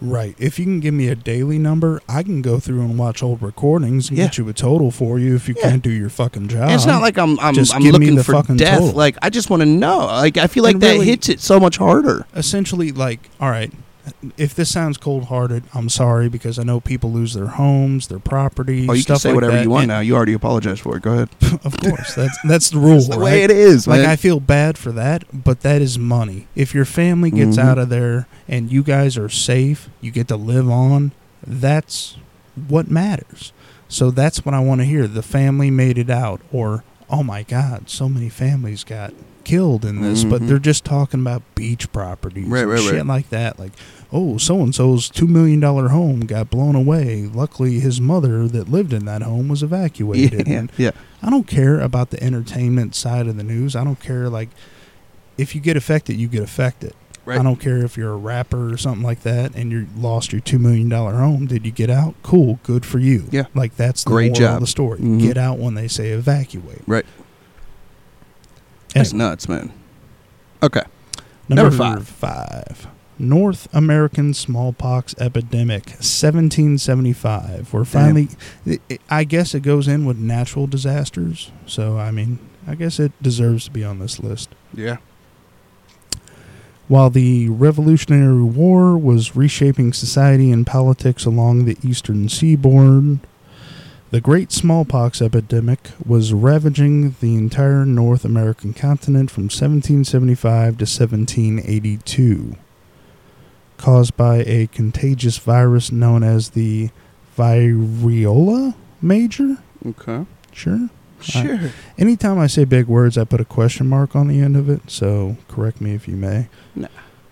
Right. 0.00 0.34
If 0.38 0.58
you 0.58 0.66
can 0.66 0.80
give 0.80 0.92
me 0.92 1.08
a 1.08 1.14
daily 1.14 1.58
number, 1.58 2.02
I 2.08 2.22
can 2.22 2.42
go 2.42 2.58
through 2.58 2.80
and 2.82 2.98
watch 2.98 3.22
old 3.22 3.40
recordings 3.40 4.10
and 4.10 4.18
Yeah. 4.18 4.24
get 4.26 4.36
you 4.38 4.48
a 4.48 4.52
total 4.52 4.90
for 4.90 5.18
you 5.18 5.34
if 5.34 5.48
you 5.48 5.54
Yeah. 5.56 5.70
can't 5.70 5.82
do 5.82 5.90
your 5.90 6.10
fucking 6.10 6.48
job. 6.48 6.70
It's 6.70 6.84
not 6.84 7.00
like 7.00 7.16
I'm 7.16 7.40
I'm, 7.40 7.54
just 7.54 7.74
I'm 7.74 7.82
looking 7.82 8.22
for 8.22 8.42
death. 8.56 8.78
total. 8.80 8.92
Like 8.92 9.16
I 9.22 9.30
just 9.30 9.48
want 9.48 9.60
to 9.62 9.66
know. 9.66 10.00
Like 10.06 10.36
I 10.36 10.48
feel 10.48 10.64
like 10.64 10.74
And 10.74 10.82
that 10.82 10.92
really- 10.92 11.06
hits 11.06 11.28
it 11.30 11.40
so 11.40 11.58
much 11.58 11.78
harder. 11.78 12.26
essentially 12.34 12.92
like 12.92 13.20
all 13.40 13.48
right 13.50 13.72
if 14.36 14.54
this 14.54 14.70
sounds 14.70 14.96
cold-hearted 14.98 15.64
i'm 15.74 15.88
sorry 15.88 16.28
because 16.28 16.58
i 16.58 16.62
know 16.62 16.78
people 16.80 17.10
lose 17.12 17.34
their 17.34 17.46
homes 17.48 18.06
their 18.08 18.18
property 18.18 18.86
Oh, 18.88 18.92
you 18.92 19.04
can 19.04 19.16
say 19.16 19.30
like 19.30 19.34
whatever 19.34 19.56
that. 19.56 19.62
you 19.64 19.70
want 19.70 19.82
And- 19.84 19.88
now. 19.88 20.00
You 20.00 20.14
already 20.14 20.32
apologized 20.32 20.80
for 20.82 20.96
it. 20.96 21.02
Go 21.02 21.12
ahead. 21.12 21.28
of 21.64 21.76
course 21.80 22.14
that's 22.14 22.38
that's 22.44 22.70
the 22.70 22.78
rule 22.78 22.94
That's 22.94 23.08
the 23.08 23.16
right? 23.18 23.22
way 23.24 23.42
it 23.44 23.50
is, 23.50 23.86
like 23.86 24.02
man. 24.02 24.10
i 24.10 24.16
feel 24.16 24.38
bad 24.40 24.78
for 24.78 24.92
that 24.92 25.24
but 25.32 25.60
that 25.62 25.82
is 25.82 25.98
money 25.98 26.46
if 26.54 26.74
your 26.74 26.84
family 26.84 27.30
gets 27.30 27.56
Mhm. 27.56 27.64
out 27.64 27.78
of 27.78 27.88
there 27.88 28.26
and 28.48 28.70
you 28.70 28.82
guys 28.82 29.16
are 29.18 29.28
safe 29.28 29.88
you 30.00 30.10
get 30.10 30.28
to 30.28 30.36
live 30.36 30.70
on 30.70 31.12
that's 31.46 32.16
what 32.68 32.90
matters 32.90 33.52
so 33.88 34.10
that's 34.10 34.44
what 34.44 34.54
i 34.54 34.60
want 34.60 34.80
to 34.80 34.84
hear 34.84 35.06
the 35.06 35.22
family 35.22 35.70
made 35.70 35.98
it 35.98 36.10
out 36.10 36.40
or 36.52 36.82
oh 37.10 37.22
my 37.22 37.42
god 37.42 37.88
so 37.90 38.08
many 38.08 38.28
families 38.28 38.82
got 38.84 39.12
killed 39.44 39.84
in 39.84 40.00
this 40.02 40.24
but 40.24 40.42
Mhm. 40.42 40.48
they're 40.48 40.58
just 40.58 40.84
talking 40.84 41.20
about 41.20 41.40
beach 41.54 41.92
properties 41.92 42.48
Right, 42.48 42.64
right, 42.66 42.80
shit 42.80 42.94
right. 42.94 43.06
like 43.06 43.30
that 43.30 43.60
like 43.60 43.70
oh 44.12 44.38
so 44.38 44.60
and 44.60 44.74
so's 44.74 45.08
2 45.10 45.26
million 45.26 45.58
dollar 45.60 45.88
home 45.88 46.20
got 46.20 46.48
blown 46.50 46.74
away 46.76 47.22
luckily 47.26 47.80
his 47.80 48.00
mother 48.00 48.46
that 48.46 48.68
lived 48.68 48.92
in 48.92 49.04
that 49.04 49.22
home 49.22 49.48
was 49.48 49.62
evacuated 49.62 50.46
yeah, 50.46 50.54
And 50.58 50.72
yeah. 50.76 50.90
I 51.22 51.30
don't 51.30 51.46
care 51.46 51.80
about 51.80 52.10
the 52.10 52.22
entertainment 52.22 52.94
side 52.94 53.26
of 53.26 53.36
the 53.36 53.42
news. 53.42 53.74
I 53.74 53.82
don't 53.82 53.98
care 53.98 54.28
like 54.28 54.48
if 55.36 55.54
you 55.54 55.60
get 55.60 55.76
affected, 55.76 56.16
you 56.16 56.28
get 56.28 56.42
affected. 56.42 56.94
Right. 57.24 57.40
I 57.40 57.42
don't 57.42 57.56
care 57.56 57.78
if 57.84 57.96
you're 57.96 58.12
a 58.12 58.16
rapper 58.16 58.72
or 58.72 58.76
something 58.76 59.02
like 59.02 59.22
that 59.22 59.54
and 59.56 59.72
you 59.72 59.88
lost 59.96 60.30
your 60.32 60.40
two 60.40 60.58
million 60.60 60.88
dollar 60.88 61.14
home. 61.14 61.46
Did 61.46 61.66
you 61.66 61.72
get 61.72 61.90
out? 61.90 62.14
Cool, 62.22 62.60
good 62.62 62.86
for 62.86 63.00
you. 63.00 63.24
Yeah. 63.32 63.46
like 63.54 63.74
that's 63.76 64.04
the 64.04 64.10
Great 64.10 64.34
job. 64.34 64.54
of 64.56 64.60
the 64.60 64.66
story. 64.68 65.00
Mhm. 65.00 65.20
Get 65.20 65.36
out 65.36 65.58
when 65.58 65.74
they 65.74 65.88
say 65.88 66.10
evacuate. 66.10 66.82
Right. 66.86 67.06
That's 68.94 69.12
nuts, 69.12 69.48
man. 69.48 69.72
Okay. 70.62 70.82
number, 71.48 71.64
number 71.70 71.76
five. 71.76 72.06
Five. 72.08 72.86
North 73.18 73.66
American 73.74 74.34
smallpox 74.34 75.14
epidemic, 75.18 75.86
1775. 76.00 77.72
We're 77.72 77.84
finally, 77.84 78.28
it- 78.66 78.80
it- 78.88 79.00
I 79.08 79.24
guess 79.24 79.54
it 79.54 79.60
goes 79.60 79.88
in 79.88 80.04
with 80.04 80.18
natural 80.18 80.66
disasters. 80.66 81.50
So, 81.66 81.98
I 81.98 82.10
mean, 82.10 82.38
I 82.66 82.74
guess 82.74 82.98
it 83.00 83.12
deserves 83.22 83.64
to 83.66 83.70
be 83.70 83.84
on 83.84 83.98
this 83.98 84.18
list. 84.20 84.50
Yeah. 84.74 84.96
While 86.88 87.10
the 87.10 87.48
Revolutionary 87.48 88.42
War 88.44 88.96
was 88.96 89.34
reshaping 89.34 89.92
society 89.92 90.52
and 90.52 90.66
politics 90.66 91.24
along 91.24 91.64
the 91.64 91.76
eastern 91.82 92.28
seaboard, 92.28 93.18
the 94.12 94.20
Great 94.20 94.52
Smallpox 94.52 95.20
epidemic 95.20 95.90
was 96.04 96.32
ravaging 96.32 97.16
the 97.20 97.34
entire 97.34 97.84
North 97.84 98.24
American 98.24 98.72
continent 98.72 99.32
from 99.32 99.44
1775 99.44 100.78
to 100.78 100.86
1782, 100.86 102.56
caused 103.76 104.16
by 104.16 104.38
a 104.46 104.66
contagious 104.68 105.38
virus 105.38 105.92
known 105.92 106.22
as 106.22 106.50
the 106.50 106.90
variola 107.36 108.74
major. 109.00 109.58
Okay. 109.84 110.26
Sure. 110.52 110.88
Sure. 111.20 111.72
Anytime 111.98 112.38
I 112.38 112.46
say 112.46 112.64
big 112.64 112.86
words, 112.86 113.16
I 113.16 113.24
put 113.24 113.40
a 113.40 113.44
question 113.44 113.86
mark 113.86 114.14
on 114.14 114.28
the 114.28 114.40
end 114.40 114.56
of 114.56 114.68
it, 114.68 114.90
so 114.90 115.36
correct 115.48 115.80
me 115.80 115.94
if 115.94 116.06
you 116.06 116.16
may. 116.16 116.48
No. 116.74 116.88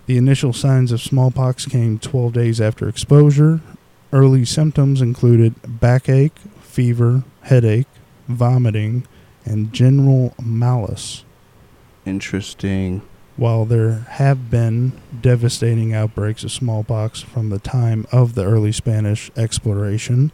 The 0.06 0.16
initial 0.16 0.52
signs 0.52 0.92
of 0.92 1.00
smallpox 1.00 1.66
came 1.66 1.98
12 1.98 2.32
days 2.32 2.60
after 2.60 2.88
exposure. 2.88 3.60
Early 4.12 4.44
symptoms 4.44 5.00
included 5.00 5.54
backache, 5.80 6.36
fever, 6.60 7.24
headache, 7.42 7.88
vomiting, 8.28 9.06
and 9.44 9.72
general 9.72 10.34
malaise. 10.42 11.24
Interesting. 12.06 13.02
While 13.36 13.64
there 13.64 14.06
have 14.10 14.50
been 14.50 14.92
devastating 15.20 15.92
outbreaks 15.92 16.44
of 16.44 16.52
smallpox 16.52 17.20
from 17.20 17.50
the 17.50 17.58
time 17.58 18.06
of 18.12 18.34
the 18.34 18.44
early 18.44 18.70
Spanish 18.70 19.30
exploration, 19.36 20.30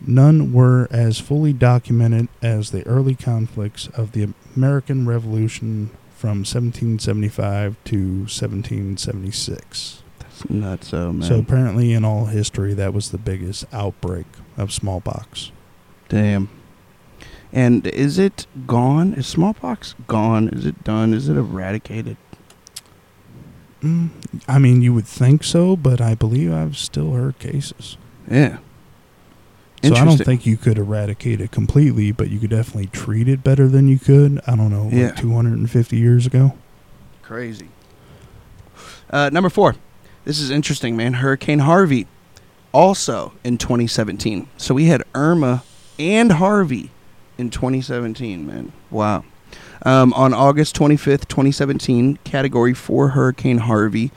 none 0.00 0.52
were 0.52 0.88
as 0.90 1.18
fully 1.18 1.54
documented 1.54 2.28
as 2.42 2.70
the 2.70 2.86
early 2.86 3.14
conflicts 3.14 3.86
of 3.88 4.12
the 4.12 4.28
American 4.54 5.06
Revolution 5.06 5.90
from 6.14 6.40
1775 6.40 7.76
to 7.84 7.96
1776. 7.96 10.02
That's 10.18 10.50
nuts, 10.50 10.88
so 10.88 11.12
man. 11.12 11.26
So 11.26 11.38
apparently, 11.38 11.94
in 11.94 12.04
all 12.04 12.26
history, 12.26 12.74
that 12.74 12.92
was 12.92 13.10
the 13.10 13.18
biggest 13.18 13.64
outbreak 13.72 14.26
of 14.58 14.70
smallpox. 14.70 15.50
Damn. 16.10 16.50
And 17.52 17.86
is 17.86 18.18
it 18.18 18.46
gone? 18.66 19.12
Is 19.14 19.26
smallpox 19.26 19.94
gone? 20.06 20.48
Is 20.48 20.64
it 20.64 20.82
done? 20.84 21.12
Is 21.12 21.28
it 21.28 21.36
eradicated? 21.36 22.16
Mm, 23.82 24.10
I 24.48 24.58
mean, 24.58 24.80
you 24.80 24.94
would 24.94 25.06
think 25.06 25.44
so, 25.44 25.76
but 25.76 26.00
I 26.00 26.14
believe 26.14 26.52
I've 26.52 26.76
still 26.76 27.12
heard 27.12 27.38
cases. 27.38 27.96
Yeah. 28.30 28.58
So 29.82 29.94
I 29.96 30.04
don't 30.04 30.16
think 30.24 30.46
you 30.46 30.56
could 30.56 30.78
eradicate 30.78 31.40
it 31.40 31.50
completely, 31.50 32.12
but 32.12 32.30
you 32.30 32.38
could 32.38 32.50
definitely 32.50 32.86
treat 32.86 33.26
it 33.28 33.42
better 33.42 33.66
than 33.66 33.88
you 33.88 33.98
could. 33.98 34.40
I 34.46 34.54
don't 34.54 34.70
know, 34.70 34.88
Yeah. 34.92 35.06
like 35.06 35.16
250 35.16 35.96
years 35.96 36.24
ago. 36.24 36.54
Crazy. 37.22 37.68
Uh, 39.10 39.28
number 39.32 39.50
four. 39.50 39.74
This 40.24 40.38
is 40.38 40.50
interesting, 40.50 40.96
man. 40.96 41.14
Hurricane 41.14 41.58
Harvey, 41.58 42.06
also 42.70 43.32
in 43.42 43.58
2017. 43.58 44.46
So 44.56 44.72
we 44.74 44.84
had 44.84 45.02
Irma 45.16 45.64
and 45.98 46.30
Harvey 46.32 46.90
in 47.42 47.50
2017, 47.50 48.46
man. 48.46 48.72
Wow. 48.90 49.24
Um, 49.84 50.14
on 50.14 50.32
August 50.32 50.74
25th, 50.76 51.28
2017, 51.28 52.18
Category 52.24 52.72
4 52.72 53.08
Hurricane 53.08 53.58
Harvey 53.58 54.10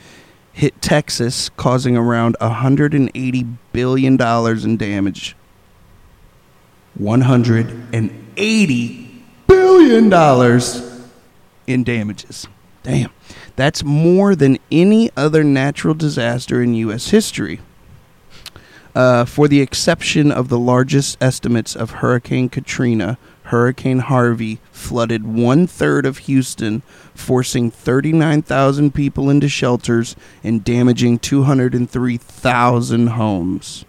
hit 0.53 0.81
Texas, 0.81 1.49
causing 1.57 1.97
around 1.97 2.37
$180 2.39 3.57
billion 3.73 4.21
in 4.21 4.77
damage. 4.77 5.35
$180 7.01 9.07
billion 9.47 10.61
in 11.67 11.83
damages. 11.83 12.47
Damn. 12.83 13.11
That's 13.55 13.83
more 13.83 14.35
than 14.35 14.59
any 14.71 15.09
other 15.17 15.43
natural 15.43 15.95
disaster 15.95 16.61
in 16.61 16.75
U.S. 16.75 17.09
history. 17.09 17.59
Uh, 18.95 19.25
for 19.25 19.47
the 19.49 19.59
exception 19.59 20.31
of 20.31 20.47
the 20.47 20.57
largest 20.57 21.17
estimates 21.21 21.75
of 21.75 21.91
Hurricane 21.91 22.47
Katrina, 22.47 23.17
Hurricane 23.43 23.99
Harvey 23.99 24.59
flooded 24.71 25.25
one 25.25 25.67
third 25.67 26.05
of 26.05 26.19
Houston, 26.19 26.81
forcing 27.13 27.69
39,000 27.69 28.93
people 28.93 29.29
into 29.29 29.49
shelters 29.49 30.15
and 30.43 30.63
damaging 30.63 31.19
203,000 31.19 33.07
homes. 33.07 33.85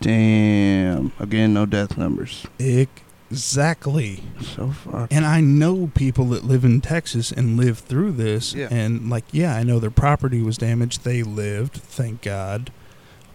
Damn. 0.00 1.12
Again, 1.18 1.52
no 1.52 1.66
death 1.66 1.98
numbers. 1.98 2.46
Exactly. 2.58 4.22
So 4.40 4.70
far. 4.70 5.08
And 5.10 5.26
I 5.26 5.40
know 5.40 5.90
people 5.94 6.26
that 6.26 6.44
live 6.44 6.64
in 6.64 6.80
Texas 6.80 7.30
and 7.30 7.58
live 7.58 7.80
through 7.80 8.12
this. 8.12 8.54
Yeah. 8.54 8.68
And, 8.70 9.10
like, 9.10 9.24
yeah, 9.32 9.54
I 9.54 9.62
know 9.62 9.78
their 9.78 9.90
property 9.90 10.40
was 10.40 10.56
damaged. 10.56 11.04
They 11.04 11.22
lived, 11.22 11.74
thank 11.74 12.22
God. 12.22 12.70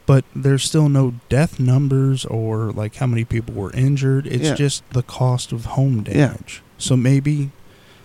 But 0.06 0.23
there's 0.36 0.64
still 0.64 0.88
no 0.90 1.15
death 1.30 1.60
numbers 1.60 2.26
or, 2.26 2.72
like, 2.72 2.95
how 2.98 3.07
many 3.07 3.26
people 3.26 3.56
were 3.56 3.72
injured. 3.73 4.27
It's 4.27 4.49
Yeah. 4.49 4.53
just 4.56 4.84
the 4.91 5.02
cost 5.02 5.52
of 5.52 5.65
home 5.65 6.03
Yeah. 6.07 6.14
damage. 6.14 6.61
So 6.77 6.95
maybe 6.95 7.52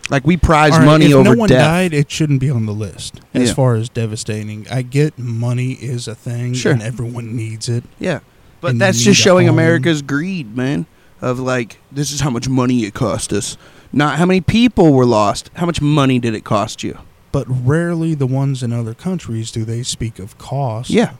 Like 0.09 0.27
we 0.27 0.37
prize 0.37 0.73
All 0.73 0.81
right, 0.81 0.87
money 0.87 1.07
if 1.07 1.15
over 1.15 1.23
no 1.35 1.39
one 1.39 1.49
death. 1.49 1.61
died, 1.61 1.95
it 1.95 2.11
shouldn't 2.11 2.41
be 2.41 2.51
on 2.51 2.67
the 2.67 2.73
list 2.73 3.21
as 3.33 3.51
Yeah. 3.51 3.55
far 3.55 3.77
as 3.77 3.89
devastating. 3.89 4.67
I 4.69 4.83
get 4.83 5.17
money 5.21 5.75
is 5.75 6.09
a 6.09 6.17
thing, 6.17 6.53
Sure. 6.55 6.73
and 6.73 6.83
everyone 6.83 7.37
needs 7.37 7.69
it. 7.69 7.85
Yeah. 8.01 8.19
But 8.61 8.73
and 8.73 8.81
that's 8.81 8.99
you 8.99 9.05
just 9.05 9.19
need 9.21 9.23
a 9.23 9.25
showing 9.25 9.47
home. 9.47 9.55
America's 9.57 10.03
greed, 10.03 10.57
man. 10.57 10.87
Of 11.23 11.39
like, 11.39 11.79
this 11.93 12.11
is 12.11 12.23
how 12.23 12.31
much 12.31 12.49
money 12.49 12.83
it 12.87 12.93
cost 12.93 13.33
us. 13.33 13.57
Not 13.93 14.19
how 14.19 14.27
many 14.27 14.41
people 14.41 14.93
were 14.95 15.07
lost. 15.07 15.49
How 15.55 15.67
much 15.67 15.81
money 15.81 16.19
did 16.19 16.35
it 16.35 16.43
cost 16.43 16.83
you? 16.83 16.99
But 17.31 17.47
rarely 17.49 18.15
the 18.17 18.27
ones 18.27 18.65
in 18.65 18.73
other 18.73 18.95
countries 18.95 19.53
do 19.53 19.65
they 19.65 19.85
speak 19.85 20.19
of 20.19 20.37
cost. 20.39 20.91
Yeah. 20.91 21.11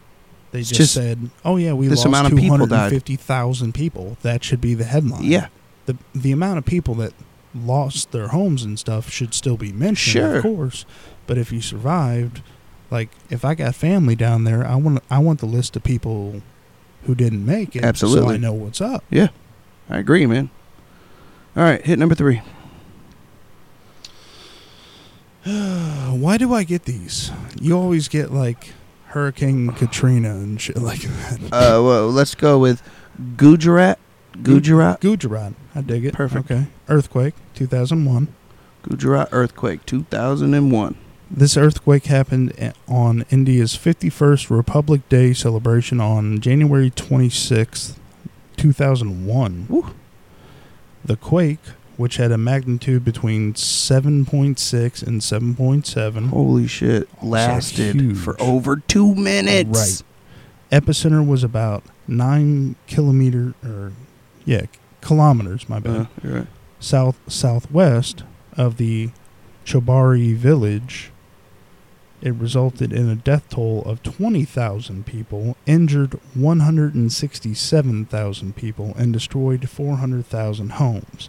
They 0.53 0.61
just, 0.61 0.75
just 0.75 0.95
said, 0.95 1.31
"Oh 1.45 1.57
yeah, 1.57 1.73
we 1.73 1.89
lost 1.89 2.05
amount 2.05 2.27
of 2.27 2.31
two 2.33 2.37
people 2.37 2.57
hundred 2.57 2.71
died." 2.71 2.85
and 2.85 2.93
fifty 2.93 3.17
thousand 3.17 3.73
people." 3.75 4.17
That 4.23 4.43
should 4.45 4.61
be 4.61 4.75
the 4.75 4.85
headline. 4.85 5.25
Yeah. 5.25 5.49
the 5.87 5.97
the 6.15 6.33
amount 6.33 6.59
of 6.59 6.65
people 6.65 6.95
that 6.97 7.13
lost 7.55 8.13
their 8.13 8.29
homes 8.29 8.63
and 8.63 8.79
stuff 8.79 9.11
should 9.11 9.35
still 9.35 9.57
be 9.57 9.73
mentioned, 9.73 10.13
Sure. 10.13 10.37
of 10.37 10.43
course. 10.43 10.85
But 11.27 11.37
if 11.39 11.51
you 11.53 11.61
survived, 11.61 12.43
like 12.91 13.11
if 13.29 13.45
I 13.45 13.55
got 13.55 13.75
family 13.75 14.15
down 14.17 14.45
there, 14.45 14.67
I 14.67 14.77
want 14.77 15.03
I 15.11 15.19
want 15.19 15.41
the 15.41 15.47
list 15.47 15.77
of 15.77 15.83
people 15.83 16.43
who 17.07 17.15
didn't 17.15 17.45
make 17.47 17.75
it, 17.75 17.83
so 17.83 17.89
Absolutely. 17.89 18.35
I 18.35 18.39
know 18.39 18.53
what's 18.53 18.81
up. 18.81 19.05
Yeah, 19.11 19.29
I 19.89 19.99
agree, 19.99 20.27
man. 20.27 20.51
All 21.57 21.63
right, 21.65 21.85
hit 21.85 21.99
number 21.99 22.15
three. 22.15 22.43
Why 25.45 26.37
do 26.37 26.53
I 26.53 26.65
get 26.65 26.85
these? 26.85 27.31
You 27.61 27.77
always 27.79 28.09
get 28.09 28.31
like 28.33 28.73
Hurricane 29.11 29.71
Katrina 29.73 30.31
and 30.31 30.61
shit 30.61 30.79
like 30.79 31.01
that. 31.01 31.41
Uh, 31.47 31.83
well, 31.83 32.11
let's 32.11 32.35
go 32.35 32.59
with 32.59 32.81
Gujarat. 33.37 33.99
Gujarat. 34.43 35.01
Gujarat. 35.01 35.55
I 35.75 35.81
dig 35.81 36.05
it. 36.05 36.15
Perfect. 36.15 36.51
Okay. 36.51 36.67
Earthquake, 36.89 37.35
2001. 37.55 38.29
Gujarat 38.83 39.29
earthquake, 39.33 39.85
2001. 39.85 40.97
This 41.31 41.57
earthquake 41.57 42.07
happened 42.07 42.73
on 42.89 43.25
India's 43.31 43.77
51st 43.77 44.49
Republic 44.49 45.09
Day 45.09 45.33
celebration 45.33 46.01
on 46.01 46.41
January 46.41 46.91
26th, 46.91 47.97
2001. 48.57 49.67
Woo. 49.69 49.87
The 51.05 51.17
quake, 51.17 51.61
which 52.01 52.17
had 52.17 52.33
a 52.33 52.39
magnitude 52.39 53.05
between 53.05 53.53
7.6 53.53 55.07
and 55.07 55.21
7.7, 55.21 56.31
Holy 56.31 56.67
shit! 56.67 57.07
Lasted 57.23 58.17
for 58.17 58.41
over 58.41 58.77
two 58.77 59.15
minutes. 59.15 60.03
Right. 60.73 60.81
epicenter 60.81 61.27
was 61.27 61.45
about 61.45 61.85
9 62.09 62.77
kilometer 62.87 63.53
or 63.63 63.93
yeah, 64.47 64.63
kilometers, 65.03 65.69
my 65.69 65.79
bad. 65.79 66.09
Uh, 66.25 66.29
right. 66.29 66.47
south 66.79 67.21
southwest 67.31 68.25
of 68.57 68.79
the 68.79 69.11
Chobari 69.67 70.35
village. 70.35 71.13
It 72.23 72.33
resulted 72.33 72.95
in 72.95 73.11
a 73.11 73.15
death 73.15 73.51
toll 73.51 73.83
of 73.85 74.03
20,000 74.03 75.05
people, 75.05 75.55
injured 75.67 76.19
167,000 76.33 78.57
people, 78.57 78.95
and 78.97 79.13
destroyed 79.13 79.69
400,000 79.69 80.71
homes. 80.73 81.29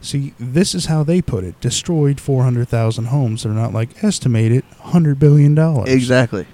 See, 0.00 0.32
this 0.38 0.74
is 0.74 0.86
how 0.86 1.02
they 1.02 1.20
put 1.20 1.44
it 1.44 1.60
destroyed 1.60 2.18
400,000 2.20 3.06
homes. 3.06 3.42
They're 3.42 3.52
not 3.52 3.74
like 3.74 4.04
estimated 4.04 4.64
$100 4.80 5.18
billion. 5.18 5.58
Exactly. 5.88 6.46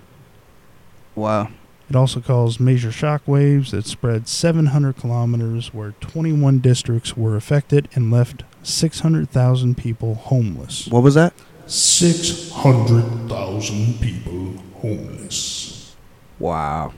Wow. 1.15 1.51
It 1.89 1.97
also 1.97 2.21
caused 2.21 2.61
major 2.61 2.91
shock 2.91 3.29
waves 3.29 3.71
that 3.73 3.85
spread 3.87 4.27
700 4.27 4.97
kilometers, 4.97 5.75
where 5.75 5.93
21 6.01 6.61
districts 6.61 7.15
were 7.16 7.37
affected 7.37 7.89
and 7.95 8.11
left 8.11 8.43
600,000 8.62 9.77
people 9.77 10.15
homeless. 10.15 10.89
What 10.89 11.03
was 11.03 11.15
that? 11.15 11.35
600,000 11.66 14.01
people 14.01 14.55
homeless. 14.81 15.95
Wow. 16.39 16.95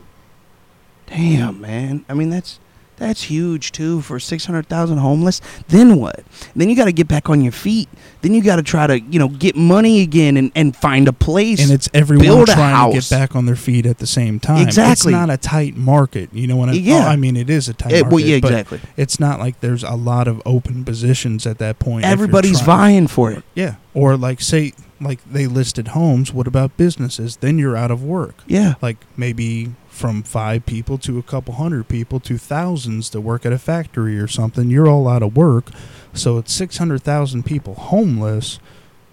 Damn, 1.06 1.60
man. 1.60 2.04
I 2.08 2.14
mean, 2.14 2.30
that's 2.30 2.60
that's 2.96 3.22
huge 3.24 3.72
too 3.72 4.00
for 4.00 4.18
six 4.18 4.44
hundred 4.46 4.68
thousand 4.68 4.98
homeless. 4.98 5.40
Then 5.68 5.96
what? 5.96 6.24
Then 6.54 6.68
you 6.70 6.76
got 6.76 6.86
to 6.86 6.92
get 6.92 7.08
back 7.08 7.28
on 7.28 7.40
your 7.42 7.52
feet. 7.52 7.88
Then 8.22 8.32
you 8.34 8.42
got 8.42 8.56
to 8.56 8.62
try 8.62 8.86
to 8.86 8.98
you 9.00 9.18
know 9.18 9.28
get 9.28 9.54
money 9.56 10.00
again 10.00 10.36
and, 10.36 10.50
and 10.54 10.74
find 10.76 11.06
a 11.08 11.12
place. 11.12 11.60
And 11.62 11.70
it's 11.70 11.88
everyone 11.94 12.46
trying 12.46 12.90
to 12.92 12.98
get 12.98 13.10
back 13.10 13.36
on 13.36 13.46
their 13.46 13.56
feet 13.56 13.86
at 13.86 13.98
the 13.98 14.06
same 14.06 14.40
time. 14.40 14.66
Exactly. 14.66 15.12
It's 15.12 15.18
not 15.18 15.30
a 15.30 15.36
tight 15.36 15.76
market. 15.76 16.30
You 16.32 16.46
know 16.46 16.56
what 16.56 16.68
I 16.70 16.72
mean? 16.72 16.84
Yeah. 16.84 17.06
I 17.06 17.16
mean, 17.16 17.36
it 17.36 17.50
is 17.50 17.68
a 17.68 17.74
tight 17.74 17.92
Eh, 17.92 18.00
market. 18.00 18.14
well, 18.14 18.24
yeah, 18.24 18.36
exactly. 18.36 18.80
it's 18.96 19.20
not 19.20 19.38
like 19.40 19.60
there's 19.60 19.84
a 19.84 19.94
lot 19.94 20.26
of 20.28 20.40
open 20.46 20.84
positions 20.84 21.46
at 21.46 21.58
that 21.58 21.78
point. 21.78 22.04
Everybody's 22.04 22.60
vying 22.60 23.06
for 23.06 23.30
it. 23.32 23.42
Yeah. 23.54 23.76
Or 23.94 24.16
like 24.16 24.40
say 24.40 24.72
like 25.00 25.22
they 25.30 25.46
listed 25.46 25.88
homes, 25.88 26.32
what 26.32 26.46
about 26.46 26.76
businesses? 26.78 27.36
Then 27.36 27.58
you're 27.58 27.76
out 27.76 27.90
of 27.90 28.02
work. 28.02 28.36
Yeah. 28.46 28.74
Like 28.80 28.96
maybe 29.16 29.74
from 29.96 30.22
five 30.22 30.66
people 30.66 30.98
to 30.98 31.18
a 31.18 31.22
couple 31.22 31.54
hundred 31.54 31.88
people 31.88 32.20
to 32.20 32.36
thousands 32.36 33.10
that 33.10 33.22
work 33.22 33.46
at 33.46 33.52
a 33.52 33.58
factory 33.58 34.18
or 34.18 34.28
something. 34.28 34.68
You're 34.70 34.86
all 34.88 35.08
out 35.08 35.22
of 35.22 35.34
work. 35.34 35.70
So 36.12 36.36
it's 36.38 36.52
600,000 36.52 37.44
people 37.44 37.74
homeless. 37.74 38.58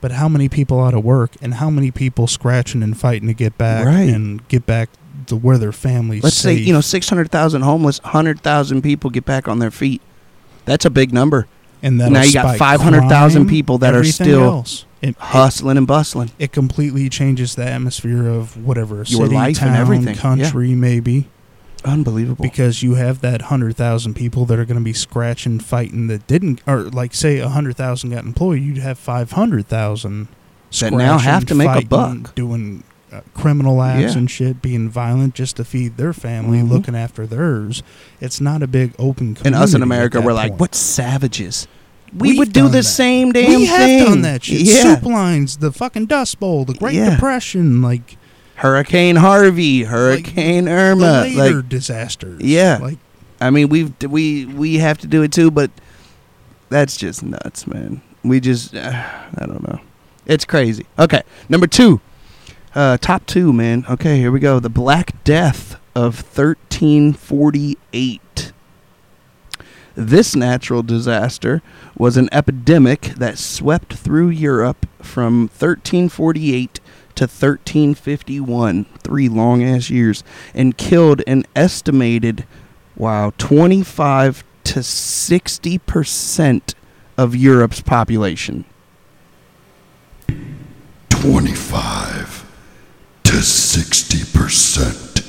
But 0.01 0.11
how 0.11 0.27
many 0.27 0.49
people 0.49 0.81
out 0.83 0.93
of 0.93 1.01
work 1.05 1.31
and 1.41 1.53
how 1.55 1.69
many 1.69 1.89
people 1.89 2.27
scratching 2.27 2.83
and 2.83 2.97
fighting 2.97 3.29
to 3.29 3.33
get 3.33 3.57
back 3.57 3.85
Right. 3.85 4.09
and 4.09 4.45
get 4.49 4.65
back 4.65 4.89
to 5.27 5.37
where 5.37 5.57
their 5.57 5.71
families 5.71 6.21
Let's 6.23 6.35
say 6.35 6.55
you 6.55 6.73
know 6.73 6.81
six 6.81 7.07
hundred 7.07 7.31
thousand 7.31 7.61
homeless, 7.61 7.99
hundred 8.03 8.41
thousand 8.41 8.81
people 8.81 9.09
get 9.09 9.23
back 9.23 9.47
on 9.47 9.59
their 9.59 9.71
feet. 9.71 10.01
That's 10.65 10.83
a 10.83 10.89
big 10.89 11.13
number. 11.13 11.47
and 11.81 11.97
now 11.97 12.21
you 12.21 12.33
got 12.33 12.57
500,000 12.57 13.47
people 13.47 13.77
that 13.77 13.93
are 13.93 14.03
still 14.03 14.43
else. 14.43 14.85
It, 15.03 15.17
Hustling 15.17 15.77
and 15.77 15.85
bustling. 15.85 16.31
it 16.39 16.51
completely 16.53 17.09
changes 17.09 17.55
the 17.55 17.65
atmosphere 17.65 18.25
of 18.27 18.55
whatever 18.65 18.95
Your 18.95 19.05
city, 19.05 19.35
life 19.35 19.61
and 19.61 19.71
town, 19.71 19.75
everything, 19.75 20.15
yeah. 20.15 20.21
country, 20.21 20.73
maybe. 20.75 21.27
Unbelievable. 21.85 22.41
because 22.41 22.81
you 22.81 22.93
have 22.95 23.19
that 23.19 23.41
hundred 23.43 23.75
thousand 23.75 24.13
people 24.13 24.45
that 24.45 24.57
are 24.57 24.63
going 24.63 24.77
to 24.79 24.83
be 24.83 24.93
scratching, 24.93 25.59
fighting 25.59 26.07
that 26.07 26.25
didn't, 26.27 26.61
or 26.65 26.83
like 26.83 27.13
say 27.13 27.39
a 27.39 27.49
hundred 27.49 27.75
thousand 27.75 28.11
got 28.11 28.23
employed, 28.23 28.61
you'd 28.61 28.77
have 28.77 28.97
five 28.97 29.33
hundred 29.33 29.67
thousand 29.67 30.29
That 30.79 30.93
now 30.93 31.17
have 31.17 31.45
to 31.47 31.55
make 31.55 31.67
a 31.83 31.85
buck. 31.85 32.33
doing 32.35 32.85
uh, 33.11 33.19
criminal 33.33 33.83
acts 33.83 34.13
Yeah. 34.13 34.19
and 34.19 34.31
shit, 34.31 34.61
being 34.61 34.89
violent 34.89 35.35
just 35.35 35.57
to 35.57 35.65
feed 35.65 35.97
their 35.97 36.13
family, 36.13 36.59
Mhm. 36.59 36.69
looking 36.69 36.95
after 36.95 37.27
theirs. 37.27 37.83
It's 38.21 38.39
not 38.39 38.63
a 38.63 38.67
big 38.67 38.93
open. 38.97 39.35
Community 39.35 39.47
and 39.47 39.55
us 39.55 39.73
in 39.73 39.83
America, 39.83 40.21
we're 40.21 40.31
like, 40.33 40.57
what 40.59 40.73
savages? 40.73 41.67
We 42.15 42.29
We've 42.29 42.39
would 42.39 42.53
do 42.53 42.63
the 42.63 42.69
that. 42.77 42.83
same 42.83 43.31
damn 43.31 43.45
thing. 43.45 43.59
we 43.59 43.65
have 43.65 43.79
thing. 43.85 44.05
done 44.05 44.21
that 44.21 44.43
shit. 44.43 44.61
Yeah. 44.61 44.95
Soup 44.95 45.03
lines, 45.05 45.57
the 45.57 45.71
fucking 45.71 46.05
Dust 46.05 46.39
Bowl, 46.39 46.65
the 46.65 46.73
Great 46.75 46.95
Yeah. 46.95 47.11
Depression, 47.11 47.81
like 47.81 48.17
Hurricane 48.55 49.15
Harvey, 49.15 49.83
Hurricane 49.83 50.65
the 50.65 50.71
Irma. 50.71 51.21
later 51.23 51.55
Like, 51.57 51.69
disasters. 51.69 52.41
Yeah. 52.41 52.77
like 52.81 52.97
I 53.41 53.49
mean, 53.49 53.69
we've 53.69 53.91
we 54.07 54.45
we 54.45 54.77
have 54.77 54.99
to 54.99 55.07
do 55.07 55.23
it 55.23 55.31
too, 55.31 55.49
but 55.51 55.71
that's 56.69 56.95
just 56.97 57.23
nuts, 57.23 57.67
man. 57.67 58.01
We 58.23 58.39
just, 58.39 58.73
uh, 58.73 59.03
I 59.37 59.45
don't 59.45 59.67
know. 59.67 59.79
It's 60.25 60.45
crazy. 60.45 60.85
Okay, 60.97 61.21
number 61.49 61.67
two, 61.67 61.99
uh, 62.73 62.97
top 62.97 63.25
two, 63.25 63.51
man. 63.51 63.83
Okay, 63.89 64.17
here 64.19 64.31
we 64.31 64.39
go. 64.39 64.59
The 64.59 64.69
Black 64.69 65.21
Death 65.25 65.75
of 65.93 66.23
1348. 66.37 68.52
This 69.95 70.35
natural 70.35 70.81
disaster 70.81 71.61
was 71.95 72.17
an 72.17 72.29
epidemic 72.31 73.01
that 73.17 73.37
swept 73.37 73.93
through 73.93 74.29
Europe 74.29 74.87
from 75.01 75.41
1348 75.41 76.79
to 77.15 77.23
1351, 77.23 78.85
three 78.99 79.29
long 79.29 79.63
ass 79.63 79.89
years, 79.91 80.23
and 80.53 80.77
killed 80.77 81.21
an 81.27 81.45
estimated, 81.55 82.45
wow, 82.95 83.31
25 83.37 84.43
to 84.63 84.81
60 84.81 85.77
percent 85.79 86.73
of 87.17 87.35
Europe's 87.35 87.81
population. 87.81 88.65
25 91.09 92.51
to 93.23 93.31
60% 93.31 95.25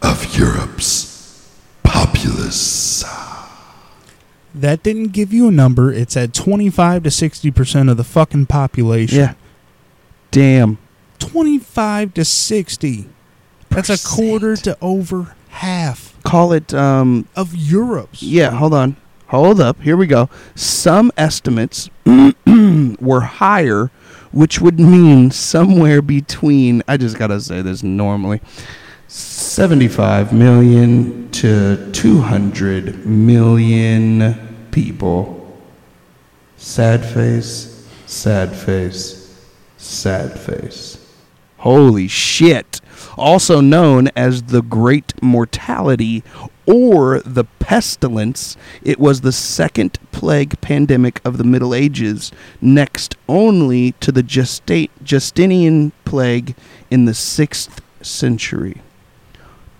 of 0.00 0.38
Europe's 0.38 1.50
populace. 1.82 3.04
That 4.60 4.82
didn't 4.82 5.08
give 5.08 5.32
you 5.32 5.48
a 5.48 5.52
number. 5.52 5.92
It's 5.92 6.16
at 6.16 6.34
25 6.34 7.04
to 7.04 7.10
60% 7.10 7.90
of 7.90 7.96
the 7.96 8.04
fucking 8.04 8.46
population. 8.46 9.18
Yeah. 9.18 9.34
Damn. 10.30 10.78
25 11.18 12.14
to 12.14 12.24
60. 12.24 13.08
That's 13.70 13.90
a 13.90 13.98
quarter 13.98 14.56
to 14.56 14.76
over 14.80 15.36
half 15.48 16.08
Call 16.28 16.52
it 16.52 16.74
um, 16.74 17.26
of 17.36 17.56
Europe's. 17.56 18.22
Yeah, 18.22 18.50
hold 18.50 18.74
on. 18.74 18.96
Hold 19.28 19.60
up. 19.60 19.80
Here 19.80 19.96
we 19.96 20.06
go. 20.06 20.28
Some 20.54 21.10
estimates 21.16 21.88
were 23.00 23.20
higher, 23.20 23.90
which 24.32 24.60
would 24.60 24.78
mean 24.78 25.30
somewhere 25.30 26.02
between, 26.02 26.82
I 26.86 26.98
just 26.98 27.16
got 27.16 27.28
to 27.28 27.40
say 27.40 27.62
this 27.62 27.82
normally, 27.82 28.42
75 29.06 30.34
million 30.34 31.30
to 31.30 31.90
200 31.92 33.06
million 33.06 34.47
people. 34.82 35.58
Sad 36.56 37.04
face, 37.04 37.84
sad 38.06 38.54
face, 38.54 39.36
sad 39.76 40.38
face. 40.38 41.04
Holy 41.58 42.06
shit. 42.06 42.80
Also 43.16 43.60
known 43.60 44.08
as 44.14 44.44
the 44.44 44.62
Great 44.62 45.20
Mortality 45.20 46.22
or 46.64 47.20
the 47.24 47.44
Pestilence, 47.58 48.56
it 48.82 49.00
was 49.00 49.20
the 49.20 49.32
second 49.32 49.98
plague 50.12 50.60
pandemic 50.60 51.20
of 51.24 51.38
the 51.38 51.44
Middle 51.44 51.74
Ages, 51.74 52.30
next 52.60 53.16
only 53.28 53.92
to 54.00 54.12
the 54.12 54.22
Justinian 54.22 55.92
plague 56.04 56.54
in 56.88 57.04
the 57.04 57.12
6th 57.12 57.80
century. 58.00 58.80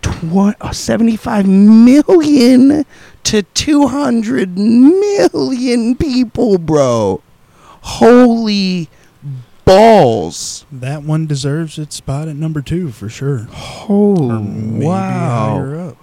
Tw- 0.03 0.55
uh, 0.61 0.73
75 0.73 1.47
million 1.47 2.85
to 3.25 3.43
200 3.43 4.57
million 4.59 5.97
people, 5.97 6.59
bro. 6.59 7.23
Holy 7.83 8.89
balls. 9.65 10.65
That 10.73 11.03
one 11.03 11.27
deserves 11.27 11.79
its 11.79 11.97
spot 11.97 12.29
at 12.29 12.37
number 12.37 12.63
two 12.63 12.91
for 12.91 13.09
sure. 13.09 13.49
Oh, 13.53 14.41
wow. 14.81 15.97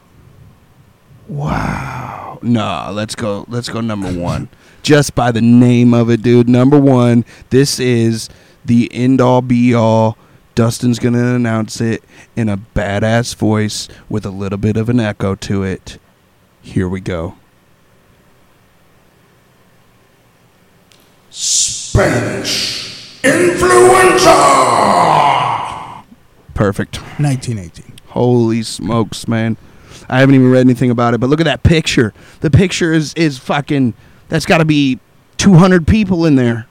Wow. 1.28 2.40
No, 2.42 2.90
let's 2.94 3.16
go. 3.16 3.46
Let's 3.48 3.70
go 3.70 3.82
number 3.82 4.12
one. 4.12 4.50
Just 4.84 5.16
by 5.16 5.32
the 5.32 5.42
name 5.42 5.94
of 5.96 6.12
it, 6.12 6.22
dude. 6.22 6.48
Number 6.48 6.80
one. 6.80 7.26
This 7.50 7.80
is 7.80 8.30
the 8.64 8.90
end 8.94 9.20
all 9.20 9.42
be 9.42 9.74
all. 9.74 10.18
Dustin's 10.56 11.00
gonna 11.00 11.36
announce 11.36 11.82
it 11.82 12.04
in 12.36 12.48
a 12.48 12.58
badass 12.58 13.36
voice 13.36 13.90
with 14.08 14.26
a 14.26 14.30
little 14.30 14.58
bit 14.58 14.78
of 14.78 14.88
an 14.88 15.02
echo 15.02 15.36
to 15.36 15.64
it. 15.64 15.98
Here 16.62 16.88
we 16.88 17.02
go. 17.02 17.36
Spanish 21.30 23.22
influenza. 23.24 24.32
Perfect. 26.54 26.98
1918. 27.20 27.94
Holy 28.08 28.64
smokes, 28.64 29.28
man. 29.28 29.58
I 30.08 30.20
haven't 30.20 30.36
even 30.36 30.50
read 30.50 30.62
anything 30.62 30.90
about 30.90 31.14
it, 31.14 31.20
but 31.20 31.30
look 31.30 31.42
at 31.42 31.46
that 31.46 31.64
picture. 31.64 32.14
The 32.40 32.50
picture 32.50 32.94
is 32.94 33.14
is 33.16 33.38
fucking 33.38 33.94
that's 34.30 34.46
got 34.46 34.60
to 34.60 34.66
be 34.66 35.00
200 35.38 35.86
people 35.86 36.26
in 36.26 36.36
there. 36.36 36.68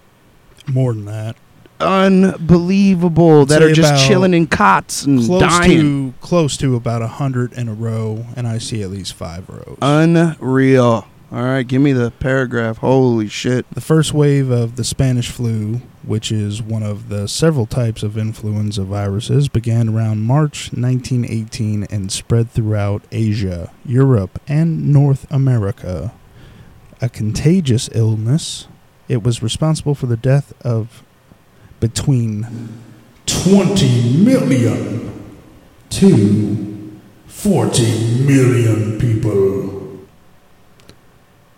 More 0.66 0.94
than 0.94 1.04
that. 1.04 1.36
Unbelievable 1.80 3.46
that 3.46 3.58
Say 3.60 3.64
are 3.70 3.74
just 3.74 3.92
about 3.94 4.06
chilling 4.08 4.34
in 4.34 4.46
cots 4.46 5.04
and 5.04 5.24
Close 5.24 5.40
dying. 5.40 6.12
to 6.12 6.14
close 6.20 6.56
to 6.58 6.76
about 6.76 7.02
a 7.02 7.08
hundred 7.08 7.52
in 7.52 7.68
a 7.68 7.74
row, 7.74 8.26
and 8.36 8.46
I 8.46 8.58
see 8.58 8.82
at 8.82 8.90
least 8.90 9.14
five 9.14 9.48
rows. 9.48 9.78
Unreal. 9.82 11.06
All 11.32 11.42
right, 11.42 11.66
give 11.66 11.82
me 11.82 11.92
the 11.92 12.10
paragraph. 12.12 12.78
Holy 12.78 13.28
shit. 13.28 13.68
The 13.70 13.80
first 13.80 14.14
wave 14.14 14.50
of 14.50 14.76
the 14.76 14.84
Spanish 14.84 15.30
flu, 15.30 15.80
which 16.04 16.30
is 16.30 16.62
one 16.62 16.84
of 16.84 17.08
the 17.08 17.26
several 17.26 17.66
types 17.66 18.02
of 18.04 18.16
influenza 18.16 18.84
viruses, 18.84 19.48
began 19.48 19.88
around 19.88 20.22
March 20.22 20.70
1918 20.72 21.84
and 21.90 22.12
spread 22.12 22.50
throughout 22.50 23.02
Asia, 23.10 23.72
Europe, 23.84 24.40
and 24.46 24.92
North 24.92 25.26
America. 25.30 26.12
A 27.00 27.08
contagious 27.08 27.90
illness, 27.92 28.68
it 29.08 29.22
was 29.24 29.42
responsible 29.42 29.94
for 29.96 30.06
the 30.06 30.16
death 30.16 30.52
of 30.64 31.02
between 31.80 32.46
20 33.26 34.18
million 34.24 35.10
to 35.90 36.92
40 37.26 38.24
million 38.24 38.98
people. 38.98 39.70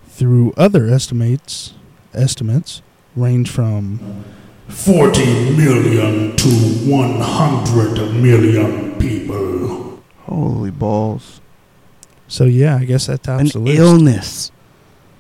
through 0.09 0.53
other 0.57 0.87
estimates 0.89 1.75
estimates 2.15 2.81
range 3.15 3.51
from 3.51 4.25
40 4.69 5.25
million 5.57 6.35
to 6.37 6.49
100 6.49 8.15
million 8.15 8.99
people. 8.99 10.01
Holy 10.25 10.71
balls. 10.71 11.41
so 12.29 12.45
yeah, 12.45 12.77
I 12.77 12.85
guess 12.87 13.07
that 13.07 13.27
An 13.29 13.39
tops 13.39 13.53
the 13.53 13.59
list. 13.61 13.79
illness. 13.79 14.53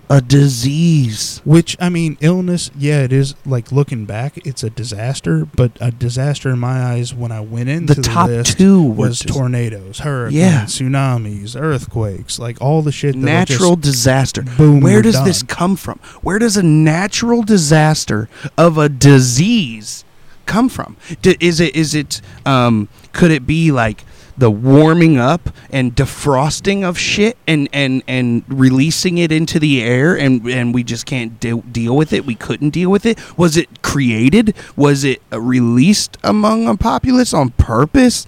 A 0.08 0.20
disease. 0.20 1.40
Which 1.44 1.76
I 1.80 1.88
mean, 1.88 2.16
illness. 2.20 2.70
Yeah, 2.78 3.02
it 3.02 3.12
is. 3.12 3.34
Like 3.44 3.72
looking 3.72 4.04
back, 4.06 4.38
it's 4.46 4.62
a 4.62 4.70
disaster. 4.70 5.44
But 5.44 5.72
a 5.80 5.90
disaster 5.90 6.50
in 6.50 6.58
my 6.60 6.80
eyes 6.92 7.12
when 7.12 7.32
I 7.32 7.40
went 7.40 7.68
into 7.68 7.94
The 7.94 8.02
the, 8.02 8.08
top 8.08 8.30
two 8.44 8.80
was 8.82 9.18
just 9.20 9.34
tornadoes, 9.34 9.98
hurricanes, 10.00 10.34
Yeah. 10.40 10.64
tsunamis, 10.64 11.60
earthquakes, 11.60 12.38
like 12.38 12.60
all 12.60 12.82
the 12.82 12.92
shit. 12.92 13.16
natural 13.16 13.74
disaster. 13.74 14.42
boom. 14.42 14.80
Where 14.80 15.02
does 15.02 15.22
this 15.24 15.42
come 15.42 15.74
from? 15.76 15.98
Where 16.22 16.38
does 16.38 16.56
a 16.56 16.62
natural 16.62 17.42
disaster 17.42 18.28
of 18.56 18.78
a 18.78 18.88
disease 18.88 20.04
come 20.46 20.68
from? 20.68 20.96
D- 21.22 21.36
is 21.40 21.58
it 21.60 21.74
is 21.74 21.94
it 21.96 22.20
um 22.44 22.88
could 23.12 23.32
it 23.32 23.44
be 23.46 23.72
like 23.72 24.04
the 24.38 24.50
warming 24.50 25.18
up 25.18 25.50
and 25.70 25.94
defrosting 25.94 26.84
of 26.84 26.98
shit 26.98 27.36
and 27.46 27.68
and 27.72 28.02
and 28.06 28.44
releasing 28.48 29.18
it 29.18 29.32
into 29.32 29.58
the 29.58 29.82
air 29.82 30.16
and 30.16 30.46
and 30.46 30.74
we 30.74 30.84
just 30.84 31.06
can't 31.06 31.40
de- 31.40 31.62
deal 31.62 31.96
with 31.96 32.12
it. 32.12 32.26
We 32.26 32.34
couldn't 32.34 32.70
deal 32.70 32.90
with 32.90 33.06
it. 33.06 33.18
Was 33.38 33.56
it 33.56 33.82
created? 33.82 34.54
Was 34.76 35.04
it 35.04 35.22
uh, 35.32 35.40
released 35.40 36.18
among 36.22 36.68
a 36.68 36.76
populace 36.76 37.32
on 37.32 37.50
purpose? 37.50 38.26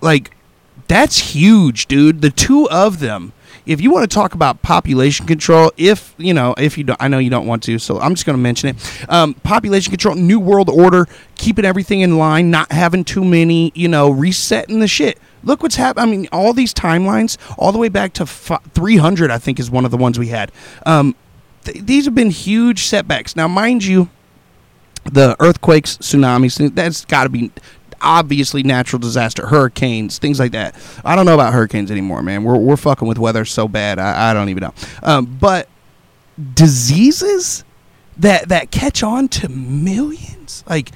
Like 0.00 0.32
that's 0.86 1.34
huge 1.34 1.86
dude. 1.86 2.20
The 2.20 2.30
two 2.30 2.68
of 2.70 3.00
them. 3.00 3.32
If 3.64 3.82
you 3.82 3.90
want 3.90 4.10
to 4.10 4.14
talk 4.14 4.32
about 4.32 4.62
population 4.62 5.26
control, 5.26 5.72
if 5.76 6.14
you 6.16 6.32
know, 6.32 6.54
if 6.56 6.78
you 6.78 6.84
don't, 6.84 7.02
I 7.02 7.08
know 7.08 7.18
you 7.18 7.28
don't 7.28 7.46
want 7.46 7.62
to, 7.64 7.78
so 7.78 8.00
I'm 8.00 8.14
just 8.14 8.24
going 8.24 8.36
to 8.36 8.42
mention 8.42 8.70
it. 8.70 9.10
Um, 9.10 9.34
population 9.34 9.90
control, 9.90 10.14
new 10.14 10.40
world 10.40 10.70
order, 10.70 11.06
keeping 11.36 11.66
everything 11.66 12.00
in 12.00 12.16
line, 12.16 12.50
not 12.50 12.72
having 12.72 13.04
too 13.04 13.22
many, 13.22 13.70
you 13.74 13.86
know, 13.88 14.08
resetting 14.08 14.80
the 14.80 14.88
shit. 14.88 15.18
Look 15.42 15.62
what's 15.62 15.76
happening. 15.76 16.08
I 16.08 16.10
mean, 16.10 16.28
all 16.32 16.52
these 16.52 16.74
timelines, 16.74 17.36
all 17.58 17.72
the 17.72 17.78
way 17.78 17.88
back 17.88 18.12
to 18.14 18.22
f- 18.22 18.62
300, 18.74 19.30
I 19.30 19.38
think, 19.38 19.58
is 19.58 19.70
one 19.70 19.84
of 19.84 19.90
the 19.90 19.96
ones 19.96 20.18
we 20.18 20.28
had. 20.28 20.52
Um, 20.84 21.14
th- 21.64 21.84
these 21.84 22.04
have 22.04 22.14
been 22.14 22.30
huge 22.30 22.84
setbacks. 22.84 23.36
Now, 23.36 23.48
mind 23.48 23.84
you, 23.84 24.08
the 25.04 25.36
earthquakes, 25.40 25.96
tsunamis, 25.98 26.74
that's 26.74 27.04
got 27.04 27.24
to 27.24 27.28
be 27.30 27.50
obviously 28.00 28.62
natural 28.62 29.00
disaster, 29.00 29.46
hurricanes, 29.46 30.18
things 30.18 30.38
like 30.38 30.52
that. 30.52 30.74
I 31.04 31.16
don't 31.16 31.26
know 31.26 31.34
about 31.34 31.52
hurricanes 31.52 31.90
anymore, 31.90 32.22
man. 32.22 32.44
We're 32.44 32.56
we're 32.56 32.76
fucking 32.76 33.08
with 33.08 33.18
weather 33.18 33.44
so 33.44 33.68
bad. 33.68 33.98
I, 33.98 34.30
I 34.30 34.34
don't 34.34 34.48
even 34.48 34.62
know. 34.62 34.74
Um, 35.02 35.26
but 35.40 35.68
diseases 36.54 37.64
that 38.16 38.48
that 38.48 38.70
catch 38.70 39.02
on 39.02 39.28
to 39.28 39.48
millions, 39.48 40.64
like 40.68 40.90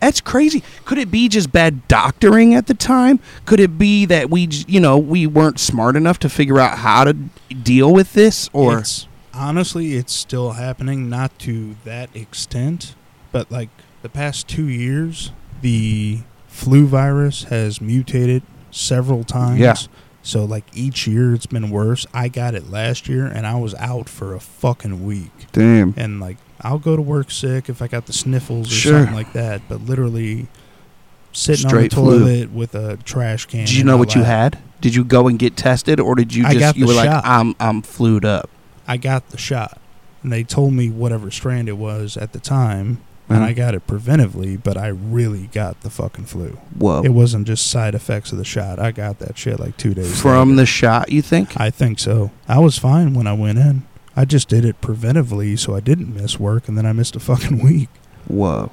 that's 0.00 0.20
crazy. 0.20 0.62
Could 0.84 0.98
it 0.98 1.10
be 1.10 1.28
just 1.28 1.52
bad 1.52 1.86
doctoring 1.88 2.54
at 2.54 2.66
the 2.66 2.74
time? 2.74 3.20
Could 3.44 3.60
it 3.60 3.78
be 3.78 4.04
that 4.06 4.30
we, 4.30 4.48
you 4.66 4.80
know, 4.80 4.98
we 4.98 5.26
weren't 5.26 5.58
smart 5.58 5.96
enough 5.96 6.18
to 6.20 6.28
figure 6.28 6.58
out 6.58 6.78
how 6.78 7.04
to 7.04 7.12
deal 7.12 7.92
with 7.92 8.12
this, 8.12 8.48
or 8.52 8.78
it's, 8.78 9.06
honestly, 9.34 9.94
it's 9.94 10.12
still 10.12 10.52
happening, 10.52 11.08
not 11.08 11.38
to 11.40 11.76
that 11.84 12.14
extent, 12.14 12.94
but 13.32 13.50
like 13.50 13.70
the 14.02 14.08
past 14.08 14.48
two 14.48 14.68
years, 14.68 15.32
the 15.60 16.20
flu 16.46 16.86
virus 16.86 17.44
has 17.44 17.80
mutated 17.80 18.42
several 18.70 19.24
times. 19.24 19.60
Yeah. 19.60 19.76
So 20.22 20.44
like 20.44 20.64
each 20.74 21.06
year 21.06 21.32
it's 21.34 21.46
been 21.46 21.70
worse. 21.70 22.06
I 22.12 22.28
got 22.28 22.54
it 22.54 22.68
last 22.70 23.08
year 23.08 23.26
and 23.26 23.46
I 23.46 23.54
was 23.56 23.74
out 23.76 24.08
for 24.08 24.34
a 24.34 24.40
fucking 24.40 25.04
week. 25.04 25.30
damn? 25.52 25.94
And 25.96 26.20
like 26.20 26.36
I'll 26.62 26.78
go 26.78 26.96
to 26.96 27.02
work 27.02 27.30
sick 27.30 27.68
if 27.68 27.80
I 27.82 27.86
got 27.88 28.06
the 28.06 28.12
sniffles 28.12 28.68
or 28.70 28.74
Sure. 28.74 28.92
something 29.00 29.14
like 29.14 29.32
that, 29.34 29.62
but 29.68 29.82
literally 29.86 30.48
sitting 31.32 31.68
Straight 31.68 31.96
on 31.96 32.04
the 32.04 32.10
flu. 32.10 32.18
toilet 32.20 32.52
with 32.52 32.74
a 32.74 32.96
trash 32.98 33.46
can. 33.46 33.60
Did 33.66 33.74
you 33.74 33.84
know 33.84 33.96
what 33.96 34.14
you 34.14 34.22
had? 34.24 34.58
Did 34.80 34.94
you 34.94 35.04
go 35.04 35.28
and 35.28 35.38
get 35.38 35.56
tested, 35.56 36.00
or 36.00 36.14
did 36.14 36.34
you 36.34 36.46
I 36.46 36.54
just 36.54 36.76
you 36.76 36.86
were 36.86 36.94
like. 36.94 37.10
I'm 37.24 37.54
I'm 37.60 37.82
flued 37.82 38.24
up? 38.24 38.48
I 38.86 38.96
got 38.96 39.28
the 39.30 39.38
shot. 39.38 39.78
And 40.22 40.32
they 40.32 40.42
told 40.42 40.72
me 40.72 40.90
whatever 40.90 41.30
strand 41.30 41.68
it 41.68 41.76
was 41.76 42.16
at 42.16 42.32
the 42.32 42.40
time, 42.40 42.98
and 43.28 43.38
Uh-huh. 43.38 43.46
I 43.46 43.52
got 43.52 43.74
it 43.74 43.86
preventively, 43.86 44.60
but 44.60 44.76
I 44.76 44.88
really 44.88 45.48
got 45.52 45.80
the 45.82 45.90
fucking 45.90 46.24
flu. 46.24 46.58
Whoa! 46.76 47.02
It 47.04 47.10
wasn't 47.12 47.46
just 47.46 47.66
side 47.68 47.94
effects 47.94 48.32
of 48.32 48.38
the 48.38 48.44
shot. 48.44 48.78
I 48.80 48.90
got 48.90 49.18
that 49.20 49.36
shit 49.38 49.60
like 49.60 49.76
two 49.76 49.94
days 49.94 50.20
From 50.20 50.50
later. 50.50 50.62
the 50.62 50.66
shot, 50.66 51.12
you 51.12 51.22
think? 51.22 51.50
I 51.60 51.70
think 51.70 51.98
so. 52.00 52.30
I 52.48 52.58
was 52.58 52.78
fine 52.78 53.14
when 53.14 53.26
I 53.28 53.32
went 53.32 53.58
in. 53.58 53.82
I 54.18 54.24
just 54.24 54.48
did 54.48 54.64
it 54.64 54.80
preventively 54.80 55.56
so 55.56 55.76
I 55.76 55.80
didn't 55.80 56.12
miss 56.12 56.40
work, 56.40 56.66
and 56.66 56.76
then 56.76 56.84
I 56.84 56.92
missed 56.92 57.14
a 57.14 57.20
fucking 57.20 57.62
week. 57.64 57.88
Whoa! 58.26 58.72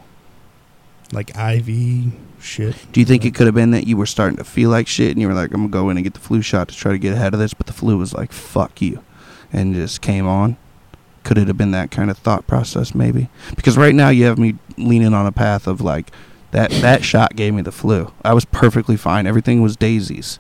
Like 1.12 1.38
IV 1.38 2.14
shit. 2.40 2.76
Do 2.92 3.00
you 3.00 3.06
think 3.06 3.26
it 3.26 3.36
could 3.36 3.46
have 3.46 3.54
been 3.54 3.70
that 3.70 3.86
you 3.86 3.96
were 3.96 4.08
starting 4.08 4.38
to 4.38 4.44
feel 4.44 4.72
like 4.72 4.88
shit, 4.88 5.12
and 5.12 5.22
you 5.22 5.28
were 5.28 5.36
like, 5.36 5.54
I'm 5.54 5.62
gonna 5.62 5.70
go 5.70 5.92
in 5.92 5.98
and 5.98 6.04
get 6.04 6.16
the 6.16 6.20
flu 6.20 6.42
shot 6.42 6.70
to 6.70 6.76
try 6.76 6.94
to 6.94 6.98
get 6.98 7.14
ahead 7.14 7.36
of 7.36 7.40
this, 7.40 7.54
but 7.54 7.68
the 7.68 7.74
flu 7.74 7.96
was 7.96 8.12
like, 8.12 8.32
fuck 8.32 8.82
you, 8.82 9.04
and 9.54 9.76
just 9.76 10.02
came 10.02 10.26
on? 10.26 10.58
Could 11.24 11.38
it 11.38 11.48
have 11.48 11.58
been 11.58 11.72
that 11.72 11.92
kind 11.92 12.10
of 12.10 12.18
thought 12.18 12.48
process, 12.48 12.96
maybe? 12.96 13.30
Because 13.56 13.78
right 13.78 13.94
now 13.94 14.10
you 14.10 14.26
have 14.26 14.40
me 14.40 14.56
leaning 14.80 15.14
on 15.14 15.28
a 15.28 15.32
path 15.32 15.68
of 15.68 15.80
like, 15.80 16.10
that 16.54 16.72
that 16.72 17.04
shot 17.04 17.36
gave 17.36 17.54
me 17.54 17.62
the 17.62 17.72
flu. 17.72 18.12
I 18.24 18.34
was 18.34 18.46
perfectly 18.46 18.98
fine. 18.98 19.28
Everything 19.28 19.62
was 19.62 19.76
daisies. 19.76 20.40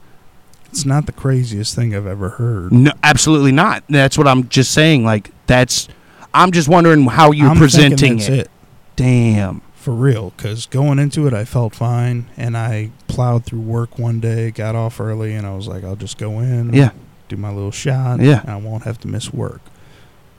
It's 0.76 0.85
not 0.85 1.06
the 1.06 1.14
craziest 1.14 1.73
thing 1.73 1.95
I've 1.95 2.06
ever 2.06 2.31
heard. 2.31 2.73
No, 2.73 2.91
absolutely 3.02 3.53
not. 3.53 3.85
That's 3.88 4.18
what 4.18 4.27
I'm 4.27 4.49
just 4.49 4.72
saying. 4.72 5.06
Like 5.06 5.31
that's. 5.47 5.88
I'm 6.34 6.52
just 6.52 6.68
wondering 6.68 7.06
how 7.06 7.31
you're 7.31 7.47
I'm 7.47 7.56
presenting 7.57 8.18
that's 8.18 8.27
it. 8.27 8.39
it. 8.39 8.52
Damn. 8.97 9.61
For 9.73 9.93
real, 9.93 10.34
because 10.35 10.65
going 10.65 10.99
into 10.99 11.27
it, 11.27 11.34
I 11.34 11.45
felt 11.45 11.73
fine, 11.76 12.26
and 12.35 12.57
I 12.57 12.91
plowed 13.07 13.45
through 13.45 13.61
work 13.61 13.97
one 13.97 14.19
day, 14.19 14.52
got 14.52 14.76
off 14.76 14.99
early, 14.99 15.34
and 15.34 15.47
I 15.47 15.56
was 15.56 15.68
like, 15.68 15.84
I'll 15.85 15.95
just 15.95 16.18
go 16.18 16.39
in, 16.39 16.73
Yeah. 16.73 16.89
do 17.30 17.38
my 17.38 17.52
little 17.53 17.72
shot, 17.72 18.19
Yeah. 18.19 18.41
and 18.41 18.49
I 18.49 18.57
won't 18.57 18.84
have 18.84 18.99
to 19.02 19.07
miss 19.07 19.31
work. 19.31 19.61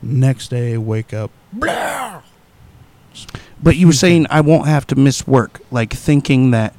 Next 0.02 0.48
day, 0.48 0.76
wake 0.76 1.14
up, 1.14 1.30
But 3.62 3.76
you 3.76 3.86
were 3.86 3.92
saying 3.92 4.26
I 4.28 4.40
won't 4.42 4.66
have 4.66 4.86
to 4.88 4.96
miss 4.96 5.26
work, 5.26 5.60
like 5.70 5.92
thinking 5.94 6.50
that 6.50 6.74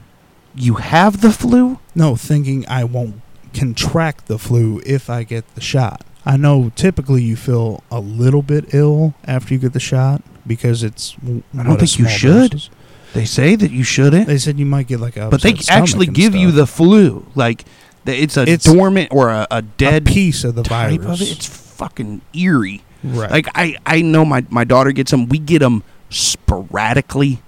you 0.55 0.75
have 0.75 1.21
the 1.21 1.31
flu. 1.31 1.79
no, 1.95 2.15
thinking 2.15 2.65
I 2.67 2.83
won't 2.83 3.21
contract 3.57 4.27
the 4.27 4.37
flu 4.37 4.81
if 4.85 5.09
I 5.09 5.23
get 5.23 5.55
the 5.55 5.61
shot. 5.61 6.03
I 6.25 6.35
know 6.37 6.71
typically 6.75 7.23
you 7.23 7.35
feel 7.35 7.83
a 7.89 7.99
little 7.99 8.41
bit 8.41 8.73
ill 8.73 9.13
after 9.25 9.53
you 9.53 9.59
get 9.59 9.73
the 9.73 9.79
shot 9.79 10.21
because 10.45 10.83
it's. 10.83 11.15
I 11.57 11.63
don't 11.63 11.77
think 11.77 11.97
you 11.99 12.07
should. 12.07 12.51
doses. 12.51 12.69
They 13.13 13.23
say 13.25 13.55
that 13.55 13.71
you 13.71 13.83
shouldn't, 13.83 14.27
They 14.27 14.37
said 14.37 14.59
you 14.59 14.65
might 14.65 14.87
get 14.87 14.99
like 14.99 15.15
a. 15.17 15.29
but 15.29 15.41
they 15.41 15.55
actually 15.69 16.05
give 16.07 16.35
you 16.35 16.51
the 16.51 16.67
flu. 16.67 17.25
Like 17.35 17.63
it's 18.05 18.35
a 18.37 18.43
It's 18.43 18.65
dormant 18.65 19.09
or 19.11 19.29
a, 19.29 19.47
a 19.49 19.57
a 19.57 19.61
dead 19.61 20.05
piece 20.05 20.43
of 20.43 20.55
the 20.55 20.63
virus. 20.63 21.05
of 21.05 21.21
it. 21.21 21.31
It's 21.31 21.45
fucking 21.47 22.21
eerie. 22.33 22.83
right. 23.03 23.31
Like 23.31 23.47
I, 23.55 23.77
I 23.85 24.01
know 24.01 24.25
my 24.25 24.45
my 24.49 24.65
daughter 24.65 24.91
gets 24.91 25.11
them. 25.11 25.29
We 25.29 25.39
get 25.39 25.59
them 25.59 25.83
sporadically. 26.09 27.41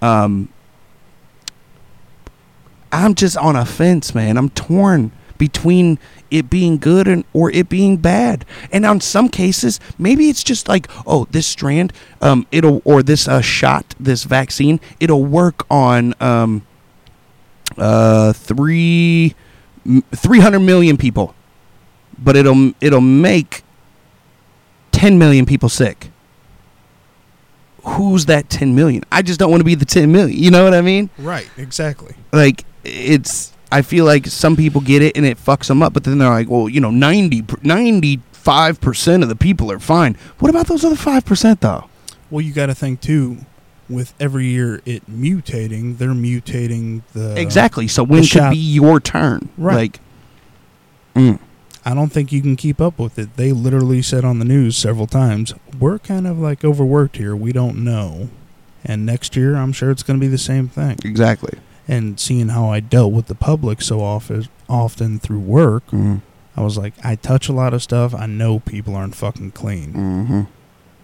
Um, 0.00 0.48
I'm 2.90 3.14
just 3.14 3.36
on 3.36 3.56
a 3.56 3.64
fence, 3.64 4.14
man. 4.14 4.36
I'm 4.36 4.48
torn 4.50 5.12
between 5.42 5.98
it 6.30 6.48
being 6.48 6.78
good 6.78 7.08
and 7.08 7.24
or 7.32 7.50
it 7.50 7.68
being 7.68 7.96
bad. 7.96 8.44
And 8.70 8.86
on 8.86 9.00
some 9.00 9.28
cases, 9.28 9.80
maybe 9.98 10.28
it's 10.28 10.44
just 10.44 10.68
like, 10.68 10.86
oh, 11.04 11.26
this 11.32 11.48
strand, 11.48 11.92
um, 12.20 12.46
it'll 12.52 12.80
or 12.84 13.02
this 13.02 13.26
uh, 13.26 13.40
shot, 13.40 13.96
this 13.98 14.22
vaccine, 14.22 14.78
it'll 15.00 15.24
work 15.24 15.66
on 15.68 16.14
um, 16.20 16.64
uh, 17.76 18.32
three, 18.34 19.34
three 20.14 20.38
hundred 20.38 20.60
million 20.60 20.96
people, 20.96 21.34
but 22.16 22.36
it'll 22.36 22.70
it'll 22.80 23.00
make 23.00 23.64
10 24.92 25.18
million 25.18 25.44
people 25.44 25.68
sick. 25.68 26.12
Who's 27.84 28.26
that 28.26 28.48
10 28.48 28.76
million? 28.76 29.02
I 29.10 29.22
just 29.22 29.40
don't 29.40 29.50
want 29.50 29.62
to 29.62 29.64
be 29.64 29.74
the 29.74 29.84
10 29.84 30.12
million. 30.12 30.38
You 30.40 30.52
know 30.52 30.62
what 30.62 30.74
I 30.74 30.82
mean? 30.82 31.10
right. 31.18 31.50
Exactly. 31.56 32.14
Like, 32.32 32.64
it's, 32.84 33.52
I 33.72 33.82
feel 33.82 34.04
like 34.04 34.26
some 34.26 34.54
people 34.56 34.80
get 34.80 35.02
it 35.02 35.16
and 35.16 35.24
it 35.26 35.38
fucks 35.38 35.66
them 35.68 35.82
up, 35.82 35.92
but 35.92 36.04
then 36.04 36.18
they're 36.18 36.28
like, 36.28 36.48
well, 36.50 36.68
you 36.68 36.80
know, 36.80 36.90
90, 36.90 37.42
95% 37.42 39.22
of 39.22 39.28
the 39.28 39.36
people 39.36 39.70
are 39.72 39.78
fine. 39.78 40.16
What 40.38 40.50
about 40.50 40.66
those 40.66 40.84
other 40.84 40.96
5% 40.96 41.60
though? 41.60 41.88
Well, 42.30 42.40
you 42.40 42.52
got 42.52 42.66
to 42.66 42.74
think 42.74 43.00
too. 43.00 43.38
With 43.88 44.14
every 44.18 44.46
year 44.46 44.80
it 44.86 45.10
mutating, 45.10 45.98
they're 45.98 46.10
mutating 46.10 47.02
the 47.12 47.38
exactly. 47.38 47.88
So 47.88 48.02
when 48.04 48.22
should 48.22 48.38
shot- 48.38 48.52
be 48.52 48.56
your 48.58 49.00
turn? 49.00 49.50
Right. 49.58 49.74
Like, 49.74 50.00
mm, 51.14 51.38
I 51.84 51.92
don't 51.92 52.10
think 52.10 52.32
you 52.32 52.40
can 52.40 52.56
keep 52.56 52.80
up 52.80 52.98
with 52.98 53.18
it. 53.18 53.36
They 53.36 53.52
literally 53.52 54.00
said 54.00 54.24
on 54.24 54.38
the 54.38 54.46
news 54.46 54.76
several 54.78 55.06
times, 55.06 55.52
"We're 55.78 55.98
kind 55.98 56.26
of 56.26 56.38
like 56.38 56.64
overworked 56.64 57.16
here. 57.18 57.36
We 57.36 57.52
don't 57.52 57.84
know." 57.84 58.30
And 58.84 59.04
next 59.04 59.36
year, 59.36 59.56
I'm 59.56 59.72
sure 59.72 59.90
it's 59.90 60.02
going 60.04 60.18
to 60.18 60.24
be 60.24 60.28
the 60.30 60.38
same 60.38 60.68
thing. 60.68 60.96
exactly. 61.04 61.58
And 61.94 62.18
seeing 62.18 62.48
how 62.48 62.68
I 62.70 62.80
dealt 62.80 63.12
with 63.12 63.26
the 63.26 63.34
public 63.34 63.82
so 63.82 64.00
often, 64.00 64.48
often 64.68 65.18
through 65.18 65.40
work, 65.40 65.86
Mm, 65.90 66.22
I 66.56 66.62
was 66.62 66.76
like, 66.78 66.94
I 67.04 67.16
touch 67.16 67.48
a 67.48 67.52
lot 67.52 67.72
of 67.74 67.82
stuff. 67.82 68.14
I 68.14 68.26
know 68.26 68.60
people 68.60 68.94
aren't 68.96 69.14
fucking 69.14 69.52
clean. 69.52 69.92
hmm 69.92 70.40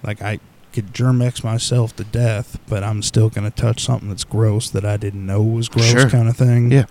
Like 0.03 0.21
I 0.23 0.41
could 0.73 0.93
germex 0.93 1.43
myself 1.43 1.97
to 1.97 2.05
death, 2.05 2.59
but 2.69 2.85
I'm 2.85 3.03
still 3.03 3.29
going 3.31 3.51
to 3.51 3.57
touch 3.57 3.83
something 3.85 4.09
that's 4.11 4.25
gross 4.25 4.69
that 4.71 4.85
I 4.85 4.97
didn't 4.99 5.25
know 5.27 5.43
was 5.43 5.69
gross, 5.69 5.87
Sure. 5.91 6.11
kind 6.11 6.29
of 6.29 6.37
thing. 6.37 6.71
Yeah. 6.71 6.85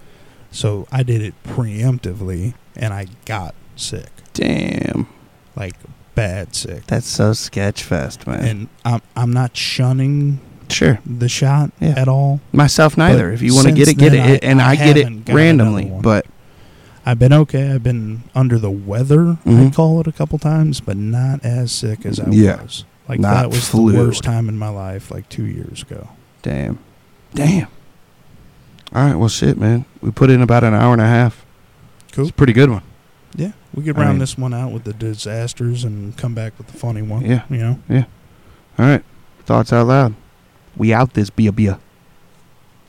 So 0.51 0.87
I 0.91 1.03
did 1.03 1.21
it 1.21 1.35
preemptively, 1.43 2.53
and 2.75 2.93
I 2.93 3.07
got 3.25 3.53
sick, 3.75 4.09
Damn. 4.33 5.07
like 5.55 5.75
bad 6.15 6.55
sick. 6.55 6.87
That's 6.87 7.05
so 7.07 7.33
sketch 7.33 7.83
fest, 7.83 8.25
man. 8.25 8.43
And 8.45 8.69
I'm 8.83 9.01
I'm 9.15 9.31
not 9.31 9.55
shunning 9.55 10.39
sure. 10.69 10.99
the 11.05 11.29
shot 11.29 11.71
Yeah. 11.79 11.93
at 11.97 12.07
all. 12.07 12.39
Myself 12.51 12.97
neither. 12.97 13.27
But 13.29 13.33
If 13.35 13.41
you 13.41 13.55
want 13.55 13.67
to 13.67 13.73
get 13.73 13.87
it, 13.87 13.97
get 13.97 14.13
it. 14.13 14.19
I- 14.43 14.47
and 14.47 14.61
I 14.61 14.71
I, 14.71 14.75
get 14.75 14.97
it 14.97 15.29
randomly. 15.29 15.91
But 16.01 16.25
I've 17.05 17.19
been 17.19 17.33
okay. 17.33 17.71
I've 17.71 17.83
been 17.83 18.23
under 18.35 18.59
the 18.59 18.69
weather, 18.71 19.37
Mhm. 19.45 19.67
I'd 19.67 19.73
call 19.73 19.99
it 20.01 20.07
a 20.07 20.11
couple 20.11 20.37
times, 20.39 20.79
but 20.81 20.97
not 20.97 21.43
as 21.43 21.71
sick 21.71 22.05
as 22.05 22.19
I 22.19 22.29
Yeah. 22.31 22.61
was. 22.61 22.83
Like 23.07 23.19
Not 23.21 23.35
that 23.35 23.49
was 23.49 23.69
the 23.71 23.81
worst 23.81 24.23
time 24.23 24.49
in 24.49 24.57
my 24.57 24.67
life, 24.69 25.09
like 25.11 25.29
two 25.29 25.45
years 25.45 25.81
ago. 25.81 26.09
damn, 26.43 26.79
damn. 27.33 27.67
All 28.93 29.03
right. 29.05 29.15
Well, 29.15 29.29
shit, 29.29 29.57
man. 29.57 29.85
We 30.01 30.11
put 30.11 30.29
in 30.29 30.41
about 30.41 30.63
an 30.63 30.73
hour 30.73 30.93
and 30.93 31.01
a 31.01 31.07
half. 31.07 31.45
Cool. 32.11 32.23
It's 32.25 32.31
a 32.31 32.33
pretty 32.33 32.53
good 32.53 32.69
one. 32.69 32.81
Yeah, 33.35 33.51
we 33.73 33.83
could 33.83 33.97
I 33.97 34.01
round 34.01 34.13
mean- 34.13 34.19
this 34.19 34.37
one 34.37 34.53
out 34.53 34.71
with 34.71 34.83
the 34.85 34.93
disasters 34.93 35.83
and 35.83 36.15
come 36.17 36.33
back 36.33 36.53
with 36.57 36.67
the 36.67 36.77
funny 36.77 37.01
one. 37.01 37.23
Yeah. 37.25 37.41
you 37.49 37.57
know. 37.57 37.79
Yeah. 37.89 38.05
All 38.79 38.85
right. 38.85 39.03
Thoughts 39.45 39.71
out 39.71 39.87
loud. 39.87 40.13
We 40.77 40.93
out 40.93 41.13
this 41.13 41.29
beer 41.31 41.51
beer. 41.51 41.79